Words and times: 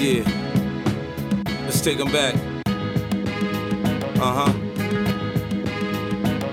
Yeah. 0.00 0.24
Let's 1.64 1.80
take 1.80 1.98
them 1.98 2.12
back. 2.12 2.34
Uh 4.26 4.32
huh. 4.38 4.52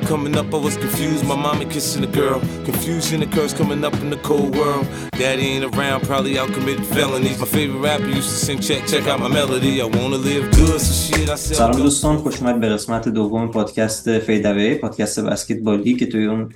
Coming 0.08 0.36
up, 0.38 0.54
I 0.54 0.58
was 0.58 0.76
confused. 0.78 1.26
My 1.26 1.36
mommy 1.36 1.66
kissing 1.66 2.04
a 2.04 2.08
girl. 2.22 2.40
Confusion 2.66 3.22
occurs 3.24 3.54
coming 3.54 3.84
up 3.84 3.96
in 4.04 4.10
the 4.10 4.18
cold 4.18 4.56
world. 4.56 4.86
Daddy 5.12 5.44
ain't 5.54 5.66
around, 5.76 6.02
probably 6.02 6.38
out 6.38 6.54
committing 6.54 6.84
felonies. 6.84 7.40
My 7.40 7.46
favorite 7.46 7.80
rapper 7.80 8.08
used 8.08 8.30
to 8.30 8.38
sing, 8.46 8.60
check, 8.60 8.86
check 8.86 9.08
out 9.08 9.20
my 9.20 9.30
melody. 9.30 9.82
I 9.82 9.86
wanna 9.86 10.18
live 10.18 10.44
good, 10.60 10.80
so 10.80 10.94
shit, 10.94 11.30
I 11.30 11.36
said. 11.36 11.58
سلام 11.58 11.72
دوستان 11.72 12.18
خوش 12.18 12.40
اومد 12.42 12.60
به 12.60 12.70
قسمت 12.70 13.10
دوم 13.10 13.52
پادکست 13.52 14.20
فیدوی 14.20 14.76
پادکست 14.76 15.20
بسکتبالی 15.20 15.94
که 15.96 16.06
توی 16.06 16.26
اون 16.26 16.50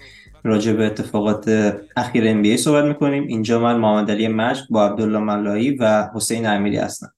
راجع 0.45 0.72
به 0.72 0.86
اتفاقات 0.86 1.75
اخیر 1.96 2.34
بی 2.34 2.56
صحبت 2.56 2.84
می‌کنیم. 2.84 3.27
اینجا 3.27 3.61
من 3.61 3.77
محمد 3.77 4.11
علی 4.11 4.29
مجد 4.29 4.62
با 4.70 4.86
عبدالله 4.86 5.18
ملایی 5.18 5.70
و 5.70 6.08
حسین 6.14 6.46
امیری 6.46 6.76
هستم. 6.76 7.12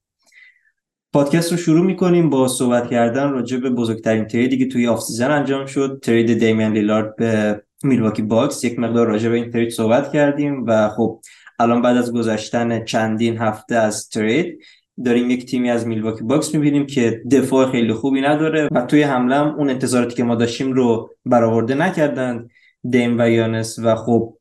پادکست 1.13 1.51
رو 1.51 1.57
شروع 1.57 1.85
می‌کنیم 1.85 2.29
با 2.29 2.47
صحبت 2.47 2.89
کردن 2.89 3.29
راجع 3.29 3.57
به 3.57 3.69
بزرگترین 3.69 4.25
trade 4.25 4.52
ی 4.52 4.57
که 4.57 4.67
توی 4.67 4.87
off-season 4.87 5.31
انجام 5.31 5.65
شد. 5.65 5.99
trade 6.03 6.39
دیمین 6.39 6.71
لیلارد 6.71 7.15
به 7.15 7.61
میلواکی 7.83 8.21
باکس. 8.21 8.63
یک 8.63 8.79
مقدار 8.79 9.07
راجع 9.07 9.29
به 9.29 9.35
این 9.35 9.51
trade 9.51 9.69
صحبت 9.69 10.11
کردیم 10.11 10.65
و 10.67 10.89
خب 10.89 11.19
الان 11.59 11.81
بعد 11.81 11.97
از 11.97 12.13
گذشتن 12.13 12.85
چندین 12.85 13.37
هفته 13.37 13.75
از 13.75 14.09
trade 14.09 14.59
داریم 15.05 15.29
یک 15.29 15.45
تیمی 15.45 15.69
از 15.69 15.87
میلواکی 15.87 16.23
باکس 16.23 16.55
می‌بینیم 16.55 16.85
که 16.85 17.21
دفاع 17.31 17.71
خیلی 17.71 17.93
خوبی 17.93 18.21
نداره 18.21 18.69
و 18.71 18.81
توی 18.81 19.01
حمله 19.01 19.35
هم 19.35 19.47
اون 19.47 19.69
انتظاراتی 19.69 20.15
که 20.15 20.23
ما 20.23 20.35
داشتیم 20.35 20.71
رو 20.71 21.09
برآورده 21.25 21.75
نکردن 21.75 22.47
دیم 22.89 23.19
و 23.19 23.29
یانیس 23.29 23.79
و 23.79 23.95
خب 23.95 24.37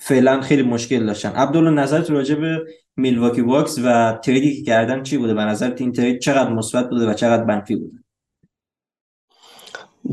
فعلا 0.00 0.40
خیلی 0.40 0.62
مشکل 0.62 1.06
داشتن. 1.06 1.28
عبدالله 1.28 1.70
نظرت 1.70 2.10
راجع 2.10 2.34
به 2.34 2.64
میلواکی 2.96 3.42
باکس 3.42 3.78
و 3.84 4.18
trade 4.24 4.51
ی 4.51 4.56
که 4.56 4.62
کردن 4.62 5.02
چی 5.02 5.18
بوده؟ 5.18 5.34
به 5.34 5.40
نظرت 5.40 5.80
این 5.80 5.92
trade 5.92 6.20
چقدر 6.20 6.52
مثبت 6.52 6.90
بوده 6.90 7.06
و 7.06 7.14
چقدر 7.14 7.44
منفی 7.44 7.76
بوده؟ 7.76 7.96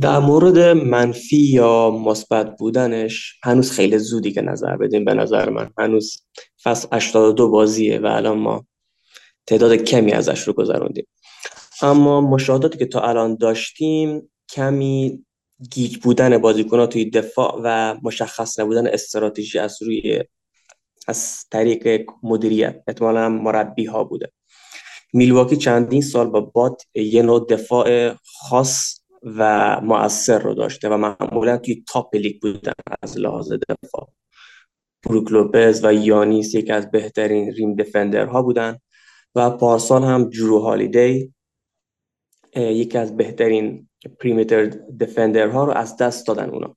در 0.01 0.19
مورد 0.19 0.57
منفی 0.77 1.37
یا 1.37 1.91
مثبت 1.91 2.57
بودنش 2.57 3.39
هنوز 3.43 3.71
خیلی 3.71 3.97
زودی 3.97 4.31
که 4.31 4.41
نظر 4.41 4.77
بدیم 4.77 5.05
به 5.05 5.13
نظر 5.13 5.49
من. 5.49 5.69
هنوز 5.77 6.23
فصل 6.63 6.87
82 6.91 7.49
بازیه 7.49 7.99
و 7.99 8.05
الان 8.05 8.37
ما 8.37 8.65
تعداد 9.45 9.73
کمی 9.73 10.11
ازش 10.11 10.41
رو 10.41 10.53
گذروندیم. 10.53 11.07
اما 11.81 12.21
مشاهداتی 12.21 12.77
که 12.77 12.85
تا 12.85 13.01
الان 13.01 13.35
داشتیم 13.35 14.29
کمی 14.49 15.25
گیج 15.71 15.97
بودن 15.97 16.37
بازیکن‌ها 16.37 16.87
توی 16.87 17.09
دفاع 17.09 17.61
و 17.63 17.97
مشخص 18.03 18.59
نبودن 18.59 18.87
استراتژی 18.87 19.59
از 19.59 19.83
روی 19.83 20.23
از 21.07 21.45
طریق 21.51 22.05
مدیریت 22.23 22.83
احتمالا 22.87 23.29
مربی 23.29 23.85
ها 23.85 24.03
بوده. 24.03 24.31
میلواکی 25.13 25.57
چندین 25.57 26.01
سال 26.01 26.29
با 26.29 26.41
بات 26.41 26.83
یه 26.95 27.21
نوع 27.21 27.45
دفاع 27.49 28.13
خاص 28.23 28.99
و 29.23 29.81
مؤثر 29.81 30.39
رو 30.39 30.53
داشته 30.53 30.89
و 30.89 30.97
معمولا 30.97 31.57
توی 31.57 31.83
تاپ 31.87 32.15
لیگ 32.15 32.41
بودن 32.41 32.73
از 33.01 33.17
لحاظ 33.17 33.53
دفاع. 33.69 34.09
بروک 35.03 35.31
لوپز 35.31 35.85
و 35.85 35.93
یانیس 35.93 36.55
یکی 36.55 36.71
از 36.71 36.91
بهترین 36.91 37.51
ریم 37.51 37.75
دفندر 37.75 38.25
ها 38.25 38.41
بودن 38.41 38.77
و 39.35 39.49
پارسال 39.49 40.03
هم 40.03 40.29
جرو 40.29 40.59
هالیدی 40.59 41.33
یکی 42.55 42.97
از 42.97 43.17
بهترین 43.17 43.86
پریمیتر 44.19 44.65
دفندر 44.99 45.47
ها 45.47 45.65
رو 45.65 45.71
از 45.71 45.97
دست 45.97 46.27
دادن 46.27 46.49
اونا. 46.49 46.75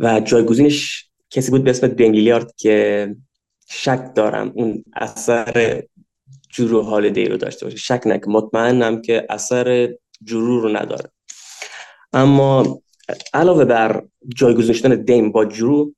و 0.00 0.20
جایگزینش 0.20 1.08
کسی 1.30 1.50
بود 1.50 1.64
به 1.64 1.70
اسم 1.70 1.86
دنگلیارد 1.86 2.54
که 2.56 3.08
شک 3.70 4.14
دارم 4.14 4.52
اون 4.54 4.84
اثر 4.96 5.82
جرو 6.50 6.82
هالیدی 6.82 7.24
رو 7.24 7.36
داشته 7.36 7.66
باشه. 7.66 7.76
شک 7.76 8.02
نک 8.06 8.22
مطمئنم 8.28 9.02
که 9.02 9.26
اثر 9.30 9.94
جرو 10.24 10.60
رو 10.60 10.76
نداره. 10.76 11.10
اما 12.12 12.80
علاوه 13.34 13.64
بر 13.64 14.02
جایگزین 14.36 14.74
شدن 14.74 15.02
دیم 15.02 15.32
با 15.32 15.44
جرو 15.44 15.94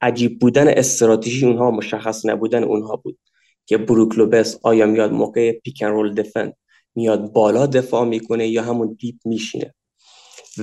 عجیب 0.00 0.38
بودن 0.38 0.68
استراتژی 0.68 1.46
اونها 1.46 1.70
مشخص 1.70 2.26
نبودن 2.26 2.64
اونها 2.64 2.96
بود 2.96 3.18
که 3.66 3.78
بروک 3.78 4.18
لوبس 4.18 4.58
آیا 4.62 4.86
میاد 4.86 5.12
موقع 5.12 5.52
پیکن 5.52 5.86
رول 5.86 6.14
دفند 6.14 6.56
میاد 6.94 7.32
بالا 7.32 7.66
دفاع 7.66 8.04
می‌کنه 8.04 8.48
یا 8.48 8.62
همون 8.62 8.96
دیپ 9.00 9.16
میشینه. 9.24 9.74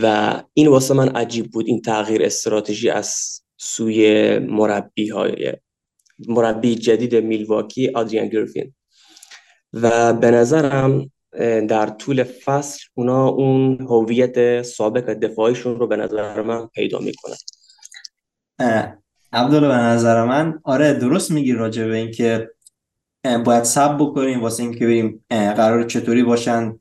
و 0.02 0.36
این 0.54 0.68
واسه 0.68 0.94
من 0.94 1.10
عجیب 1.10 1.52
بود 1.52 1.68
این 1.68 1.82
تغییر 1.82 2.24
استراتژی 2.24 2.90
از 2.90 3.16
سوی 3.58 4.40
مربی 4.40 5.10
های 5.10 5.54
مربی 6.28 6.76
جدید 6.76 7.16
میلواکی 7.16 7.90
آدریان 7.90 8.28
گریفین 8.28 8.74
و 9.74 10.14
به 10.14 10.32
نظرم 10.32 11.12
در 11.68 11.88
طول 11.88 12.24
فصل 12.24 12.80
اونا 12.94 13.28
اون 13.28 13.82
هویت 13.82 14.62
سابق 14.62 15.14
دفاعیشون 15.14 15.80
رو 15.80 15.88
به 15.88 15.96
نظر 15.96 16.42
من 16.42 16.68
پیدا 16.68 17.00
می‌کنن. 17.00 17.38
عبدالله 19.34 19.68
به 19.68 19.74
نظر 19.74 20.26
من 20.26 20.60
آره 20.64 20.94
درست 20.94 21.32
میگی 21.32 21.54
راجع 21.54 21.88
به 21.88 21.96
اینکه 21.96 22.50
باید 23.24 23.64
سب 23.64 23.98
بکنیم 23.98 24.42
واسه 24.42 24.64
اینکه 24.64 24.86
ببینیم 24.86 25.26
قرار 25.30 25.84
چطوری 25.84 26.24
باشن 26.24 26.80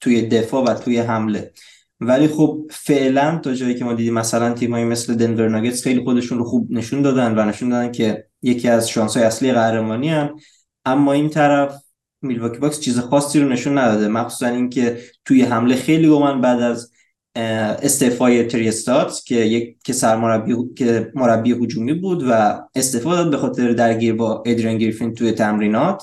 توی 0.00 0.22
دفاع 0.22 0.64
و 0.64 0.74
توی 0.74 0.98
حمله. 0.98 1.52
ولی 2.00 2.28
خب 2.28 2.60
فعلا 2.70 3.38
تا 3.38 3.54
جایی 3.54 3.74
که 3.74 3.84
ما 3.84 3.92
دیدیم 3.92 4.14
مثلا 4.14 4.54
تیمایی 4.54 4.84
مثل 4.84 5.14
دنور 5.14 5.48
ناگتس 5.48 5.82
خیلی 5.82 6.04
خودشون 6.04 6.38
رو 6.38 6.44
خوب 6.44 6.72
نشون 6.72 7.02
دادن 7.02 7.38
و 7.38 7.44
نشون 7.44 7.68
دادن 7.68 7.92
که 7.92 8.26
یکی 8.42 8.68
از 8.68 8.90
شانس 8.90 9.16
های 9.16 9.26
اصلی 9.26 9.52
قهرمانی 9.52 10.08
هم 10.08 10.36
اما 10.84 11.12
این 11.12 11.30
طرف 11.30 11.82
میلواکی 12.22 12.58
باکس 12.58 12.80
چیز 12.80 12.98
خاصی 12.98 13.40
رو 13.40 13.48
نشون 13.48 13.78
نداده 13.78 14.08
مخصوصا 14.08 14.46
اینکه 14.46 15.00
توی 15.24 15.42
حمله 15.42 15.76
خیلی 15.76 16.08
گم‌ان 16.08 16.40
بعد 16.40 16.60
از 16.60 16.90
استعفای 17.36 18.44
تری 18.44 18.77
استاتس 18.77 19.22
که 19.24 19.34
یک 19.34 19.76
که 19.84 19.92
سرمربی 19.92 20.56
که 20.76 21.12
مربی 21.14 21.52
هجومی 21.52 21.94
بود 21.94 22.24
و 22.28 22.60
استعفا 22.74 23.14
داد 23.14 23.30
به 23.30 23.36
خاطر 23.36 23.72
درگیری 23.72 24.14
با 24.14 24.42
ادریان 24.46 24.78
گریفین 24.78 25.14
توی 25.14 25.32
تمرینات. 25.32 26.02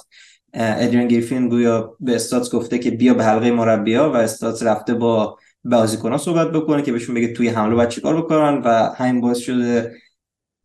ادریان 0.54 1.08
گریفین 1.08 1.50
گویا 1.50 1.96
به 2.00 2.16
استاتس 2.16 2.56
گفته 2.56 2.80
که 2.80 2.92
بیا 2.92 3.14
به 3.14 3.24
حلقه 3.24 3.52
مربیا 3.52 4.12
و 4.12 4.16
استاتس 4.16 4.64
رفته 4.64 4.94
با 4.94 5.38
بازیکن‌ها 5.64 6.18
صحبت 6.18 6.52
بکنه 6.52 6.82
که 6.82 6.92
بهشون 6.92 7.16
بگه 7.16 7.34
توی 7.34 7.48
حمله 7.48 7.76
باید 7.76 7.90
چیکار 7.90 8.18
بکنن 8.18 8.62
و 8.66 8.94
همین 8.96 9.22
باعث 9.22 9.38
شده 9.38 9.96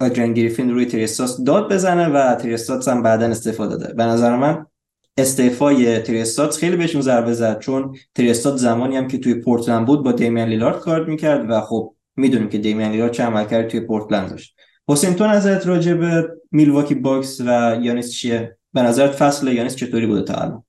ادریان 0.00 0.32
گریفین 0.34 0.70
روی 0.70 0.86
تری 0.86 1.08
استاتس 1.08 1.36
داد 1.46 1.72
بزنه 1.72 2.08
و 2.08 2.34
تری 2.34 2.57
استاتس 2.57 2.88
هم 2.88 3.02
بعدا 3.02 3.26
استعفا 3.26 3.76
داده. 3.76 3.94
به 3.94 4.04
نظر 4.04 4.36
من 4.36 4.66
استعفای 5.16 5.98
تری 5.98 6.23
استاتس 6.23 6.56
خیلی 6.56 6.76
بهشون 6.76 7.02
ضربه 7.02 7.32
زد 7.32 7.58
چون 7.58 7.96
تری 8.14 8.32
استاتس 8.32 8.56
زمانی 8.56 8.96
هم 8.96 9.08
که 9.08 9.18
توی 9.18 9.34
پورتلند 9.34 9.86
بود 9.86 10.04
با 10.04 10.12
دیمیان 10.12 10.48
لیلارد 10.48 10.80
کار 10.80 11.04
می‌کرد 11.04 11.50
و 11.50 11.60
خب 11.60 11.94
می‌دونیم 12.16 12.48
که 12.48 12.58
دیمیان 12.58 12.90
لیلارد 12.90 13.12
چه 13.12 13.22
عملکردی 13.22 13.68
توی 13.68 13.80
پورتلند 13.80 14.30
داشت. 14.30 14.56
حسین 14.88 15.14
تو 15.14 15.26
نظرت 15.26 15.66
راجع 15.66 15.94
به 15.94 16.28
میلواکی 16.50 16.94
باکس 16.94 17.40
و 17.40 17.78
یانیس 17.82 18.12
چیه؟ 18.12 18.56
به 18.72 18.82
نظرت 18.82 19.10
فصل 19.10 19.48
یانیس 19.48 19.76
چطوری 19.76 20.06
بوده 20.06 20.22
تا 20.22 20.34
الان؟ 20.34 20.64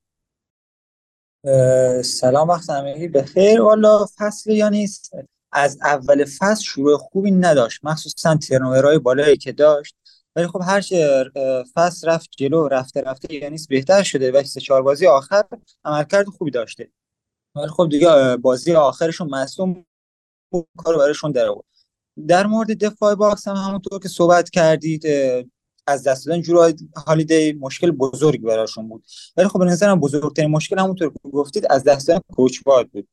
سلام 2.01 2.47
وقت 2.47 2.69
همگی 2.69 3.07
بخیر. 3.07 3.61
والا 3.61 4.05
فصل 4.17 4.51
یانیس 4.51 5.09
از 5.51 5.79
اول 5.83 6.25
فصل 6.25 6.63
شروع 6.63 6.97
خوبی 6.97 7.31
نداشت. 7.31 7.79
مخصوصا 7.83 8.35
turnover 8.35 8.87
های 8.87 8.99
بالایی 8.99 9.37
که 9.37 9.51
داشت. 9.51 9.95
ولی 10.35 10.47
خب 10.47 10.61
هر 10.63 10.81
چه 10.81 11.25
فصل 11.73 12.07
رفت 12.07 12.29
جلو 12.37 12.67
رفته 12.67 13.01
رفته 13.01 13.33
یعنی 13.33 13.57
بهتر 13.69 14.03
شده. 14.03 14.31
و 14.31 14.43
سه 14.43 14.61
چهار 14.61 14.81
بازی 14.81 15.07
آخر 15.07 15.43
عملکرد 15.85 16.25
خوبی 16.27 16.51
داشته. 16.51 16.91
ولی 17.55 17.67
خب 17.67 17.89
دیگه 17.89 18.37
بازی 18.37 18.73
آخرشون 18.73 19.29
مصدوم 19.29 19.85
کارو 20.77 20.99
براشون 20.99 21.31
در 21.31 21.45
آورد. 21.45 21.65
در 22.27 22.47
مورد 22.47 22.83
دفاع 22.85 23.15
باکس 23.15 23.47
هم 23.47 23.55
همونطور 23.55 23.99
که 23.99 24.09
صحبت 24.09 24.49
کردید 24.49 25.05
از 25.87 26.03
دست 26.03 26.25
دادن 26.25 26.41
جرو 26.41 26.73
هالیدی 27.07 27.53
مشکل 27.53 27.91
بزرگی 27.91 28.45
براشون 28.45 28.89
بود. 28.89 29.03
ولی 29.37 29.47
خب 29.47 29.59
به 29.59 29.65
نظرم 29.65 29.99
بزرگترین 29.99 30.51
مشکل 30.51 30.79
همونطور 30.79 31.09
که 31.09 31.29
گفتید 31.29 31.65
از 31.69 31.83
دست 31.83 32.07
دادن 32.07 32.21
coach 32.35 32.59
بود. 32.59 33.07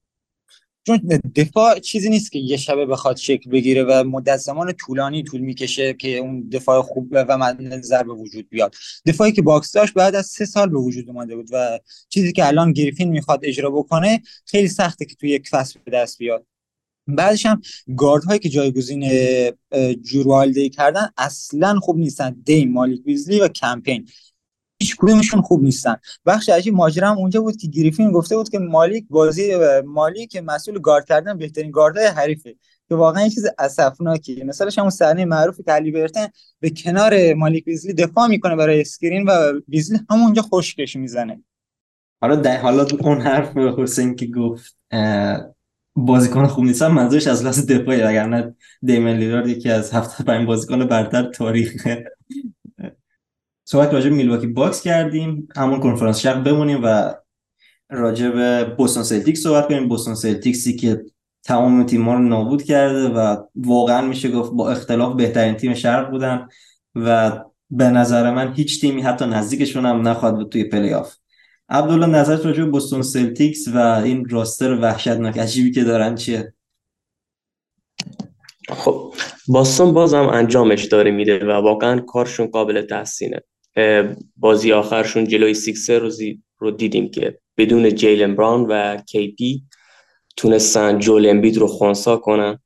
چون 0.87 1.21
دفاع 1.35 1.79
چیزی 1.79 2.11
نیست 2.11 2.33
که 2.33 2.39
یه 2.39 2.57
شبه 2.57 2.87
بخواد 2.87 3.17
شکل 3.17 3.51
بگیره 3.51 3.85
و 3.85 4.05
مدت 4.05 4.37
زمان 4.37 4.73
طولانی 4.73 5.23
طول 5.23 5.41
می‌کشه 5.41 5.95
که 5.95 6.17
اون 6.17 6.49
دفاع 6.49 6.83
خوب 6.83 7.09
مد 7.13 7.55
نظر 7.61 8.03
به 8.03 8.13
وجود 8.13 8.49
بیاد. 8.49 8.75
دفاعی 9.07 9.33
که 9.33 9.43
باکس 9.43 9.73
داشت 9.73 9.95
بعد 9.95 10.15
از 10.15 10.27
سه 10.27 10.45
سال 10.45 10.69
به 10.69 10.79
وجود 10.79 11.09
اومده 11.09 11.37
بود 11.37 11.49
و 11.53 11.81
چیزی 12.09 12.33
که 12.33 12.47
الان 12.47 12.73
گریفین 12.73 13.09
می‌خواد 13.09 13.41
اجرا 13.43 13.71
بکنه 13.71 14.23
خیلی 14.47 14.69
سخته 14.69 15.05
که 15.05 15.15
توی 15.15 15.31
یک 15.31 15.49
فصل 15.49 15.81
به 15.85 15.91
دست 15.91 16.19
بیاد. 16.19 16.47
بعدش 17.07 17.47
هم 17.47 17.61
گارد 17.97 18.25
هایی 18.25 18.39
که 18.39 18.49
جایگزین 18.49 19.11
جرو 20.03 20.28
هالیدی 20.28 20.71
کردن 20.71 21.09
اصلا 21.19 21.81
خوب 21.81 21.99
نیستن. 21.99 22.37
دی 22.45 22.65
مالیک 22.65 23.07
بیزلی 23.07 23.41
و 23.41 23.49
کم 23.49 23.74
پین. 23.74 24.09
هیچ 24.81 24.97
کدومشون 24.97 25.43
خوب 25.43 25.63
نیستن. 25.63 25.97
بخش 26.27 26.49
عجیب 26.49 26.75
ماجرا 26.75 27.11
هم 27.11 27.19
اونجا 27.19 27.41
بود 27.41 27.57
که 27.57 27.69
گریفین 27.69 28.13
گفته 28.13 28.37
بود 28.37 28.49
که 28.49 28.59
مالیک 28.59 29.05
بازی 29.11 29.51
مالیک 29.85 30.37
مسئول 30.37 30.79
گارد 30.79 31.05
کردن 31.05 31.39
بهترین 31.39 31.71
گاردای 31.71 32.07
حریفه. 32.07 32.55
که 32.89 32.95
واقعا 32.95 33.23
یه 33.23 33.31
چیز 33.31 33.47
اسفناکیه 33.59 34.45
مثلا 34.45 34.71
همون 34.79 34.91
صحنه 34.91 35.25
معروفی 35.25 35.63
که 35.63 35.73
هالیبرتن 35.73 36.27
به 36.61 36.71
کنار 36.71 37.35
مالیک 37.35 37.65
بیزلی 37.65 37.93
دفاع 37.93 38.27
می‌کنه 38.27 38.57
برای 38.57 38.81
screen 38.81 39.25
و 39.29 39.61
بیزلی 39.69 39.99
همونجا 40.11 40.43
خشکش 40.43 40.97
می‌زنه. 40.97 41.43
حالا 42.21 42.59
حالا 42.59 42.87
اون 43.01 43.21
حرف 43.21 43.57
حسین 43.57 44.17
که 44.17 44.27
گفت 44.27 44.77
بازیکن 45.97 46.47
خوب 46.47 46.65
نیستن 46.65 46.87
منظورش 46.87 47.27
از 47.27 47.43
لحاظ 47.43 47.67
دفاعی 47.67 48.03
نه 48.03 48.55
دیمن 48.83 49.17
لیلارد 49.17 49.49
یکی 49.49 49.71
از 49.71 49.93
هفتاد 49.93 50.18
و 50.18 50.25
پنج 50.25 50.47
بازیکن 50.47 50.87
برتر 50.87 51.31
تاریخ 51.31 51.87
صحبت 53.71 53.93
راجع 53.95 54.11
میلواکی 54.11 54.47
باکس 54.47 54.83
کردیم. 54.83 55.49
همون 55.57 55.81
کنفرانس 55.81 56.19
شرق 56.19 56.45
بمونیم 56.45 56.81
و 56.85 57.15
راجع 57.91 58.29
به 58.31 58.65
بوستون 58.65 59.03
سلتیکس 59.03 59.41
صحبت 59.41 59.69
کنیم. 59.69 59.89
بوستون 59.89 60.15
سلتیکسی 60.15 60.77
که 60.77 61.05
تمام 61.45 61.87
تیم‌ها 61.87 62.15
رو 62.15 62.21
نابود 62.21 62.63
کرده 62.63 63.09
و 63.09 63.37
واقعا 63.55 64.07
میشه 64.07 64.31
گفت 64.31 64.53
با 64.53 64.71
اختلاف 64.71 65.17
بهترین 65.17 65.55
تیم 65.55 65.75
شرق 65.75 66.11
بودن 66.11 66.49
و 66.95 67.39
به 67.71 67.85
نظر 67.85 68.31
من 68.31 68.53
هیچ 68.53 68.81
تیمی 68.81 69.03
حتی 69.03 69.27
نزدیکشون 69.27 69.87
هم 69.87 70.09
نخواهد 70.09 70.37
بود 70.37 70.53
توی 70.53 70.65
پلی 70.65 70.95
آف 70.95 71.15
عبدالله 71.69 72.07
نظرت 72.07 72.47
راجع 72.47 72.65
به 72.65 72.71
بوستون 72.71 73.03
سلتیکس 73.03 73.69
و 73.69 73.79
این 73.79 74.29
roster 74.29 74.75
وحشتناک 74.75 75.39
عجیبی 75.39 75.71
که 75.71 75.85
دارن 75.85 76.15
چیه؟ 76.15 76.55
خب 78.69 79.15
باستون 79.49 79.93
بازم 79.93 80.27
انجامش 80.27 80.85
داره 80.85 81.11
میده 81.11 81.45
و 81.45 81.51
واقعا 81.51 82.01
کارشون 82.01 82.47
قابل 82.47 82.83
تحسینه. 82.83 83.41
بازی 84.37 84.73
آخرشون 84.73 85.25
جلوی 85.25 85.55
سیکسرز 85.55 86.11
رو 86.59 86.71
دیدیم 86.71 87.11
که 87.11 87.39
بدون 87.57 87.95
جیلن 87.95 88.35
براون 88.35 88.67
و 88.69 88.97
کی 88.97 89.29
پی 89.29 89.63
تونستن 90.37 90.99
جول 90.99 91.27
امبید 91.27 91.57
رو 91.57 91.67
خونسا 91.67 92.17
کنن 92.17 92.59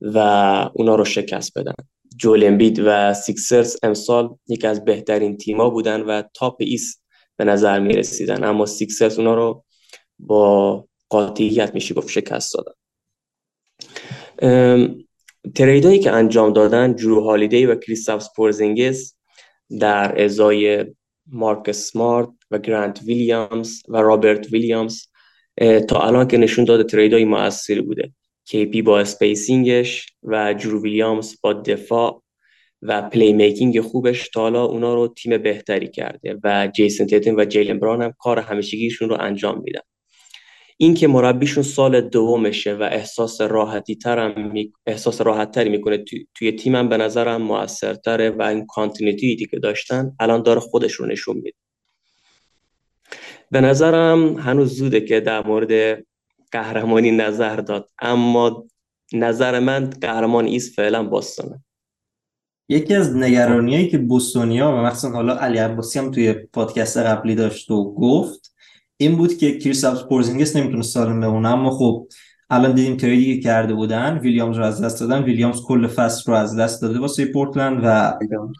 و 0.00 0.18
اونا 0.74 0.94
رو 0.94 1.04
شکست 1.04 1.58
بدن. 1.58 1.74
جول 2.16 2.44
امبید 2.44 2.82
و 2.84 3.14
سیکسرز 3.14 3.76
امسال 3.82 4.36
یکی 4.48 4.66
از 4.66 4.84
بهترین 4.84 5.36
تیما 5.36 5.70
بودن 5.70 6.00
و 6.00 6.22
top 6.34 6.56
East 6.58 7.02
به 7.36 7.44
نظر 7.44 7.80
می 7.80 7.92
رسیدن 7.92 8.44
اما 8.44 8.66
سیکسرز 8.66 9.18
اونا 9.18 9.34
رو 9.34 9.64
با 10.18 10.84
قاطعیت 11.08 11.74
میشه 11.74 11.94
گفت 11.94 12.08
شکست 12.08 12.54
دادن. 12.54 12.72
trade 15.54 15.85
ایی 15.85 15.98
که 15.98 16.10
انجام 16.10 16.52
دادن 16.52 16.96
جرو 16.96 17.24
هالیدی 17.24 17.66
و 17.66 17.74
کریستاپ 17.74 18.28
پورزینگس 18.36 19.14
در 19.80 20.24
ازای 20.24 20.86
مارکوس 21.26 21.72
اسمارت 21.72 22.28
و 22.50 22.58
گرانت 22.58 23.00
ویلیامز 23.06 23.82
و 23.88 23.96
رابرت 23.96 24.52
ویلیامز 24.52 25.02
تا 25.88 26.00
الان 26.00 26.28
که 26.28 26.36
نشون 26.36 26.64
داده 26.64 26.84
trade 26.84 27.17
ای 27.17 27.24
موثری 27.24 27.80
بوده. 27.80 28.12
کی 28.44 28.67
پی 28.67 28.82
با 28.82 29.00
spacing 29.00 29.82
ش 29.82 30.06
و 30.22 30.54
جرو 30.54 30.82
ویلیامز 30.82 31.34
با 31.42 31.52
دفاع 31.52 32.22
و 32.82 33.02
playmaking 33.02 33.80
خوبش 33.80 34.28
تا 34.28 34.40
حالا 34.40 34.64
اونا 34.64 34.94
رو 34.94 35.08
تیم 35.08 35.38
بهتری 35.38 35.88
کرده 35.88 36.38
و 36.44 36.68
جیسن 36.74 37.06
تیتم 37.06 37.40
و 37.40 37.44
جیلن 37.44 37.78
براون 37.78 38.02
هم 38.02 38.12
کار 38.18 38.38
همیشگیشون 38.38 39.08
رو 39.08 39.16
انجام 39.20 39.62
میدن. 39.62 39.80
این 40.82 40.94
که 40.94 41.08
مربیشون 41.08 41.62
سال 41.62 42.00
دومشه 42.00 42.74
و 42.74 42.82
احساس 42.82 43.40
راحتی 43.40 43.96
ترم 43.96 44.54
احساس 44.86 45.20
راحت 45.20 45.50
تری 45.50 45.70
می‌کنه 45.70 46.04
توی 46.34 46.52
تیمم 46.52 46.88
به 46.88 46.96
نظرم 46.96 47.42
موثرتره 47.42 48.30
و 48.30 48.42
این 48.42 48.66
continuity 48.66 49.46
که 49.50 49.58
داشتن 49.58 50.16
الان 50.20 50.42
داره 50.42 50.60
خودش 50.60 50.92
رو 50.92 51.06
نشون 51.06 51.36
میده. 51.36 51.56
به 53.50 53.60
نظرم 53.60 54.38
هنوز 54.38 54.76
زوده 54.76 55.00
که 55.00 55.20
در 55.20 55.46
مورد 55.46 56.02
قهرمانی 56.52 57.10
نظر 57.10 57.56
داد 57.56 57.90
اما 57.98 58.66
نظر 59.12 59.58
من 59.58 59.90
قهرمان 59.90 60.44
East 60.44 60.74
فعلا 60.74 61.02
باستونه. 61.02 61.64
یکی 62.68 62.94
از 62.94 63.16
نگرانیایی 63.16 63.88
که 63.88 63.98
بوستونیا 63.98 64.68
و 64.68 64.74
مثلا 64.74 65.10
حالا 65.10 65.34
علی 65.34 65.58
عباسی 65.58 65.98
هم 65.98 66.10
توی 66.10 66.32
پادکست 66.32 66.96
قبلی 66.96 67.34
داشت 67.34 67.70
و 67.70 67.94
گفت 67.94 68.50
این 69.00 69.16
بود 69.16 69.36
که 69.36 69.58
کریستاپ 69.58 70.08
پورزینگس 70.08 70.56
نمی‌تونه 70.56 70.82
سالم 70.82 71.20
بمونه 71.20 71.48
اما 71.48 71.70
خب 71.70 72.08
الان 72.50 72.74
دیدیم 72.74 72.96
trade 72.96 73.33
ی 73.33 73.40
کرده 73.40 73.74
بودن 73.74 74.18
ویلیامز 74.18 74.56
رو 74.56 74.64
از 74.64 74.80
دست 74.80 75.00
دادن 75.00 75.22
ویلیامز 75.22 75.62
کل 75.62 75.86
فصل 75.86 76.32
رو 76.32 76.38
از 76.38 76.56
دست 76.56 76.82
داده 76.82 76.98
واسه 76.98 77.24
پورتلند 77.24 77.80
و 77.84 78.18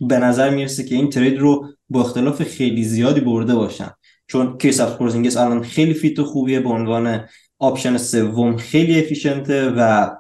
به 0.09 0.19
نظر 0.19 0.51
می‌رسه 0.51 0.85
که 0.85 0.95
این 0.95 1.11
trade 1.11 1.39
رو 1.39 1.67
با 1.89 2.01
اختلاف 2.01 2.43
خیلی 2.43 2.85
زیادی 2.85 3.21
برده 3.21 3.55
باشن. 3.55 3.91
چون 4.27 4.59
کریستاپ 4.59 4.99
پورزینگس 4.99 5.37
الان 5.37 5.63
خیلی 5.63 5.95
fit 5.95 6.19
و 6.19 6.25
خوبیه 6.25 6.61
به 6.61 6.69
عنوان 6.69 7.21
option 7.59 7.97
سوم 7.97 8.57
خیلی 8.57 9.01
efficient 9.01 9.64
ه 9.64 9.71
و 9.77 10.11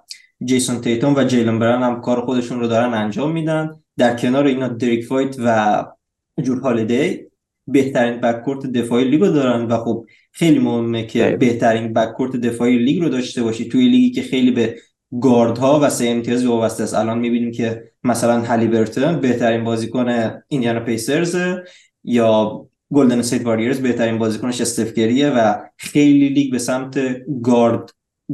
جیسون 0.44 0.80
تیتون 0.80 1.14
و 1.14 1.24
جیلن 1.24 1.58
بران 1.58 1.82
هم 1.82 2.00
کار 2.00 2.20
خودشون 2.20 2.60
رو 2.60 2.66
دارن 2.66 2.94
انجام 2.94 3.32
میدن. 3.32 3.70
در 3.96 4.16
کنار 4.16 4.46
اینا 4.46 4.68
دریک 4.68 5.04
وایت 5.04 5.36
و 5.44 5.84
جرو 6.42 6.60
هالیدی 6.60 7.29
بهترین 7.72 8.20
backcourt 8.20 8.66
دفاعی 8.66 9.04
لیگو 9.04 9.26
دارن 9.26 9.64
و 9.66 9.76
خب 9.76 10.06
خیلی 10.32 10.58
مهمه 10.58 11.06
که 11.06 11.36
بهترین 11.40 11.92
backcourt 11.92 12.36
دفاعی 12.36 12.78
لیگ 12.78 13.02
رو 13.02 13.08
داشته 13.08 13.42
باشی. 13.42 13.68
توی 13.68 13.88
لیگی 13.88 14.10
که 14.10 14.22
خیلی 14.22 14.50
به 14.50 14.76
ها 15.58 15.80
و 15.82 15.90
سه 15.90 16.08
امتیاز 16.08 16.46
وابسته 16.46 16.82
است. 16.82 16.94
الان 16.94 17.18
می‌بینیم 17.18 17.52
که 17.52 17.82
مثلا 18.04 18.40
هالیبرتون 18.40 19.20
بهترین 19.20 19.64
بازیکن 19.64 20.32
ایندیانا 20.48 20.80
پیسرز 20.80 21.36
یا 22.04 22.66
گلدن 22.92 23.18
استیت 23.18 23.46
واریرز 23.46 23.80
بهترین 23.80 24.18
بازیکنش 24.18 24.60
استف 24.60 24.87
کریه 24.87 25.30
و 25.30 25.54
خیلی 25.76 26.28
لیگ 26.28 26.52
به 26.52 26.58
سمت 26.58 26.98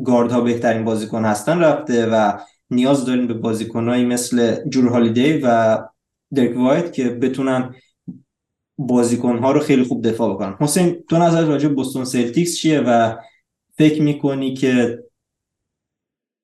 گارد 0.04 0.32
ها 0.32 0.40
بهترین 0.40 0.84
بازیکن 0.84 1.24
هستن 1.24 1.60
رفته 1.60 2.06
و 2.06 2.32
نیاز 2.70 3.04
داریم 3.04 3.26
به 3.26 3.34
بازیکنهایی 3.34 4.04
مثل 4.04 4.68
جرو 4.68 4.88
هالیدی 4.88 5.32
و 5.32 5.78
درک 6.34 6.56
وایت 6.56 6.92
که 6.92 7.08
بتونن 7.08 7.74
بازیکنها 8.78 9.52
رو 9.52 9.60
خیلی 9.60 9.84
خوب 9.84 10.08
دفاع 10.08 10.34
بکنن. 10.34 10.56
حسین 10.60 11.04
تو 11.08 11.18
نظر 11.18 11.44
راجع 11.44 11.68
بوستون 11.68 12.04
سلتیکس 12.04 12.56
چیه 12.56 12.80
و 12.80 13.16
فکر 13.78 14.02
می‌کنی 14.02 14.54
که 14.54 15.04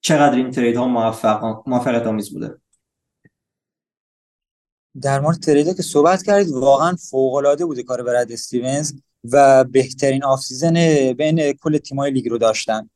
چقدر 0.00 0.36
این 0.36 0.50
trade 0.50 0.76
ها 0.76 0.88
موفق 0.88 1.62
موفقیت 1.66 2.06
آمیز 2.06 2.32
بوده؟ 2.32 2.58
در 5.02 5.20
مورد 5.20 5.36
trade 5.36 5.68
ه 5.68 5.74
که 5.74 5.82
صحبت 5.82 6.22
کردید 6.22 6.54
واقعا 6.54 6.96
فوق 7.10 7.34
العاده 7.34 7.64
بوده 7.64 7.82
کار 7.82 8.02
برد 8.02 8.32
استیونز 8.32 8.92
و 9.24 9.64
بهترین 9.64 10.24
off-season 10.24 10.74
بین 11.12 11.52
کل 11.52 11.78
تیمای 11.78 12.10
لیگ 12.10 12.28
رو 12.28 12.38
داشتن. 12.38 12.90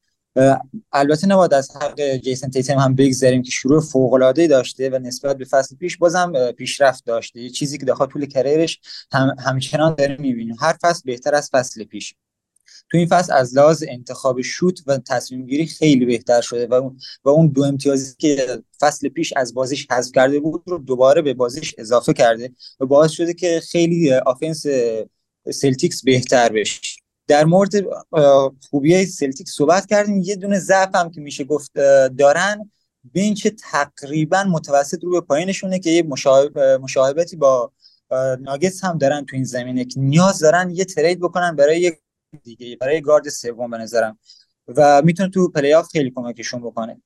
البته 0.92 1.26
نباید 1.26 1.54
از 1.54 1.76
حق 1.76 2.16
جیسن 2.16 2.50
تیتم 2.50 2.78
هم 2.78 2.94
بگذریم 2.94 3.42
که 3.42 3.50
شروع 3.50 3.80
فوق 3.80 4.12
العاده 4.12 4.46
داشته 4.46 4.90
و 4.90 4.98
نسبت 4.98 5.38
به 5.38 5.44
فصل 5.44 5.76
پیش 5.76 5.96
بازم 5.96 6.52
پیشرفت 6.52 7.06
داشته. 7.06 7.40
یه 7.40 7.50
چیزی 7.50 7.78
که 7.78 7.86
داخل 7.86 8.06
طول 8.06 8.26
career 8.26 8.67
ش 8.67 8.80
هم 9.12 9.36
همچنان 9.38 9.94
داره 9.94 10.16
می‌بینیم. 10.20 10.56
هر 10.60 10.76
فصل 10.82 11.02
بهتر 11.04 11.34
از 11.34 11.50
فصل 11.52 11.84
پیش. 11.84 12.14
تو 12.90 12.98
این 12.98 13.06
فصل 13.06 13.32
از 13.32 13.56
لحاظ 13.56 13.84
انتخاب 13.88 14.40
شوت 14.40 14.80
و 14.86 14.98
تصمیم 14.98 15.46
گیری 15.46 15.66
خیلی 15.66 16.04
بهتر 16.04 16.40
شده 16.40 16.66
و 16.66 16.74
اون 16.74 16.98
و 17.24 17.28
اون 17.28 17.48
دو 17.48 17.62
امتیازی 17.62 18.14
که 18.18 18.62
فصل 18.80 19.08
پیش 19.08 19.32
از 19.36 19.54
بازیش 19.54 19.86
حذف 19.90 20.12
کرده 20.12 20.40
بود 20.40 20.62
رو 20.66 20.78
دوباره 20.78 21.22
به 21.22 21.34
بازیش 21.34 21.74
اضافه 21.78 22.12
کرده 22.12 22.52
و 22.80 22.86
باعث 22.86 23.10
شده 23.10 23.34
که 23.34 23.60
خیلی 23.70 24.12
offense 24.14 24.66
سلتیکس 25.50 26.04
بهتر 26.04 26.48
بشه. 26.52 27.05
در 27.26 27.44
مورد 27.44 27.72
خوبی 28.70 29.06
سلتیک 29.06 29.48
صحبت 29.48 29.86
کردیم. 29.86 30.22
یه 30.22 30.36
دونه 30.36 30.58
ضعف 30.58 30.94
هم 30.94 31.10
که 31.10 31.20
میشه 31.20 31.44
گفت 31.44 31.72
دارن. 32.18 32.70
bench 33.12 33.46
تقریبا 33.46 34.44
متوسط 34.44 35.04
رو 35.04 35.10
به 35.10 35.20
پایینشونه 35.20 35.78
که 35.78 35.90
یه 35.90 36.02
مشابهتی 36.80 37.36
با 37.36 37.72
ناگتس 38.40 38.84
هم 38.84 38.98
دارن 38.98 39.24
تو 39.24 39.36
این 39.36 39.44
زمینه 39.44 39.84
که 39.84 40.00
نیاز 40.00 40.38
دارن 40.38 40.70
یه 40.70 40.84
trade 40.84 41.20
بکنن 41.20 41.56
برای 41.56 41.80
یه 41.80 41.98
دیگه 42.42 42.76
برای 42.76 43.00
گارد 43.00 43.28
سوم 43.28 43.70
به 43.70 43.78
نظرم. 43.78 44.18
و 44.68 45.02
می‌تونه 45.04 45.28
تو 45.28 45.48
پلی 45.48 45.74
آف 45.74 45.88
خیلی 45.88 46.10
کمکشون 46.10 46.60
بکنه. 46.60 47.02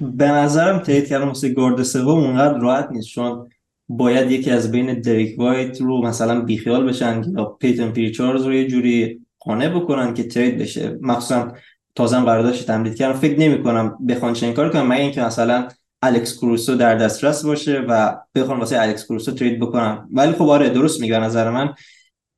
به 0.00 0.28
نظرم 0.28 0.78
trade 0.78 1.08
کردن 1.08 1.24
واسه 1.24 1.48
گارد 1.48 1.82
سوم 1.82 2.24
اونقدر 2.24 2.58
راحت 2.58 2.88
نیست 2.90 3.08
چون 3.08 3.50
باید 3.92 4.30
یکی 4.30 4.50
از 4.50 4.70
بین 4.70 5.00
دریک 5.00 5.38
وایت 5.38 5.80
رو 5.80 6.02
مثلا 6.02 6.40
بیخیال 6.40 6.88
بشن 6.88 7.22
یا 7.36 7.44
پیتن 7.44 7.90
پریچارد 7.90 8.46
رو 8.46 8.54
یه 8.54 8.66
جوری 8.66 9.20
قانع 9.38 9.68
بکنن 9.68 10.14
که 10.14 10.22
trade 10.22 10.58
بشه. 10.58 10.98
مخصوصا 11.00 11.52
تازه 11.94 12.20
قراردادش 12.20 12.62
تمدید 12.62 12.94
کردن. 12.94 13.18
فکر 13.18 13.38
نمی 13.38 13.62
کنم 13.62 13.98
بخوان 14.08 14.32
چنین 14.32 14.54
کاری 14.54 14.70
کنن 14.70 14.86
مگر 14.86 15.00
اینکه 15.00 15.22
مثلا 15.22 15.68
الکس 16.02 16.36
کروسو 16.38 16.74
در 16.74 16.94
دسترس 16.94 17.44
باشه 17.44 17.80
و 17.88 18.16
بخوان 18.34 18.58
واسه 18.58 18.80
الکس 18.80 19.04
کروسو 19.04 19.32
trade 19.32 19.60
بکنن. 19.60 20.08
ولی 20.12 20.32
خب 20.32 20.48
آره 20.48 20.68
درست 20.68 21.00
میگه 21.00 21.18
نظر 21.18 21.50
من. 21.50 21.74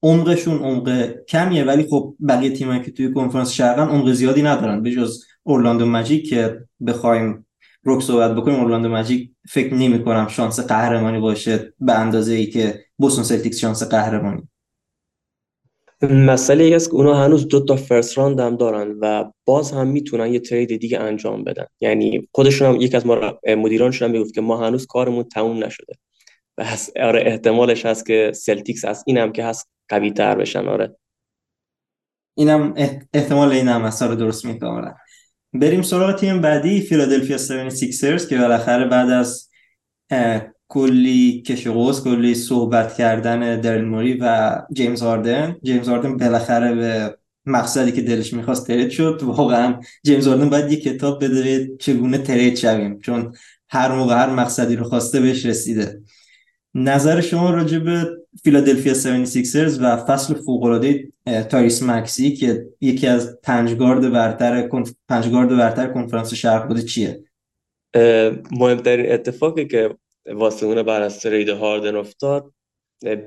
عمقشون 0.03 0.59
عمق 0.59 1.15
کمیه 1.29 1.65
ولی 1.65 1.87
خب 1.91 2.15
بقیه 2.29 2.51
تیمایی 2.51 2.83
که 2.83 2.91
توی 2.91 3.13
کنفرانس 3.13 3.51
شرقن 3.51 3.89
عمق 3.89 4.13
زیادی 4.13 4.43
ندارن. 4.43 4.83
به 4.83 4.91
جز 4.91 5.25
اورلاندو 5.43 5.87
ماجیک 5.87 6.29
که 6.29 6.59
بخوایم 6.87 7.47
رک 7.83 8.03
صحبت 8.03 8.35
بکنیم 8.35 8.61
اورلاندو 8.61 8.89
ماجیک 8.89 9.31
فکر 9.49 9.75
نمی 9.75 10.05
کنم 10.05 10.29
شانس 10.29 10.61
قهرمانی 10.61 11.21
باشه 11.21 11.75
به 11.81 11.93
اندازه 11.93 12.33
ای 12.33 12.47
که 12.47 12.85
بوستون 12.97 13.25
سلتیکس 13.25 13.59
شانس 13.59 13.83
قهرمانی. 13.83 14.49
مسئله 16.11 16.65
ای 16.65 16.75
است 16.75 16.91
که 16.91 16.95
اونا 16.95 17.15
هنوز 17.15 17.49
دو 17.49 17.65
تا 17.65 17.77
first 17.77 18.19
round 18.19 18.41
هم 18.41 18.57
دارن 18.57 18.97
و 19.01 19.33
باز 19.45 19.73
هم 19.73 19.87
می‌تونن 19.87 20.33
یه 20.33 20.41
trade 20.41 20.77
دیگه 20.77 21.01
انجام 21.01 21.45
بدن. 21.45 21.67
یعنی 21.81 22.29
خودشون 22.33 22.69
هم 22.69 22.81
یک 22.81 22.95
از 22.95 23.07
ما 23.07 23.39
مدیرانشون 23.47 24.09
هم 24.09 24.13
می‌گفت 24.13 24.35
که 24.35 24.41
ما 24.41 24.67
هنوز 24.67 24.87
کارمون 24.87 25.25
تموم 25.25 25.65
نشده. 25.65 25.95
بس 26.59 26.91
آره 27.03 27.23
احتمالش 27.27 27.87
هست 27.87 28.07
که 28.07 28.33
سلتیکس 28.35 28.85
از 28.85 29.05
اینم 29.07 29.33
که 29.33 29.45
هست 29.45 29.69
قوی 29.89 30.11
تر 30.11 30.35
بشن 30.35 30.69
آره. 30.69 30.97
اینم 32.37 32.75
احتمال 33.15 33.53
این 33.53 33.69
هم 33.69 33.91
رو 34.01 34.15
درست 34.15 34.45
می‌کنم 34.45 34.97
بریم 35.53 35.83
سراغ 35.83 36.17
تیم 36.17 36.41
بعدی 36.41 36.81
فیلادلفیا 36.81 37.39
76ers 37.39 38.29
که 38.29 38.39
بالاخره 38.39 38.89
بعد 38.89 39.11
از 39.11 39.49
کلی 40.69 41.43
کش 41.43 41.74
و 41.74 41.82
قوس 41.82 42.05
کلی 42.05 42.35
صحبت 42.35 42.95
کردن 42.95 43.61
دریل 43.61 43.85
موری 43.85 44.19
و 44.21 44.57
جیمز 44.73 45.03
هاردن 45.03 45.57
جیمز 45.63 45.89
هاردن 45.89 46.17
بالاخره 46.17 46.75
به 46.75 47.19
مقصدی 47.47 47.93
که 47.93 48.03
دلش 48.03 48.33
می‌خواست 48.33 48.67
trade 48.67 48.91
شد. 48.91 49.21
واقعا 49.23 49.81
جیمز 50.05 50.29
هاردن 50.29 50.51
باید 50.51 50.73
یه 50.73 50.81
کتاب 50.81 51.25
بده 51.25 51.77
چگونه 51.81 52.19
trade 52.19 52.57
شویم 52.57 52.99
چون 52.99 53.35
هر 53.69 53.93
موقع 53.93 54.15
هر 54.15 54.31
مقصدی 54.31 54.77
رو 54.77 54.85
خواسته 54.85 55.21
بهش 55.21 55.47
رسیده. 55.47 56.03
نظر 56.75 57.21
شما 57.21 57.51
راجع 57.51 57.79
فیلادلفیا 58.45 58.95
76ers 58.95 59.79
و 59.81 59.97
فصل 59.97 60.35
فوق‌العاده 60.35 61.13
تایریس 61.51 61.83
مکسی 61.83 62.37
که 62.37 62.67
یکی 62.81 63.07
از 63.07 63.41
پنج 63.43 63.75
گارد 63.75 64.13
برتر 64.13 64.69
پنج 65.09 65.31
گارد 65.31 65.49
برتر 65.49 65.87
کنفرانس 65.87 66.35
شرق 66.35 66.69
بوده 66.69 66.83
چیه؟ 66.83 67.25
مهمترین 68.51 69.13
اتفاقی 69.13 69.67
که 69.67 69.97
واسه 70.27 70.67
اونا 70.67 70.83
بعد 70.83 71.03
از 71.03 71.21
trade 71.21 71.49
هاردن 71.49 71.97
افتاد 71.97 72.53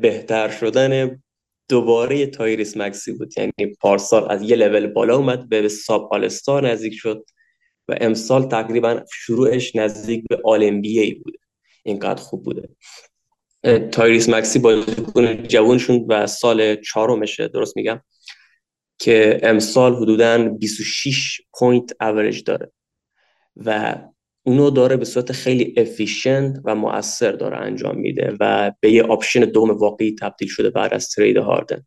بهتر 0.01 0.49
شدن 0.49 1.21
دوباره 1.69 2.25
تایریس 2.25 2.77
مکسی 2.77 3.11
بود. 3.11 3.33
یعنی 3.37 3.75
پارسال 3.81 4.31
از 4.31 4.41
یه 4.41 4.55
لول 4.55 4.87
بالا 4.87 5.17
اومد 5.17 5.49
به 5.49 5.67
sub 5.67 6.13
all-star 6.13 6.67
نزدیک 6.67 6.93
شد 6.93 7.25
و 7.87 7.95
امسال 8.01 8.47
تقریبا 8.47 9.01
شروعش 9.13 9.75
نزدیک 9.75 10.23
به 10.29 10.41
All-NBA 10.43 11.13
بوده. 11.13 11.37
اینقدر 11.83 12.21
خوب 12.21 12.43
بوده. 12.43 12.69
تایریس 13.91 14.29
مکسی 14.29 14.59
بازیکن 14.59 15.43
جوانشون 15.43 16.05
و 16.09 16.27
سال 16.27 16.75
چهارمشه 16.75 17.47
درست 17.47 17.77
میگم 17.77 18.01
که 18.99 19.39
امسال 19.43 19.95
حدودا 19.95 20.49
26 20.49 21.41
point 21.59 21.91
average 22.01 22.43
داره. 22.43 22.71
و 23.55 23.95
اونو 24.43 24.69
داره 24.69 24.97
به 24.97 25.05
صورت 25.05 25.31
خیلی 25.31 25.73
efficient 25.77 26.61
و 26.65 26.75
مؤثر 26.75 27.31
داره 27.31 27.57
انجام 27.57 27.97
میده 27.97 28.37
و 28.39 28.71
به 28.79 28.91
یه 28.91 29.03
option 29.03 29.39
دوم 29.39 29.69
واقعی 29.69 30.15
تبدیل 30.21 30.47
شده 30.47 30.69
بعد 30.69 30.93
از 30.93 31.09
trade 31.09 31.37
هاردن 31.37 31.83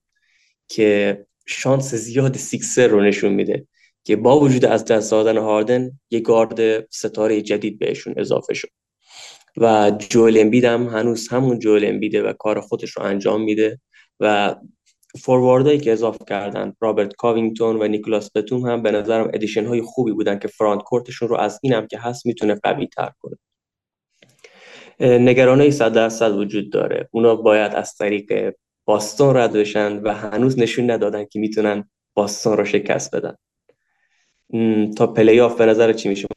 که 0.68 1.18
شانس 1.47 1.94
زیاد 1.94 2.37
سیکسر 2.37 2.87
رو 2.87 3.00
نشون 3.00 3.32
میده 3.32 3.66
که 4.04 4.16
با 4.16 4.40
وجود 4.40 4.64
از 4.64 4.85
دست 4.85 5.11
دادن 5.11 5.37
هاردن 5.38 5.90
یه 6.11 6.20
گارد 6.20 6.90
ستاره 6.90 7.42
جدید 7.42 7.78
بهشون 7.78 8.14
اضافه 8.16 8.54
شد. 8.54 8.68
و 9.61 9.93
جوئل 9.99 10.38
امبید 10.41 10.65
هم 10.65 10.87
هنوز 10.87 11.29
همون 11.29 11.59
جوئل 11.59 11.85
امبیده 11.85 12.23
و 12.23 12.33
کار 12.33 12.61
خودش 12.61 12.91
رو 12.91 13.03
انجام 13.03 13.43
میده 13.43 13.81
و 14.21 14.55
فورواردهایی 15.21 15.79
که 15.79 15.93
اضافه 15.93 16.25
کردن 16.25 16.73
رابرت 16.81 17.17
کاوینگتون 17.17 17.77
و 17.77 17.88
نیکلاس 17.88 18.31
بتوم 18.35 18.67
هم 18.67 18.83
به 18.83 18.91
نظرم 18.91 19.31
addition 19.35 19.66
های 19.67 19.83
خوبی 19.83 20.12
بودن 20.12 20.38
که 20.38 20.49
frontcourt 20.49 20.83
شون 20.83 21.28
رو 21.29 21.37
از 21.37 21.61
اینم 21.62 21.87
که 21.87 21.99
هست 21.99 22.27
می‌تونه 22.27 22.55
قوی 22.62 22.87
تر 22.87 23.11
کنه. 23.21 23.37
نگرانی 25.00 25.64
ای 25.65 25.71
صد 25.71 25.93
درصد 25.93 26.33
وجود 26.33 26.73
داره. 26.73 27.09
اونا 27.11 27.37
باید 27.37 27.75
از 27.75 27.95
طریق 27.95 28.55
باستون 28.85 29.37
رد 29.37 29.53
بشن 29.53 29.99
و 30.03 30.15
هنوز 30.15 30.59
نشون 30.59 30.91
ندادن 30.91 31.25
که 31.25 31.38
می‌تونن 31.38 31.91
باستون 32.15 32.57
رو 32.57 32.65
شکست 32.65 33.17
بدن. 33.17 33.35
تا 34.95 35.07
پلی 35.07 35.41
آف 35.41 35.59
به 35.59 35.67
نظر 35.67 35.93
چی 35.93 36.09
میشه؟ 36.09 36.29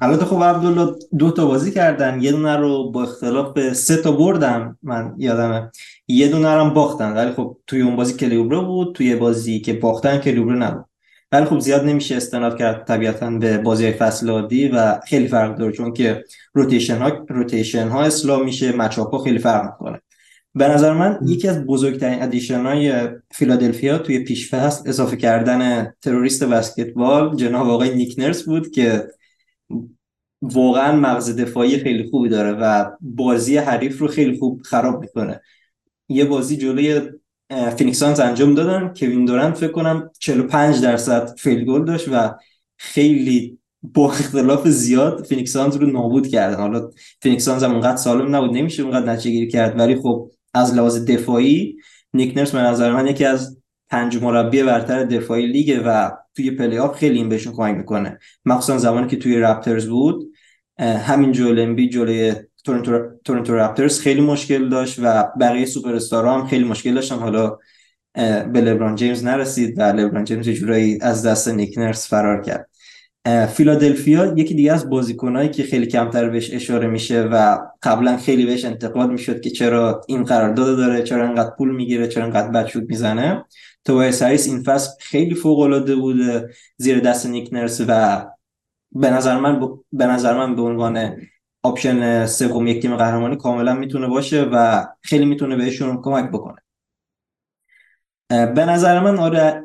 البته 0.00 0.24
خب 0.24 0.42
عبدالله 0.42 0.94
دو 1.18 1.30
تا 1.30 1.46
بازی 1.46 1.70
کردن 1.70 2.22
یه 2.22 2.30
دونه 2.30 2.56
رو 2.56 2.90
با 2.90 3.02
اختلاف 3.02 3.72
سه 3.72 3.96
تا 3.96 4.12
بردم 4.12 4.78
من 4.82 5.14
یادمه. 5.18 5.70
یه 6.08 6.28
دونه 6.28 6.54
رو 6.54 6.70
باختن 6.70 7.12
ولی 7.12 7.30
خب 7.30 7.56
توی 7.66 7.80
اون 7.82 7.96
بازی 7.96 8.14
کلیوبرو 8.14 8.62
بود 8.62 8.94
توی 8.94 9.16
بازی 9.16 9.60
که 9.60 9.72
باختن 9.72 10.18
کلیوبرو 10.18 10.56
نبود. 10.56 10.84
ولی 11.32 11.44
خب 11.44 11.58
زیاد 11.58 11.84
نمیشه 11.84 12.16
استناد 12.16 12.58
کرد 12.58 12.84
طبیعتا 12.84 13.30
به 13.30 13.58
بازی 13.58 13.92
فصل 13.92 14.30
عادی 14.30 14.68
و 14.68 15.00
خیلی 15.06 15.28
فرق 15.28 15.58
داره 15.58 15.72
چون 15.72 15.92
که 15.92 16.24
rotation 16.54 16.98
ها 16.98 17.10
rotation 17.28 17.88
ها 17.88 18.02
اصلاح 18.02 18.42
میشه 18.44 18.74
ها 19.12 19.18
خیلی 19.18 19.38
فرق 19.38 19.64
می‌کنه. 19.64 20.00
به 20.54 20.68
نظر 20.68 20.92
من 20.92 21.18
یکی 21.26 21.48
از 21.48 21.66
بزرگترین 21.66 22.22
addition 22.22 22.66
های 22.66 23.08
فیلادلفیا 23.30 23.98
توی 23.98 24.18
پیش 24.18 24.54
فصل 24.54 24.88
اضافه 24.88 25.16
کردن 25.16 25.92
تروریست 26.02 26.44
بسکتبال 26.44 27.36
جناب 27.36 27.68
آقای 27.68 27.94
نیک 27.94 28.23
نرس 28.23 28.44
بود 28.44 28.70
که 28.70 29.06
واقعا 30.42 30.96
مغز 30.96 31.36
دفاعی 31.36 31.78
خیلی 31.78 32.10
خوبی 32.10 32.28
داره 32.28 32.52
و 32.52 32.90
بازی 33.00 33.56
حریف 33.56 33.98
رو 33.98 34.08
خیلی 34.08 34.38
خوب 34.38 34.62
خراب 34.62 35.00
می‌کنه. 35.00 35.40
یه 36.08 36.24
بازی 36.24 36.56
جلوی 36.56 37.00
فینیکس 37.76 38.07
سانز 38.07 38.20
انجام 38.20 38.54
دادن. 38.54 38.94
کوین 38.96 39.24
دورنت 39.24 39.56
فکر 39.56 39.72
کنم 39.72 40.10
45 40.18 40.82
درصد 40.82 41.38
field 41.38 41.64
goal 41.64 41.84
داشت 41.84 42.08
و 42.12 42.34
خیلی 42.76 43.58
با 43.82 44.08
اختلاف 44.10 44.68
زیاد 44.68 45.24
فینیکسانز 45.24 45.76
رو 45.76 45.86
نابود 45.86 46.28
کردن. 46.28 46.56
حالا 46.56 46.90
فینیکسانز 47.22 47.62
هم 47.62 47.72
اونقدر 47.72 47.96
سالم 47.96 48.36
نبود 48.36 48.56
نمیشه 48.56 48.82
اونقدر 48.82 49.12
نتیجه 49.12 49.46
کرد 49.46 49.78
ولی 49.78 49.96
خب 49.96 50.30
از 50.54 50.74
لحاظ 50.74 51.04
دفاعی 51.04 51.76
نیک 52.14 52.35
نرس 52.35 52.50
به 52.52 52.58
نظر 52.58 52.92
من 52.92 53.06
یکی 53.06 53.24
از 53.24 53.58
پنج 53.90 54.22
مربی 54.22 54.62
برتر 54.62 55.04
دفاعی 55.04 55.46
لیگه 55.46 55.80
و 55.80 56.10
توی 56.36 56.50
پلی 56.50 56.78
آف 56.78 56.96
خیلی 56.98 57.18
این 57.18 57.28
بهشون 57.28 57.52
کمک 57.52 57.76
می‌کنه. 57.76 58.18
مخصوصا 58.44 58.78
زمانی 58.78 59.06
که 59.06 59.16
توی 59.16 59.38
رپترز 59.38 59.86
بود 59.86 60.32
همین 60.78 61.32
جولنبی 61.32 61.88
جلوی 61.88 62.34
تورنتو 63.24 63.54
رپترز 63.54 64.00
خیلی 64.00 64.20
مشکل 64.20 64.68
داشت 64.68 64.98
و 65.02 65.28
بقیه 65.40 65.66
سوپراستارها 65.66 65.98
هم 66.12 66.46
خیلی 66.46 66.64
مشکل 66.64 66.94
داشتن. 66.94 67.16
حالا 67.16 67.58
به 68.52 68.60
لبران 68.60 68.94
جیمز 68.94 69.24
نرسید 69.24 69.78
و 69.78 69.82
لبران 69.82 70.24
جیمز 70.24 70.48
جورایی 70.48 70.98
از 71.02 71.26
دست 71.26 71.48
نیک 71.48 71.81
نرس 71.81 72.06
فرار 72.06 72.42
کرد. 72.42 72.68
فیلادلفیا 73.46 74.34
یکی 74.36 74.54
دیگه 74.54 74.72
از 74.72 74.90
بازیکنایی 74.90 75.48
که 75.48 75.62
خیلی 75.62 75.86
کمتر 75.86 76.28
بهش 76.28 76.54
اشاره 76.54 76.86
میشه 76.86 77.22
و 77.22 77.58
قبلا 77.82 78.16
خیلی 78.16 78.46
بهش 78.46 78.64
انتقاد 78.64 79.10
می‌شد 79.10 79.40
که 79.40 79.50
چرا 79.50 80.00
این 80.08 80.24
قرارداد 80.24 80.76
داره 80.76 81.02
چرا 81.02 81.28
انقدر 81.28 81.50
پول 81.58 81.74
می‌گیره 81.76 82.08
چرا 82.08 82.24
انقدر 82.24 82.48
بد 82.48 82.70
می‌زنه. 82.88 83.44
توبایس 83.86 84.22
هریس 84.22 84.48
این 84.48 84.62
فصل 84.62 84.90
خیلی 85.00 85.34
فوق 85.34 85.58
العاده 85.58 85.96
بوده 85.96 86.50
زیر 86.76 87.00
دست 87.00 87.26
نیک 87.26 87.48
نرس 87.52 87.80
و 87.88 88.26
به 88.92 89.10
نظر 89.10 89.38
من 89.38 89.60
ب... 89.60 89.84
به 89.92 90.06
نظر 90.06 90.38
من 90.38 90.56
به 90.56 90.62
عنوان 90.62 91.16
option 91.62 92.26
سوم 92.26 92.66
یک 92.66 92.82
تیم 92.82 92.96
قهرمانی 92.96 93.36
کاملا 93.36 93.74
می‌تونه 93.74 94.06
باشه 94.06 94.42
و 94.52 94.86
خیلی 95.02 95.24
می‌تونه 95.24 95.56
بهشون 95.56 96.02
کمک 96.02 96.30
بکنه. 96.30 96.62
به 98.28 98.64
نظر 98.64 99.00
من 99.00 99.18
آره 99.18 99.62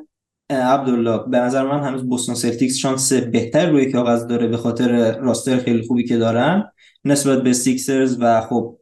عبدالله 0.49 1.29
به 1.29 1.37
نظر 1.37 1.63
من 1.63 1.83
هنوز 1.83 2.09
بوستون 2.09 2.35
سلتیکس 2.35 2.75
شانس 2.75 3.13
بهتر 3.13 3.69
روی 3.69 3.91
کاغذ 3.91 4.27
داره 4.27 4.47
به 4.47 4.57
خاطر 4.57 5.17
roster 5.19 5.57
خیلی 5.57 5.87
خوبی 5.87 6.03
که 6.03 6.17
دارن 6.17 6.71
نسبت 7.05 7.43
به 7.43 7.53
سیکسرز 7.53 8.17
و 8.19 8.41
خب 8.41 8.77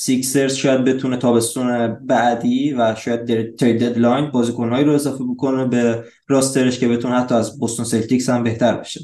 سیکسرز 0.00 0.54
شاید 0.54 0.84
بتونه 0.84 1.16
تابستون 1.16 1.94
بعدی 2.06 2.72
و 2.72 2.94
شاید 2.94 3.56
trade 3.56 3.84
deadline 3.84 4.30
بازیکنهایی 4.30 4.84
رو 4.84 4.92
اضافه 4.92 5.24
بکنه 5.24 5.64
به 5.64 6.04
roster 6.28 6.65
ش 6.65 6.78
که 6.78 6.88
بتونه 6.88 7.14
حتی 7.20 7.34
از 7.34 7.58
بوستون 7.58 7.84
سلتیکس 7.84 8.28
هم 8.28 8.42
بهتر 8.42 8.76
بشه. 8.76 9.00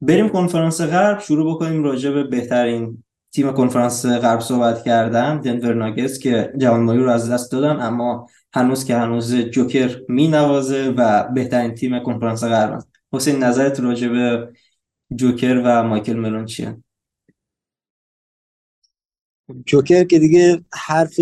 بریم 0.00 0.28
کنفرانس 0.28 0.80
غرب. 0.80 1.20
شروع 1.20 1.54
بکنیم 1.54 1.84
راجع 1.84 2.10
به 2.10 2.24
بهترین 2.24 3.04
تیم 3.32 3.52
کنفرانس 3.52 4.06
غرب 4.06 4.40
صحبت 4.40 4.84
کردن 4.84 5.40
دنور 5.40 5.74
ناگتس 5.74 6.18
که 6.18 6.52
جوان 6.58 6.98
رو 6.98 7.10
از 7.10 7.30
دست 7.30 7.52
دادن 7.52 7.80
اما 7.80 8.26
هنوز 8.54 8.84
که 8.84 8.96
هنوز 8.96 9.34
جوکر 9.34 10.00
می 10.08 10.28
نوازه 10.28 10.94
و 10.96 11.28
بهترین 11.34 11.74
تیم 11.74 11.98
کنفرانس 11.98 12.44
غرب 12.44 12.82
حسین 13.12 13.42
نظرت 13.42 13.80
راجع 13.80 14.08
به 14.08 14.52
جوکر 15.14 15.62
و 15.64 15.82
مایکل 15.82 16.16
مالون 16.16 16.44
چیه؟ 16.44 16.76
جوکر 19.66 20.04
که 20.04 20.18
دیگه 20.18 20.60
حرف 20.72 21.20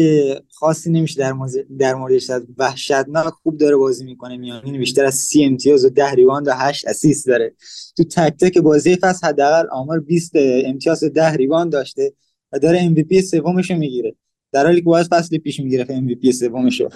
خاصی 0.50 0.90
نمیشه 0.90 1.20
در 1.20 1.32
مورد 1.32 1.52
در 1.78 1.94
موردش 1.94 2.30
وحشتناک 2.58 3.32
خوب 3.42 3.58
داره 3.58 3.76
بازی 3.76 4.04
می‌کنه. 4.04 4.36
میانگین 4.36 4.78
بیشتر 4.78 5.04
از 5.04 5.14
سی 5.14 5.44
امتیاز 5.44 5.84
و 5.84 5.88
ده 5.88 6.10
ریباند 6.10 6.48
و 6.48 6.52
8 6.54 6.88
اسیست 6.88 7.26
داره. 7.26 7.54
تو 7.96 8.04
تک 8.04 8.36
تک 8.40 8.58
بازی 8.58 8.96
فصل 8.96 9.26
حداقل 9.26 9.66
آمار 9.72 10.00
20 10.00 10.32
امتیاز 10.64 11.02
و 11.02 11.08
10 11.08 11.32
ریباند 11.32 11.72
داشته 11.72 12.12
و 12.52 12.58
داره 12.58 12.80
MVP 12.82 13.22
سومش 13.22 13.70
رو 13.70 13.76
می‌گیره. 13.76 14.14
در 14.52 14.64
حالی 14.64 14.76
که 14.76 14.84
باید 14.84 15.06
فصل 15.06 15.38
پیش 15.38 15.60
می‌گیره 15.60 15.86
MVP 15.88 16.32
سومش 16.32 16.80
رو 16.80 16.88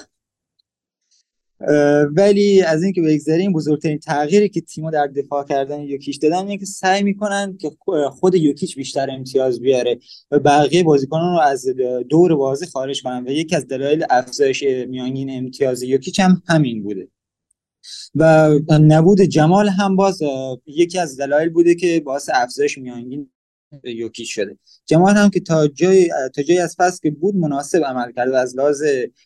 ولی 2.16 2.62
از 2.62 2.82
اینکه 2.82 3.02
بگذریم 3.02 3.52
بزرگترین 3.52 3.98
تغییری 3.98 4.48
که 4.48 4.60
تیم‌ها 4.60 4.90
در 4.90 5.06
دفاع 5.06 5.44
کردن 5.44 5.80
یوکیچ 5.80 6.20
دادن 6.20 6.36
اینه 6.36 6.58
که 6.58 6.66
سعی 6.66 7.02
می‌کنن 7.02 7.56
که 7.56 7.70
خود 8.10 8.34
یوکیچ 8.34 8.76
بیشتر 8.76 9.10
امتیاز 9.10 9.60
بیاره 9.60 9.98
و 10.30 10.38
بقیه 10.38 10.82
بازیکنان 10.82 11.34
رو 11.34 11.40
از 11.40 11.66
دور 12.10 12.34
بازی 12.34 12.66
خارج 12.66 13.02
کنن 13.02 13.24
و 13.26 13.30
یکی 13.30 13.56
از 13.56 13.66
دلایل 13.66 14.04
افزایش 14.10 14.62
میانگین 14.62 15.30
امتیاز 15.38 15.82
یوکیچ 15.82 16.20
هم 16.20 16.42
همین 16.48 16.82
بوده. 16.82 17.08
و 18.14 18.50
نبود 18.70 19.20
جمال 19.20 19.68
هم 19.68 19.96
باز 19.96 20.22
یکی 20.66 20.98
از 20.98 21.16
دلایل 21.16 21.48
بوده 21.48 21.74
که 21.74 22.00
باعث 22.00 22.30
افزایش 22.34 22.78
میانگین 22.78 23.30
یوکیچ 23.84 24.26
شده. 24.26 24.58
جمال 24.88 25.16
هم 25.16 25.30
که 25.30 25.40
تا 25.40 25.66
جای 25.66 26.10
تا 26.34 26.42
جای 26.42 26.58
از 26.58 26.76
فصل 26.78 26.98
که 27.02 27.10
بود 27.10 27.36
مناسب 27.36 27.84
عمل 27.84 28.12
کرد 28.12 28.30
و 28.30 28.34
از 28.34 28.56
لحاظ 28.56 28.82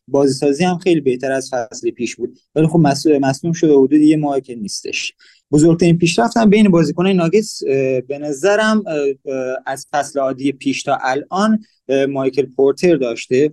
بازی 0.09 0.35
سازی 0.35 0.65
هم 0.65 0.79
خیلی 0.79 1.01
بهتر 1.01 1.33
از 1.33 1.51
فصل 1.53 1.91
پیش 1.91 2.17
بود. 2.17 2.39
ولی 2.55 2.67
خب 2.67 2.79
مسئول 2.79 3.19
مصدوم 3.19 3.53
شده 3.53 3.73
حدود 3.73 3.93
یه 3.93 4.17
ماه 4.17 4.41
که 4.41 4.55
نیستش. 4.55 5.13
بزرگترین 5.51 5.99
پیشرفت 5.99 6.37
هم 6.37 6.51
بین 6.51 6.69
بازیکنان 6.69 7.13
ناگتس 7.13 7.65
به 8.09 8.19
نظرم 8.21 8.85
از 9.67 9.87
فصل 9.93 10.21
عادی 10.21 10.53
پیش 10.53 10.83
تا 10.83 10.99
الان 11.03 11.65
مایکل 12.09 12.47
پورتر 12.47 12.97
داشته 12.97 13.53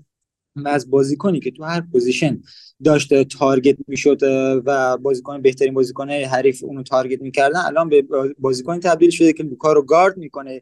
و 0.56 0.68
از 0.68 0.90
بازیکنی 0.90 1.40
که 1.40 1.52
تو 1.52 1.64
هر 1.64 1.82
possession 1.92 2.42
داشته 2.84 3.24
target 3.24 3.78
می‌شد 3.88 4.20
و 4.66 4.98
بازیکن 4.98 5.42
بهترین 5.42 5.74
بازیکن 5.74 6.10
حریف 6.10 6.64
اونو 6.64 6.84
تارگت 6.84 7.22
می‌کردن. 7.22 7.60
الان 7.60 7.90
به 7.90 8.06
بازیکن 8.40 8.80
تبدیل 8.80 9.10
شده 9.10 9.34
که 9.34 9.44
لوکا 9.44 9.74
رو 9.74 9.82
گارد 9.82 10.18
می‌کنه 10.18 10.62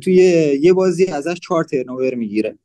توی 0.00 0.14
یه 0.62 0.72
بازی 0.72 1.06
ازش 1.06 1.40
چهار 1.40 1.64
ترنوور 1.64 2.14
می‌گیره. 2.14 2.58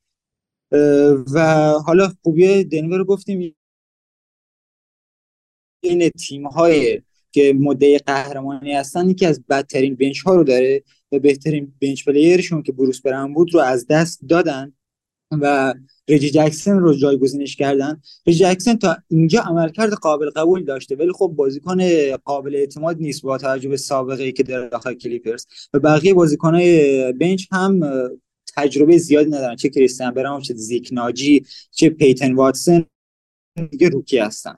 و 1.34 1.40
حالا 1.86 2.12
خوبی 2.24 2.64
دنور 2.64 2.98
رو 2.98 3.06
گفتیم. 3.06 3.56
این 5.84 6.10
تیم 6.10 6.48
های 6.48 7.02
که 7.32 7.54
مدعی 7.54 7.98
قهرمانی 7.98 8.74
هستن 8.74 9.10
یکی 9.10 9.26
از 9.26 9.44
بدترین 9.50 9.96
بنچ 9.96 10.22
ها 10.22 10.36
رو 10.36 10.44
داره 10.44 10.84
و 11.12 11.20
بهترین 11.20 11.74
بنچ 11.82 12.06
پلیرشون 12.06 12.64
که 12.64 12.72
بروس 12.72 13.02
برن 13.02 13.34
بود 13.34 13.54
رو 13.54 13.60
از 13.60 13.88
دست 13.88 14.22
دادن. 14.30 14.74
و 15.42 15.74
رجی 16.10 16.30
جکسن 16.30 16.80
رو 16.80 16.94
جایگزینش 16.94 17.56
کردن. 17.56 18.02
رجی 18.28 18.40
جکسن 18.40 18.76
تا 18.76 18.98
اینجا 19.08 19.42
عملکرد 19.42 19.94
قابل 19.94 20.30
قبول 20.30 20.64
داشته 20.64 20.96
ولی 20.96 21.12
خب 21.12 21.34
بازیکن 21.36 21.78
قابل 22.18 22.56
اعتماد 22.56 22.98
نیست 23.00 23.22
با 23.22 23.38
توجه 23.38 23.70
به 23.70 23.78
سابقه 23.78 24.24
ای 24.24 24.32
که 24.32 24.44
در 24.44 24.68
داخل 24.68 24.94
کلیپرز. 24.94 25.46
و 25.74 25.80
بقیه 25.80 26.14
بازیکنهای 26.14 27.14
bench 27.14 27.48
هم 27.52 27.80
تجربه 28.56 28.98
زیادی 28.98 29.30
ندارن. 29.30 29.56
چه 29.56 29.70
کریستیان 29.70 30.14
بران 30.14 30.42
چه 30.42 30.54
زیک 30.54 30.90
ناجی 30.92 31.46
چه 31.72 31.90
پیتن 31.90 32.34
واتسن 32.34 32.86
دیگه 33.72 33.90
rookie 33.90 34.18
هستن. 34.18 34.56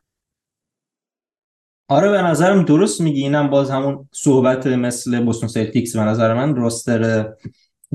آره 1.89 2.11
به 2.11 2.21
نظرم 2.21 2.63
درست 2.63 3.01
میگی. 3.01 3.21
اینم 3.21 3.49
باز 3.49 3.69
همون 3.69 4.09
صحبت 4.11 4.67
مثل 4.67 5.19
بوستون 5.19 5.49
سلتیکس. 5.49 5.95
به 5.95 6.01
نظر 6.01 6.33
من 6.33 6.55
roster 6.55 7.33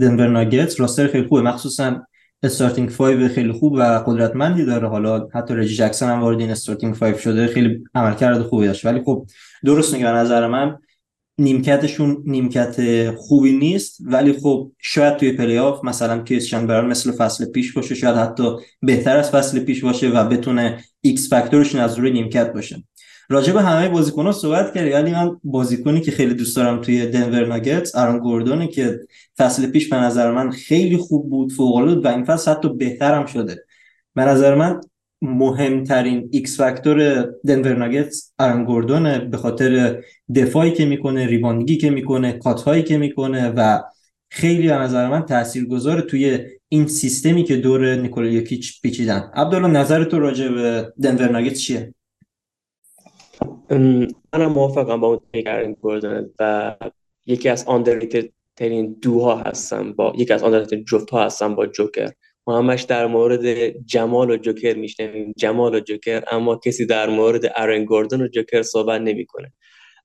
دنور 0.00 0.28
ناگتس 0.28 0.80
roster 0.80 1.06
خیلی 1.06 1.28
خوبه. 1.28 1.42
مخصوصا 1.42 2.06
starting 2.42 2.90
5 2.90 3.28
خیلی 3.28 3.52
خوب 3.52 3.72
و 3.72 3.82
قدرتمندی 3.82 4.64
داره. 4.64 4.88
حالا 4.88 5.28
حتی 5.34 5.54
رجی 5.54 5.74
جکسون 5.74 6.08
هم 6.08 6.20
وارد 6.20 6.40
این 6.40 6.50
starting 6.50 6.94
5 6.94 7.16
شده 7.16 7.46
خیلی 7.46 7.84
عملکرد 7.94 8.42
خوبی 8.42 8.66
داشت. 8.66 8.86
ولی 8.86 9.00
خب 9.04 9.26
درست 9.64 9.94
میگه 9.94 10.06
نظر 10.06 10.46
من 10.46 10.78
نیمکتشون 11.38 12.22
نیمکت 12.26 13.10
خوبی 13.10 13.56
نیست. 13.56 13.98
ولی 14.00 14.32
خب 14.32 14.72
شاید 14.78 15.16
توی 15.16 15.32
پلی 15.32 15.58
آف 15.58 15.84
مثلا 15.84 16.22
کریستیان 16.22 16.66
بران 16.66 16.86
مثل 16.86 17.12
فصل 17.12 17.44
پیش 17.44 17.72
باشه 17.72 17.94
شاید 17.94 18.16
حتی 18.16 18.56
بهتر 18.82 19.16
از 19.16 19.30
فصل 19.30 19.60
پیش 19.60 19.84
باشه 19.84 20.08
و 20.08 20.28
بتونه 20.28 20.84
X 21.00 21.30
factor 21.30 21.60
شون 21.60 21.80
از 21.80 21.98
روی 21.98 22.10
نیمکت 22.10 22.52
باشه. 22.52 22.84
راجع 23.32 23.52
به 23.52 23.62
همه 23.62 23.88
بازیکن‌ها 23.88 24.32
صحبت 24.32 24.74
کردی 24.74 24.90
ولی 24.90 25.10
من 25.10 25.40
بازیکنی 25.44 26.00
که 26.00 26.10
خیلی 26.10 26.34
دوست 26.34 26.56
دارم 26.56 26.80
توی 26.80 27.06
دنور 27.06 27.46
ناگتس 27.46 27.94
آرون 27.94 28.18
گوردونه 28.18 28.66
که 28.66 29.00
فصل 29.38 29.66
پیش 29.66 29.88
به 29.88 29.96
نظر 29.96 30.32
من 30.32 30.50
خیلی 30.50 30.96
خوب 30.96 31.30
بود 31.30 31.52
فوق 31.52 31.74
العاده 31.76 32.08
و 32.08 32.12
این 32.12 32.24
فصل 32.24 32.50
حتی 32.50 32.68
بهتر 32.68 33.14
هم 33.14 33.26
شده. 33.26 33.64
به 34.14 34.22
نظر 34.22 34.54
من 34.54 34.80
مهمترین 35.22 36.28
X 36.32 36.56
factor 36.56 37.28
دنور 37.46 37.76
ناگتس 37.76 38.32
آرون 38.38 38.64
گوردونه 38.64 39.18
به 39.18 39.36
خاطر 39.36 40.02
دفاعی 40.34 40.72
که 40.72 40.84
می‌کنه 40.84 41.26
rebounding 41.26 41.72
ی 41.72 41.76
که 41.76 41.90
می‌کنه 41.90 42.32
cut 42.32 42.57
هایی 42.57 42.82
که 42.82 42.98
می‌کنه 42.98 43.52
و 43.56 43.80
خیلی 44.30 44.68
به 44.68 44.74
نظر 44.74 45.08
من 45.08 45.22
تاثیرگذار 45.22 46.00
توی 46.00 46.38
این 46.68 46.86
سیستمی 46.86 47.44
که 47.44 47.56
دور 47.56 47.94
نیکولا 47.94 48.28
یوکیچ 48.28 48.82
پیچیدن. 48.82 49.30
عبدالله 49.34 49.68
نظر 49.68 50.04
تو 50.04 50.18
راجع 50.18 50.48
به 50.48 50.92
دنور 51.02 51.30
ناگتس 51.30 51.60
چیه؟ 51.60 51.94
منم 53.70 54.52
موافقم 54.52 55.00
با 55.00 55.08
اون 55.08 55.20
تیکه 55.32 55.61
ارن 55.61 55.72
گوردن 55.72 56.30
و 56.38 56.76
یکی 57.26 57.48
از 57.48 57.64
underrated 57.64 58.28
ترین 58.56 58.96
duo 59.02 59.28
ها 59.28 59.36
هستم 59.36 59.92
با 59.92 60.12
یکی 60.16 60.32
از 60.32 60.42
underrated 60.42 60.76
جفت 60.76 61.10
ها 61.10 61.24
هستم 61.24 61.54
با 61.54 61.66
جوکر. 61.66 62.10
ما 62.46 62.58
همش 62.58 62.82
در 62.82 63.06
مورد 63.06 63.68
جمال 63.86 64.30
و 64.30 64.36
جوکر 64.36 64.74
میشنویم. 64.74 65.34
جمال 65.36 65.74
و 65.74 65.80
جوکر 65.80 66.22
اما 66.30 66.56
کسی 66.56 66.86
در 66.86 67.10
مورد 67.10 67.52
ارن 67.56 67.84
گوردن 67.84 68.20
و 68.20 68.28
جوکر 68.28 68.62
صحبت 68.62 69.00
نمی‌کنه. 69.00 69.52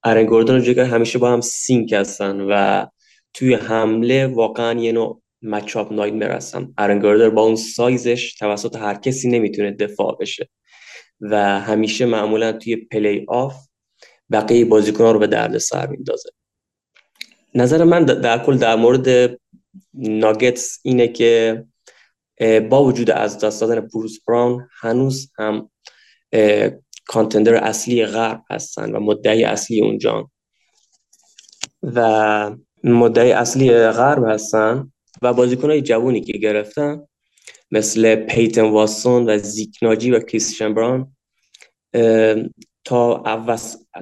ارن 0.04 0.26
گوردن 0.26 0.56
و 0.56 0.60
جوکر 0.60 0.84
همیشه 0.84 1.19
با 1.19 1.32
هم 1.32 1.41
sync 1.41 1.93
هستن 1.93 2.41
و 2.41 2.86
توی 3.34 3.54
حمله 3.54 4.28
واقعا 4.28 4.80
یه 4.80 4.91
نوع 4.91 5.21
matchup 5.41 5.93
nightmare 5.93 6.13
ان 6.13 6.73
ارن 6.78 7.00
گوردن 7.00 7.30
با 7.30 7.41
اون 7.41 7.56
سایزش 7.56 8.36
توسط 8.36 8.76
هر 8.76 8.93
کسی 8.93 9.30
نمی‌تونه 9.30 9.71
دفاع 9.71 10.17
بشه. 10.19 10.50
و 11.21 11.60
همیشه 11.60 12.06
معمولا 12.06 12.51
توی 12.51 12.75
پلی 12.75 13.25
آف 13.27 13.67
بقیه 14.32 14.65
بازیکنان 14.65 15.13
رو 15.13 15.19
به 15.19 15.27
درد 15.27 15.58
سر 15.58 15.88
میندازه. 15.88 16.30
نظر 17.56 17.84
من 17.84 18.06
در 18.06 18.45
کل 18.45 18.58
در 18.58 18.75
مورد 18.75 19.38
ناگتس 19.93 20.80
اینه 20.84 21.08
که 21.08 21.63
با 22.69 22.84
وجود 22.84 23.12
از 23.12 23.39
دست 23.39 23.62
دادن 23.62 23.88
بروس 23.93 24.19
براون 24.27 24.69
هنوز 24.80 25.32
هم 25.38 25.69
کانتندر 27.08 27.56
اصلی 27.56 28.06
غرب 28.06 28.43
هستن 28.49 28.91
و 28.91 28.99
مدعی 28.99 29.43
اصلی 29.43 29.82
اونجان 29.82 30.30
و 31.84 32.51
مدعی 32.84 33.32
اصلی 33.32 33.71
غرب 33.71 34.23
هستن 34.27 34.91
و 35.21 35.34
بازیکنهای 35.34 35.82
جوونی 35.82 36.21
که 36.21 36.34
گرفتن 36.34 37.08
مثل 37.71 38.15
پیتن 38.15 38.62
واسون 38.62 39.30
و 39.30 39.38
زیکناجی 39.38 40.12
و 40.12 40.19
کریستیان 40.19 40.73
بران 40.73 41.15
تا 42.84 43.23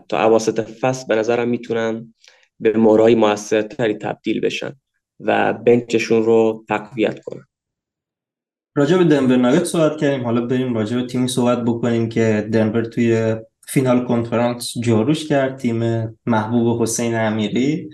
تا 0.09 0.25
اواسط 0.25 0.59
فصل 0.59 1.07
به 1.07 1.15
نظرم 1.15 1.49
می‌تونن 1.49 2.13
به 2.59 2.77
مورای 2.77 3.15
موثرتری 3.15 3.93
تبدیل 3.93 4.41
بشن 4.41 4.73
و 5.19 5.53
بنچشون 5.53 6.23
رو 6.23 6.65
تقویت 6.67 7.19
کنن. 7.23 7.45
راجع 8.75 8.97
به 8.97 9.03
دنور 9.03 9.35
ناگت 9.37 9.63
صحبت 9.63 9.97
کردیم. 9.97 10.23
حالا 10.23 10.41
بریم 10.41 10.73
راجع 10.73 10.95
به 10.95 11.07
تیمی 11.07 11.27
صحبت 11.27 11.63
بکنیم 11.63 12.09
که 12.09 12.49
دنور 12.53 12.85
توی 12.85 13.35
فینال 13.67 14.05
کنفرانس 14.05 14.73
جاروش 14.83 15.27
کرد 15.27 15.57
تیم 15.57 16.09
محبوب 16.25 16.81
حسین 16.81 17.15
امیری 17.15 17.89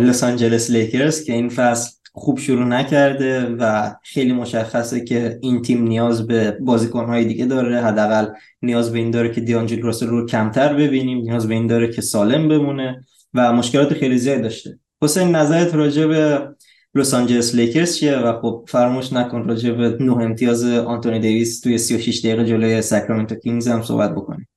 لس 0.00 0.24
آنجلس 0.24 0.70
لیکرز 0.70 1.24
که 1.24 1.32
این 1.32 1.48
فصل 1.48 1.97
خوب 2.18 2.38
شروع 2.38 2.64
نکرده 2.64 3.46
و 3.46 3.94
خیلی 4.02 4.32
مشخصه 4.32 5.04
که 5.04 5.38
این 5.42 5.62
تیم 5.62 5.82
نیاز 5.82 6.26
به 6.26 6.50
بازیکنهای 6.50 7.24
دیگه 7.24 7.46
داره. 7.46 7.80
حداقل 7.80 8.26
نیاز 8.62 8.92
به 8.92 8.98
این 8.98 9.10
داره 9.10 9.34
که 9.34 9.40
دیانجل 9.40 9.82
راسل 9.82 10.06
رو 10.06 10.26
کمتر 10.26 10.74
ببینیم. 10.74 11.18
نیاز 11.18 11.48
به 11.48 11.54
این 11.54 11.66
داره 11.66 11.92
که 11.92 12.00
سالم 12.02 12.48
بمونه 12.48 13.04
و 13.34 13.52
مشکلات 13.52 13.94
خیلی 13.94 14.18
زیاد 14.18 14.42
داشته. 14.42 14.78
حسین 15.02 15.28
نظرت 15.28 15.74
راجع 15.74 16.06
به 16.06 16.48
لس 16.94 17.14
آنجلس 17.14 17.54
لیکرز 17.54 17.96
چیه؟ 17.96 18.16
و 18.16 18.40
خب 18.40 18.64
فراموش 18.68 19.12
نکن 19.12 19.48
راجع 19.48 19.72
به 19.72 19.96
نه 20.00 20.12
امتیاز 20.12 20.64
آنتونی 20.64 21.20
دیویس 21.20 21.60
توی 21.60 21.78
36 21.78 22.18
دقیقه 22.18 22.44
جلوی 22.44 22.82
ساکرامنتو 22.82 23.34
کینگز 23.34 23.68
هم 23.68 23.82
صحبت 23.82 24.14
بکنیم. 24.14 24.48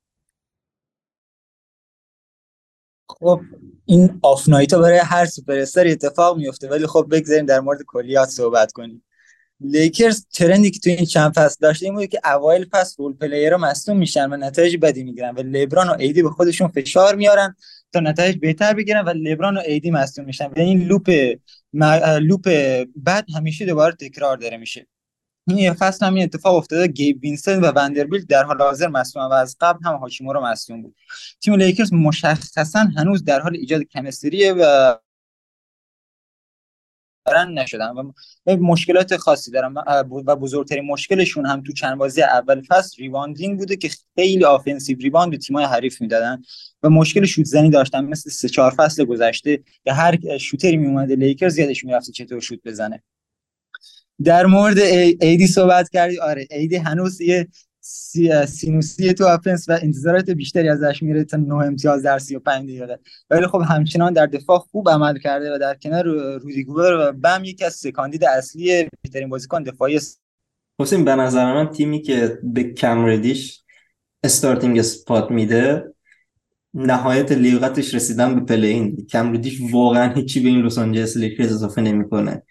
خب 3.10 3.41
این 3.91 4.19
off 4.22 4.50
ها 4.49 4.80
برای 4.80 4.97
هر 4.97 5.25
سوپر 5.25 5.58
استار 5.58 5.88
اتفاق 5.88 6.38
میفته. 6.38 6.69
ولی 6.69 6.88
خب 6.88 7.08
بگذاریم 7.12 7.45
در 7.45 7.60
مورد 7.60 7.80
کلیات 7.88 8.30
صحبت 8.30 8.71
کنیم. 8.71 9.04
لیکرز 9.60 10.25
trend 10.34 10.65
ی 10.65 10.72
که 10.71 10.80
تو 10.80 10.89
این 10.89 11.06
چند 11.06 11.34
فصل 11.34 11.58
داشته 11.62 11.86
این 11.86 11.95
بود 11.95 12.06
که 12.06 12.19
اوایل 12.25 12.65
فصل 12.71 12.95
role 12.98 13.13
player 13.13 13.51
ها 13.51 13.58
مصدوم 13.58 13.97
میشن 13.97 14.34
و 14.34 14.38
نتایج 14.38 14.77
بدی 14.77 15.04
می‌گیرن 15.04 15.36
و 15.36 15.39
لبران 15.39 15.89
و 15.89 15.95
ایدی 15.99 16.21
به 16.23 16.30
خودشون 16.30 16.67
فشار 16.67 17.15
میارن 17.15 17.56
تا 17.93 17.99
نتایج 17.99 18.38
بهتر 18.38 18.73
بگیرن 18.73 19.06
و 19.06 19.10
لبران 19.10 19.58
و 19.58 19.62
ایدی 19.65 19.91
مصدوم 19.91 20.25
میشن. 20.25 20.45
و 20.45 20.60
این 20.60 20.84
loop 20.84 21.36
loop 22.22 22.50
بعد 22.95 23.25
همیشه 23.36 23.65
دوباره 23.65 23.95
تکرار 23.95 24.38
داره 24.38 24.58
میشه. 24.58 24.88
این 25.47 25.73
فصل 25.73 26.06
هم 26.06 26.13
این 26.13 26.23
اتفاق 26.23 26.56
افتاده. 26.56 26.88
گیب 26.88 27.23
وینسنت 27.24 27.60
و 27.60 27.71
وندربیلت 27.71 28.27
در 28.27 28.43
حال 28.43 28.62
حاضر 28.62 28.88
مصدوم 28.88 29.23
و 29.23 29.34
از 29.34 29.58
قبل 29.60 29.80
هم 29.86 29.95
هاشیمورا 29.95 30.41
مصدوم 30.43 30.82
بود. 30.82 30.95
تیم 31.41 31.54
لیکرز 31.54 31.93
مشخصا 31.93 32.80
هنوز 32.97 33.23
در 33.23 33.39
حال 33.39 33.56
ایجاد 33.56 33.84
chemistry 33.84 34.47
ه 34.47 34.54
و 34.54 34.95
نشدن 37.49 37.91
و 37.91 38.12
مشکلات 38.47 39.17
خاصی 39.17 39.51
دارن 39.51 39.73
و 40.25 40.36
بزرگترین 40.36 40.86
مشکلشون 40.86 41.45
هم 41.45 41.63
تو 41.63 41.73
چند 41.73 41.97
بازی 41.97 42.21
اول 42.21 42.62
فصل 42.69 42.97
rebounding 42.98 43.60
بوده 43.60 43.75
که 43.75 43.89
خیلی 44.15 44.45
offensive 44.46 44.98
rebound 44.98 45.32
به 45.32 45.38
تیمای 45.38 45.65
حریف 45.65 46.01
می‌دادن 46.01 46.41
و 46.84 46.89
مشکل 46.89 47.25
شوت 47.25 47.45
زنی 47.45 47.69
داشتن. 47.69 48.06
مثل 48.06 48.30
سه 48.30 48.49
چهار 48.49 48.71
فصل 48.77 49.06
گذشته 49.06 49.63
که 49.84 49.93
هر 49.93 50.38
shooter 50.38 50.73
ی 50.73 50.78
می 50.77 50.88
اومده 50.88 51.15
لیکرز 51.15 51.58
یادش 51.58 51.84
می‌رفته 51.84 52.12
چطور 52.12 52.39
شوت 52.39 52.60
بزنه. 52.65 53.04
در 54.24 54.46
مورد 54.46 54.78
AD 55.22 55.48
صحبت 55.48 55.90
کردی. 55.90 56.20
آره 56.20 56.48
AD 56.52 56.76
هنوز 56.76 57.22
یه 57.22 57.48
سینوسی 58.48 59.14
تو 59.14 59.26
offense 59.26 59.70
و 59.70 59.80
انتظارات 59.82 60.30
بیشتری 60.30 60.70
ازش 60.70 61.04
میره 61.04 61.24
تا 61.24 61.38
9 61.38 61.54
امتیاز 61.54 62.04
در 62.04 62.20
35 62.20 62.70
دقیقه. 62.70 63.00
ولی 63.30 63.48
خب 63.48 63.62
همچنان 63.70 64.14
در 64.14 64.26
دفاع 64.26 64.60
خوب 64.60 64.90
عمل 64.90 65.20
کرده 65.20 65.56
و 65.56 65.58
در 65.58 65.76
کنار 65.76 66.04
رودی 66.38 66.64
گوبر 66.64 66.94
و 66.94 67.12
بم 67.12 67.42
یکی 67.44 67.66
از 67.66 67.74
سه 67.74 67.87
کاندید 67.87 68.26
اصلی 68.26 68.90
بهترین 69.02 69.30
بازیکن 69.30 69.64
دفاعی 69.64 70.00
حسین 70.80 71.06
به 71.06 71.16
نظر 71.16 71.54
من 71.54 71.72
تیمی 71.72 72.02
که 72.02 72.40
به 72.44 72.64
کم 72.63 73.01
ردیش 73.01 73.63
starting 74.24 74.82
spot 74.82 75.32
میده 75.32 75.84
نهایت 76.74 77.32
لیاقتش 77.32 77.96
رسیدن 77.96 78.36
به 78.36 78.42
play-in 78.41 79.06
ه. 79.06 79.16
کم 79.16 79.33
ردیش 79.33 79.60
واقعا 79.72 80.14
هیچی 80.14 80.40
به 80.40 80.50
این 80.50 80.62
لس 80.62 80.78
آنجلس 80.78 81.18
لیکرز 81.18 81.52
اضافه 81.52 81.82
نمی‌کنه. 81.82 82.44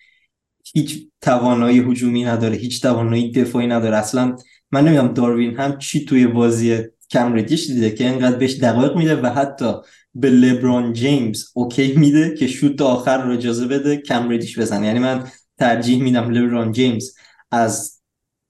هیچ 0.75 1.07
توانایی 1.21 1.79
هجومی 1.79 2.25
نداره 2.25 2.57
هیچ 2.57 2.83
توانایی 2.83 3.33
دفاعی 3.33 3.67
نداره. 3.67 3.97
اصلا 3.97 4.37
من 4.73 4.85
نمی‌دونم 4.85 5.15
داروین 5.15 5.57
هم 5.57 5.79
چی 5.79 6.05
توی 6.05 6.27
بازی 6.27 6.79
کم 7.11 7.35
ردیش 7.35 7.67
دیده 7.67 7.91
که 7.91 8.11
اینقدر 8.11 8.37
بهش 8.37 8.55
دقایق 8.55 8.97
میده 8.97 9.21
و 9.23 9.27
حتی 9.27 9.73
به 10.15 10.31
لبران 10.31 10.93
جیمز 10.93 11.45
اوکی 11.55 11.97
میده 11.97 12.35
که 12.35 12.47
شوت 12.47 12.83
آخر 12.83 13.23
رو 13.25 13.33
اجازه 13.33 13.67
بده 13.67 13.97
کم 13.97 14.33
ردیش 14.33 14.59
بزنه. 14.59 14.87
یعنی 14.87 14.99
من 14.99 15.25
ترجیح 15.59 16.03
میدم 16.03 16.31
لبران 16.31 16.73
جیمز 16.73 17.15
از 17.51 18.01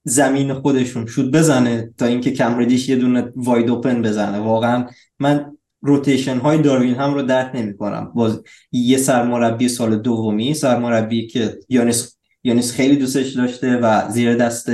زمین 0.05 0.55
خودشون 0.55 1.07
شوت 1.07 1.31
بزنه 1.31 1.91
تا 1.99 2.07
اینکه 2.07 2.31
کم 2.31 2.59
ردیش 2.59 2.89
یه 2.89 2.97
دونه 2.97 3.33
واید 3.37 3.71
اوپن 3.71 4.03
بزنه. 4.03 4.39
واقعا 4.39 4.87
من 5.19 5.57
روتیشن 5.83 6.37
های 6.37 6.63
داروین 6.63 6.95
هم 6.95 7.15
رو 7.15 7.23
درک 7.23 7.51
نمی 7.55 7.77
کنم 7.77 8.13
باز 8.15 8.43
یه 8.73 8.99
سرمربی 8.99 9.69
سال 9.69 9.97
دومی 9.97 10.55
سرمربی 10.55 11.27
که 11.27 11.59
یانس 11.69 12.17
یانس 12.45 12.73
خیلی 12.73 12.97
دوستش 12.97 13.33
داشته 13.33 13.77
و 13.77 14.11
زیر 14.11 14.35
دست 14.35 14.71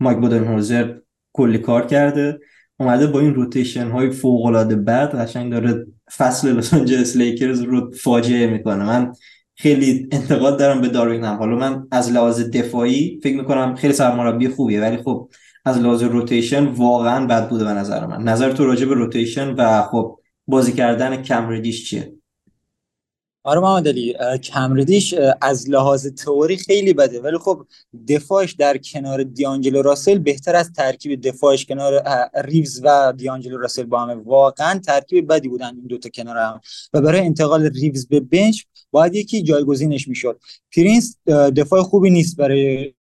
مایک 0.00 0.18
بودنهوزر 0.18 0.94
کلی 1.32 1.58
کار 1.58 1.86
کرده. 1.86 2.40
اومده 2.80 3.06
با 3.06 3.20
این 3.20 3.34
rotation 3.34 3.90
های 3.90 4.10
فوق 4.10 4.44
العاده 4.44 4.76
بعد 4.76 5.14
قشنگ 5.14 5.52
داره 5.52 5.86
فصل 6.16 6.56
لس 6.56 6.74
آنجلس 6.74 7.16
لیکرز 7.16 7.60
رو 7.60 7.90
فاجعه 7.92 8.46
می‌کنه. 8.46 8.84
من 8.84 9.12
خیلی 9.54 10.08
انتقاد 10.12 10.58
دارم 10.58 10.80
به 10.80 10.88
داروین 10.88 11.24
هم. 11.24 11.36
حالا 11.36 11.56
من 11.56 11.86
از 11.90 12.12
لحاظ 12.12 12.40
دفاعی 12.40 13.20
فکر 13.22 13.36
می‌کنم 13.36 13.74
خیلی 13.74 13.92
سرمربی 13.92 14.48
خوبیه 14.48 14.80
ولی 14.80 14.96
خب 14.96 15.28
از 15.64 15.78
لحاظ 15.78 16.02
rotation 16.02 16.66
واقعا 16.66 17.26
بد 17.26 17.48
بوده 17.48 17.64
به 17.64 17.70
نظر 17.70 18.06
من. 18.06 18.22
نظر 18.22 18.52
تو 18.52 18.66
راجع 18.66 18.86
به 18.86 18.94
rotation 18.94 19.54
و 19.54 19.82
خب 19.82 20.18
بازی 20.52 20.72
کردن 20.72 21.22
کم 21.22 21.48
ردیش 21.48 21.90
چیه؟ 21.90 22.12
آره 23.44 23.60
محمد 23.60 23.88
علی 23.88 24.14
کم 24.42 24.69
ردیش 24.69 25.14
از 25.40 25.70
لحاظ 25.70 26.06
تئوری 26.06 26.56
خیلی 26.56 26.92
بده 26.92 27.20
ولی 27.20 27.38
خب 27.38 27.66
دفاعش 28.08 28.52
در 28.52 28.76
کنار 28.76 29.22
دیانجلو 29.22 29.82
راسل 29.82 30.18
بهتر 30.18 30.56
از 30.56 30.72
ترکیب 30.72 31.20
دفاعش 31.20 31.66
کنار 31.66 32.02
ریوز 32.34 32.80
و 32.84 33.12
دیانجلو 33.16 33.58
راسل 33.58 33.82
با 33.82 34.00
همه. 34.00 34.14
واقعا 34.14 34.78
ترکیب 34.78 35.32
بدی 35.32 35.48
بودن 35.48 35.74
این 35.76 35.86
دوتا 35.86 36.08
کنار 36.08 36.36
هم. 36.36 36.60
و 36.92 37.00
برای 37.00 37.20
انتقال 37.20 37.62
ریوز 37.62 38.08
به 38.08 38.20
bench 38.20 38.62
باید 38.90 39.14
یکی 39.14 39.42
جایگزینش 39.42 40.08
می‌شد. 40.08 40.40
پرینس 40.76 41.16
دفاع 41.56 41.82
خوبی 41.82 42.10
نیست 42.10 42.36
برای 42.36 42.94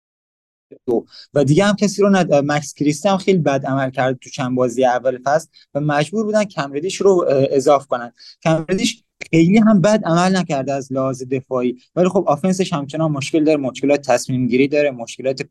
دو. 0.86 1.05
و 1.34 1.43
دیگه 1.43 1.65
هم 1.65 1.75
کسی 1.75 2.01
رو 2.01 2.10
ند... 2.10 2.34
مکس 2.34 2.73
کریستی 2.73 3.10
هم 3.10 3.17
خیلی 3.17 3.39
بد 3.39 3.65
عمل 3.65 3.89
کرد 3.89 4.17
تو 4.21 4.29
چند 4.29 4.55
بازی 4.55 4.86
اول 4.86 5.17
فصل 5.25 5.47
و 5.73 5.79
مجبور 5.79 6.23
بودن 6.23 6.43
کم 6.43 6.63
ردیش 6.63 6.95
رو 6.95 7.25
اضاف 7.51 7.88
کنن. 7.88 8.12
کمردیش 8.43 9.03
خیلی 9.31 9.57
هم 9.57 9.81
بد 9.81 10.03
عمل 10.05 10.38
نکرده 10.38 10.73
از 10.73 10.93
لحاظ 10.93 11.23
دفاعی. 11.23 11.77
ولی 11.95 12.10
خب 12.10 12.23
آفنسش 12.27 12.73
همچنان 12.73 13.12
مشکل 13.12 13.43
داره 13.43 13.57
مشکلات 13.57 14.01
تصمیم 14.01 14.47
گیری 14.47 14.67
داره 14.67 14.91
مشکلات 14.91 15.41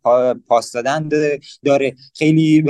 پاس 0.49 0.73
دادن 0.73 1.09
داره, 1.09 1.41
داره. 1.65 1.95
خیلی 2.15 2.65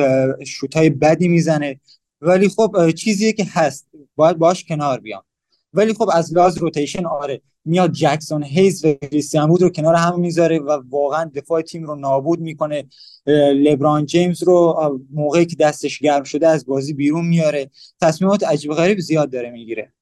شوتای 0.46 0.90
بدی 0.90 1.28
می‌زنه. 1.28 1.80
ولی 2.20 2.48
خب 2.48 2.90
چیزیه 2.90 3.32
که 3.32 3.46
هست. 3.50 3.88
باید 4.16 4.38
باش 4.38 4.64
کنار 4.64 5.00
بیام. 5.00 5.22
ولی 5.72 5.94
خب 5.94 6.10
از 6.12 6.34
لحاظ 6.34 6.58
روتیشن 6.58 7.06
آره. 7.06 7.42
میاد 7.64 7.92
جکسون 7.92 8.42
هیز 8.42 8.84
و 8.84 8.94
کریستیان 8.94 9.50
وود 9.50 9.62
رو 9.62 9.70
کنار 9.70 9.94
هم 9.94 10.20
می‌ذاره 10.20 10.58
و 10.58 10.82
واقعا 10.90 11.30
دفاع 11.34 11.62
تیم 11.62 11.84
رو 11.84 11.94
نابود 11.94 12.40
می‌کنه. 12.40 12.84
لبران 13.54 14.06
جیمز 14.06 14.42
رو 14.42 15.00
موقعی 15.12 15.46
که 15.46 15.56
دستش 15.56 15.98
گرم 15.98 16.22
شده 16.22 16.48
از 16.48 16.66
بازی 16.66 16.92
بیرون 16.92 17.26
میاره. 17.26 17.70
تصمیمات 18.00 18.44
عجیب 18.44 18.72
غریب 18.72 18.98
زیاد 18.98 19.30
داره 19.30 19.50
می‌گیره. 19.50 19.92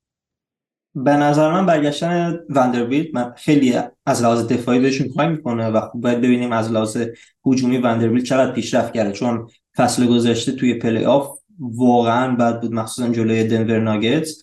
به 0.94 1.10
نظر 1.10 1.52
من 1.52 1.66
برگشتن 1.66 2.40
وندربیلت 2.48 3.14
من 3.14 3.32
خیلی 3.36 3.74
از 4.06 4.22
لحاظ 4.22 4.46
دفاعی 4.46 4.80
بهشون 4.80 5.08
کمک 5.08 5.28
می‌کنه 5.28 5.68
و 5.68 5.80
خوب 5.80 6.00
باید 6.00 6.18
ببینیم 6.18 6.52
از 6.52 6.72
لحاظ 6.72 6.98
هجومی 7.46 7.78
وندربیلت 7.78 8.24
چقدر 8.24 8.52
پیشرفت 8.52 8.94
کرده. 8.94 9.12
چون 9.12 9.48
فصل 9.76 10.06
گذشته 10.06 10.52
توی 10.52 10.74
پلی 10.74 11.04
آف 11.04 11.38
واقعا 11.60 12.36
بد 12.36 12.60
بود 12.60 12.72
مخصوصا 12.72 13.08
جلوی 13.08 13.44
دنور 13.44 13.80
ناگتس. 13.80 14.42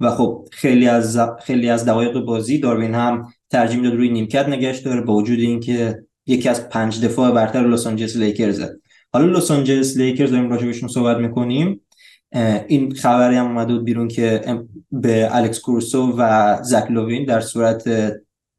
و 0.00 0.10
خب 0.10 0.48
خیلی 0.52 0.88
از 0.88 1.18
خیلی 1.44 1.68
از 1.68 1.84
دقایق 1.84 2.18
بازی 2.20 2.58
داروین 2.58 2.94
هم 2.94 3.28
ترجیح 3.50 3.82
داد 3.82 3.94
روی 3.94 4.08
نیمکت 4.08 4.48
نگهش 4.48 4.84
داره 4.84 5.00
با 5.00 5.14
وجود 5.14 5.38
اینکه 5.38 6.02
یکی 6.26 6.48
از 6.48 6.68
پنج 6.68 7.04
دفاع 7.04 7.30
برتر 7.30 7.68
لس 7.68 7.86
آنجلس 7.86 8.16
لیکرز 8.16 8.62
حالا 9.12 9.26
لس 9.26 9.50
آنجلس 9.50 9.96
لیکرز 9.96 10.30
داریم 10.30 10.50
راجع 10.50 10.72
صحبت 10.72 11.16
می‌کنیم. 11.16 11.80
این 12.68 12.94
خبری 12.94 13.36
هم 13.36 13.46
اومده 13.46 13.78
بیرون 13.78 14.08
که 14.08 14.40
به 14.92 15.28
الکس 15.36 15.60
کروسو 15.60 16.14
و 16.18 16.56
زک 16.62 16.90
لوین 16.90 17.24
در 17.24 17.40
صورت 17.40 17.90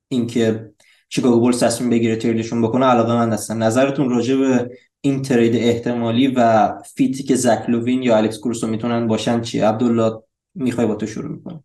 اینکه 0.08 0.72
شیکاگو 1.10 1.40
بولز 1.40 1.64
تصمیم 1.64 1.90
بگیره 1.90 2.16
trade 2.16 2.41
شون 2.41 2.62
بکنه 2.62 2.86
علاقه‌مند 2.86 3.34
هستن. 3.34 3.58
نظرتون 3.58 4.10
راجع 4.10 4.36
به 4.36 4.70
این 5.02 5.22
trade 5.22 5.56
احتمالی 5.56 6.28
و 6.28 6.74
fit 6.96 7.17
ی 7.17 7.24
که 7.24 7.36
زک 7.36 7.70
لوین 7.70 8.04
یا 8.04 8.18
الکس 8.18 8.40
کروسو 8.40 8.68
می‌تونن 8.68 9.08
باشن 9.08 9.42
چی 9.42 9.60
عبدالله 9.60 10.24
می‌خوای 10.58 10.88
با 10.88 10.96
تو 10.96 11.08
شروع 11.08 11.32
می‌کنم 11.32 11.64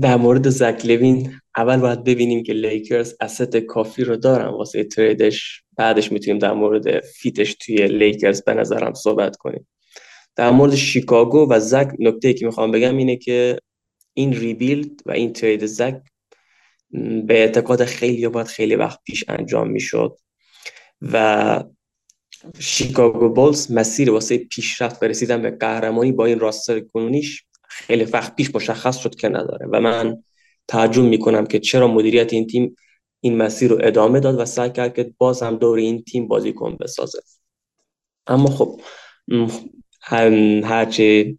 در 0.00 0.16
مورد 0.16 0.48
زک 0.48 0.82
لوین 0.84 1.40
اول 1.56 1.76
باید 1.76 2.04
ببینیم 2.04 2.42
که 2.42 2.52
لیکرز 2.52 3.14
asset 3.20 3.56
کافی 3.56 4.04
رو 4.04 4.16
دارن 4.16 4.48
واسه 4.48 4.84
trade 4.84 5.33
ش. 5.33 5.62
بعدش 5.76 6.12
می‌تونیم 6.12 6.38
در 6.38 6.52
مورد 6.52 7.00
fit 7.00 7.32
ش 7.32 7.54
توی 7.54 7.88
لیکرز 7.88 8.42
به 8.42 8.54
نظرم 8.54 8.94
صحبت 8.94 9.36
کنیم. 9.36 9.68
در 10.36 10.50
مورد 10.50 10.74
شیکاگو 10.74 11.46
و 11.50 11.60
زک 11.60 11.90
نکته 11.98 12.32
که 12.34 12.46
می‌خوام 12.46 12.70
بگم 12.70 12.96
اینه 12.96 13.16
که 13.16 13.58
این 14.14 14.32
ریبیلد 14.32 14.90
و 15.06 15.10
این 15.12 15.32
ترید 15.32 15.66
زک 15.66 16.02
به 17.26 17.34
اعتقاد 17.34 17.84
خیلی 17.84 18.28
باید 18.28 18.46
خیلی 18.46 18.76
وقت 18.76 19.00
پیش 19.04 19.24
انجام 19.28 19.70
می‌شد. 19.70 20.16
و 21.02 21.64
شیکاگو 22.58 23.28
بولز 23.28 23.72
مسیر 23.72 24.10
واسه 24.10 24.38
پیشرفت 24.38 25.02
و 25.02 25.06
رسیدن 25.06 25.42
به 25.42 25.50
قهرمانی 25.50 26.12
با 26.12 26.26
این 26.26 26.38
راستر 26.38 26.80
کنونیش 26.80 27.44
خیلی 27.68 28.04
وقت 28.04 28.36
پیش 28.36 28.54
مشخص 28.54 28.98
شد 28.98 29.14
که 29.14 29.28
نداره 29.28 29.66
و 29.66 29.80
من 29.80 30.22
تعجب 30.68 31.02
می‌کنم 31.02 31.46
که 31.46 31.58
چرا 31.58 31.88
مدیریت 31.88 32.32
این 32.32 32.46
تیم 32.46 32.76
این 33.20 33.36
مسیر 33.36 33.70
رو 33.70 33.78
ادامه 33.80 34.20
داد 34.20 34.40
و 34.40 34.44
سعی 34.44 34.70
کرد 34.70 34.94
که 34.94 35.14
باز 35.18 35.42
هم 35.42 35.56
دور 35.56 35.78
این 35.78 36.02
تیم 36.02 36.28
بازیکن 36.28 36.76
بسازه. 36.80 37.22
اما 38.26 38.50
خب 38.50 38.80
هرچی 40.64 41.38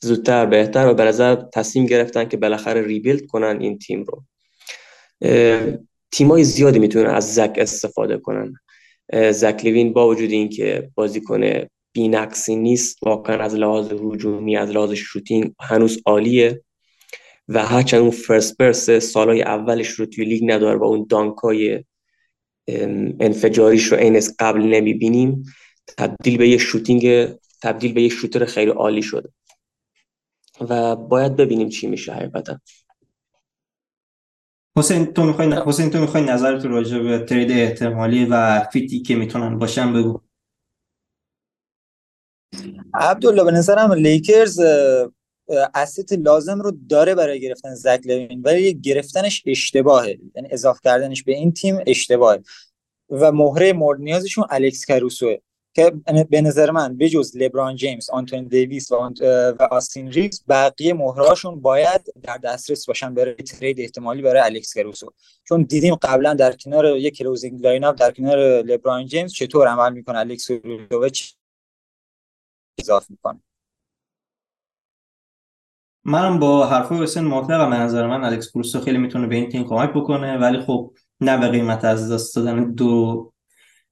زودتر 0.00 0.46
بهتر 0.46 0.86
و 0.86 0.94
به 0.94 1.04
نظر 1.04 1.34
تصمیم 1.34 1.86
گرفتن 1.86 2.24
که 2.28 2.36
بالاخره 2.36 2.82
rebuild 2.82 3.26
کنن 3.26 3.60
این 3.60 3.78
تیم 3.78 4.04
رو. 4.04 4.24
تیمای 6.10 6.44
زیادی 6.44 6.78
می‌تونن 6.78 7.10
از 7.10 7.34
زک 7.34 7.54
استفاده 7.56 8.18
کنن. 8.18 8.54
زک 9.12 9.60
لیوین 9.64 9.92
با 9.92 10.08
وجود 10.08 10.30
اینکه 10.30 10.90
بازیکن 10.94 11.66
بینقصی 11.92 12.56
نیست 12.56 12.98
واقعا 13.02 13.38
از 13.38 13.54
لحاظ 13.54 13.92
هجومی 13.92 14.56
از 14.56 14.70
لحاظ 14.70 14.92
shooting 14.92 15.52
هنوز 15.60 16.02
عالیه 16.06 16.62
و 17.48 17.66
هرچند 17.66 18.00
اون 18.00 18.10
first 18.10 18.56
burst 18.58 18.90
سالای 18.90 19.42
اولش 19.42 19.88
رو 19.88 20.06
توی 20.06 20.24
لیگ 20.24 20.52
نداره 20.52 20.78
و 20.78 20.84
اون 20.84 21.06
dunk 21.10 21.69
ای 21.69 21.84
انفجاریش 23.20 23.84
رو 23.84 23.98
عین 23.98 24.36
قبل 24.38 24.60
نمی‌بینیم 24.60 25.44
تبدیل 25.98 26.36
به 26.38 26.48
یه 26.48 26.58
shooting 26.58 27.28
تبدیل 27.62 27.92
به 27.92 28.02
یه 28.02 28.08
shooter 28.08 28.44
خیلی 28.44 28.70
عالی 28.70 29.02
شده. 29.02 29.28
و 30.60 30.96
باید 30.96 31.36
ببینیم 31.36 31.68
چی 31.68 31.86
میشه 31.86 32.12
حقیقتا. 32.12 32.60
حسین 34.78 35.06
تو 35.06 35.24
می‌خوای 35.24 35.52
حسین 35.66 35.90
تو 35.90 36.00
می‌خوای 36.00 36.24
نظرت 36.24 36.64
راجع 36.64 36.98
به 36.98 37.18
trade 37.18 37.52
احتمالی 37.52 38.24
و 38.30 38.64
fit 38.72 38.94
ی 38.94 39.02
که 39.02 39.16
می‌تونن 39.16 39.58
باشن 39.58 39.92
بگو. 39.92 40.20
عبدالله 42.94 43.44
به 43.44 43.50
نظرم 43.50 43.92
لیکرز 43.92 44.60
asset 45.74 46.12
لازم 46.12 46.60
رو 46.60 46.72
داره 46.88 47.14
برای 47.14 47.40
گرفتن 47.40 47.74
زک 47.74 48.00
لوین 48.04 48.42
ولی 48.42 48.74
گرفتنش 48.74 49.42
اشتباهه. 49.46 50.18
یعنی 50.36 50.48
اضافه 50.50 50.80
کردنش 50.84 51.22
به 51.22 51.32
این 51.32 51.52
تیم 51.52 51.78
اشتباهه. 51.86 52.42
و 53.10 53.32
مهره 53.32 53.72
مورد 53.72 54.00
نیازشون 54.00 54.44
الکس 54.50 54.84
کروسوه. 54.86 55.36
که 55.78 55.92
به 56.30 56.40
نظر 56.40 56.70
من 56.70 56.96
بجز 56.96 57.36
لبران 57.36 57.76
جیمز 57.76 58.10
آنتونی 58.10 58.48
دیویس 58.48 58.92
و, 58.92 58.96
و 59.60 59.68
آستین 59.70 60.12
ریوز 60.12 60.44
بقیه 60.48 60.94
مهرهاشون 60.94 61.60
باید 61.60 62.00
در 62.22 62.36
دسترس 62.36 62.86
باشن 62.86 63.14
برای 63.14 63.34
trade 63.34 63.80
احتمالی 63.80 64.22
برای 64.22 64.40
الکس 64.40 64.74
کروسو. 64.74 65.12
چون 65.44 65.62
دیدیم 65.62 65.94
قبلا 65.94 66.34
در 66.34 66.52
کنار 66.52 66.96
یک 66.96 67.16
closing 67.16 67.62
lineup 67.62 67.96
در 67.96 68.10
کنار 68.10 68.38
لبران 68.62 69.06
جیمز 69.06 69.32
چطور 69.32 69.68
عمل 69.68 69.92
می‌کنه 69.92 70.18
الکس 70.18 70.50
کروسو 70.50 71.24
اضافه 72.78 73.06
می‌کنه. 73.10 73.40
منم 76.04 76.38
با 76.38 76.66
حرفای 76.66 77.02
حسین 77.02 77.24
موافقم. 77.24 77.70
به 77.70 77.76
نظر 77.76 78.06
من 78.06 78.24
الکس 78.24 78.50
کروسو 78.50 78.80
خیلی 78.80 78.98
می‌تونه 78.98 79.26
به 79.26 79.34
این 79.34 79.48
تیم 79.48 79.64
کمک 79.64 79.90
بکنه. 79.90 80.38
ولی 80.38 80.60
خب 80.60 80.94
نه 81.20 81.38
به 81.38 81.48
قیمت 81.48 81.84
از 81.84 82.12
دست 82.12 82.36
دادن 82.36 82.72
دو 82.72 83.32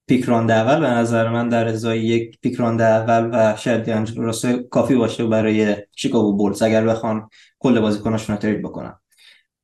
pick 0.06 0.28
اول 0.28 0.80
به 0.80 0.86
نظر 0.86 1.28
من 1.28 1.48
در 1.48 1.68
ازای 1.68 2.00
یک 2.00 2.38
pick 2.40 2.60
اول 2.60 3.30
و 3.32 3.56
شاید 3.56 3.82
دیانجلو 3.82 4.24
راسل 4.24 4.62
کافی 4.62 4.94
باشه 4.94 5.26
برای 5.26 5.76
شیکاگو 5.96 6.36
بولز 6.36 6.62
اگر 6.62 6.86
بخوان 6.86 7.28
کل 7.58 7.80
بازیکناشون 7.80 8.36
رو 8.36 8.42
trade 8.42 8.62
بکنن. 8.62 8.94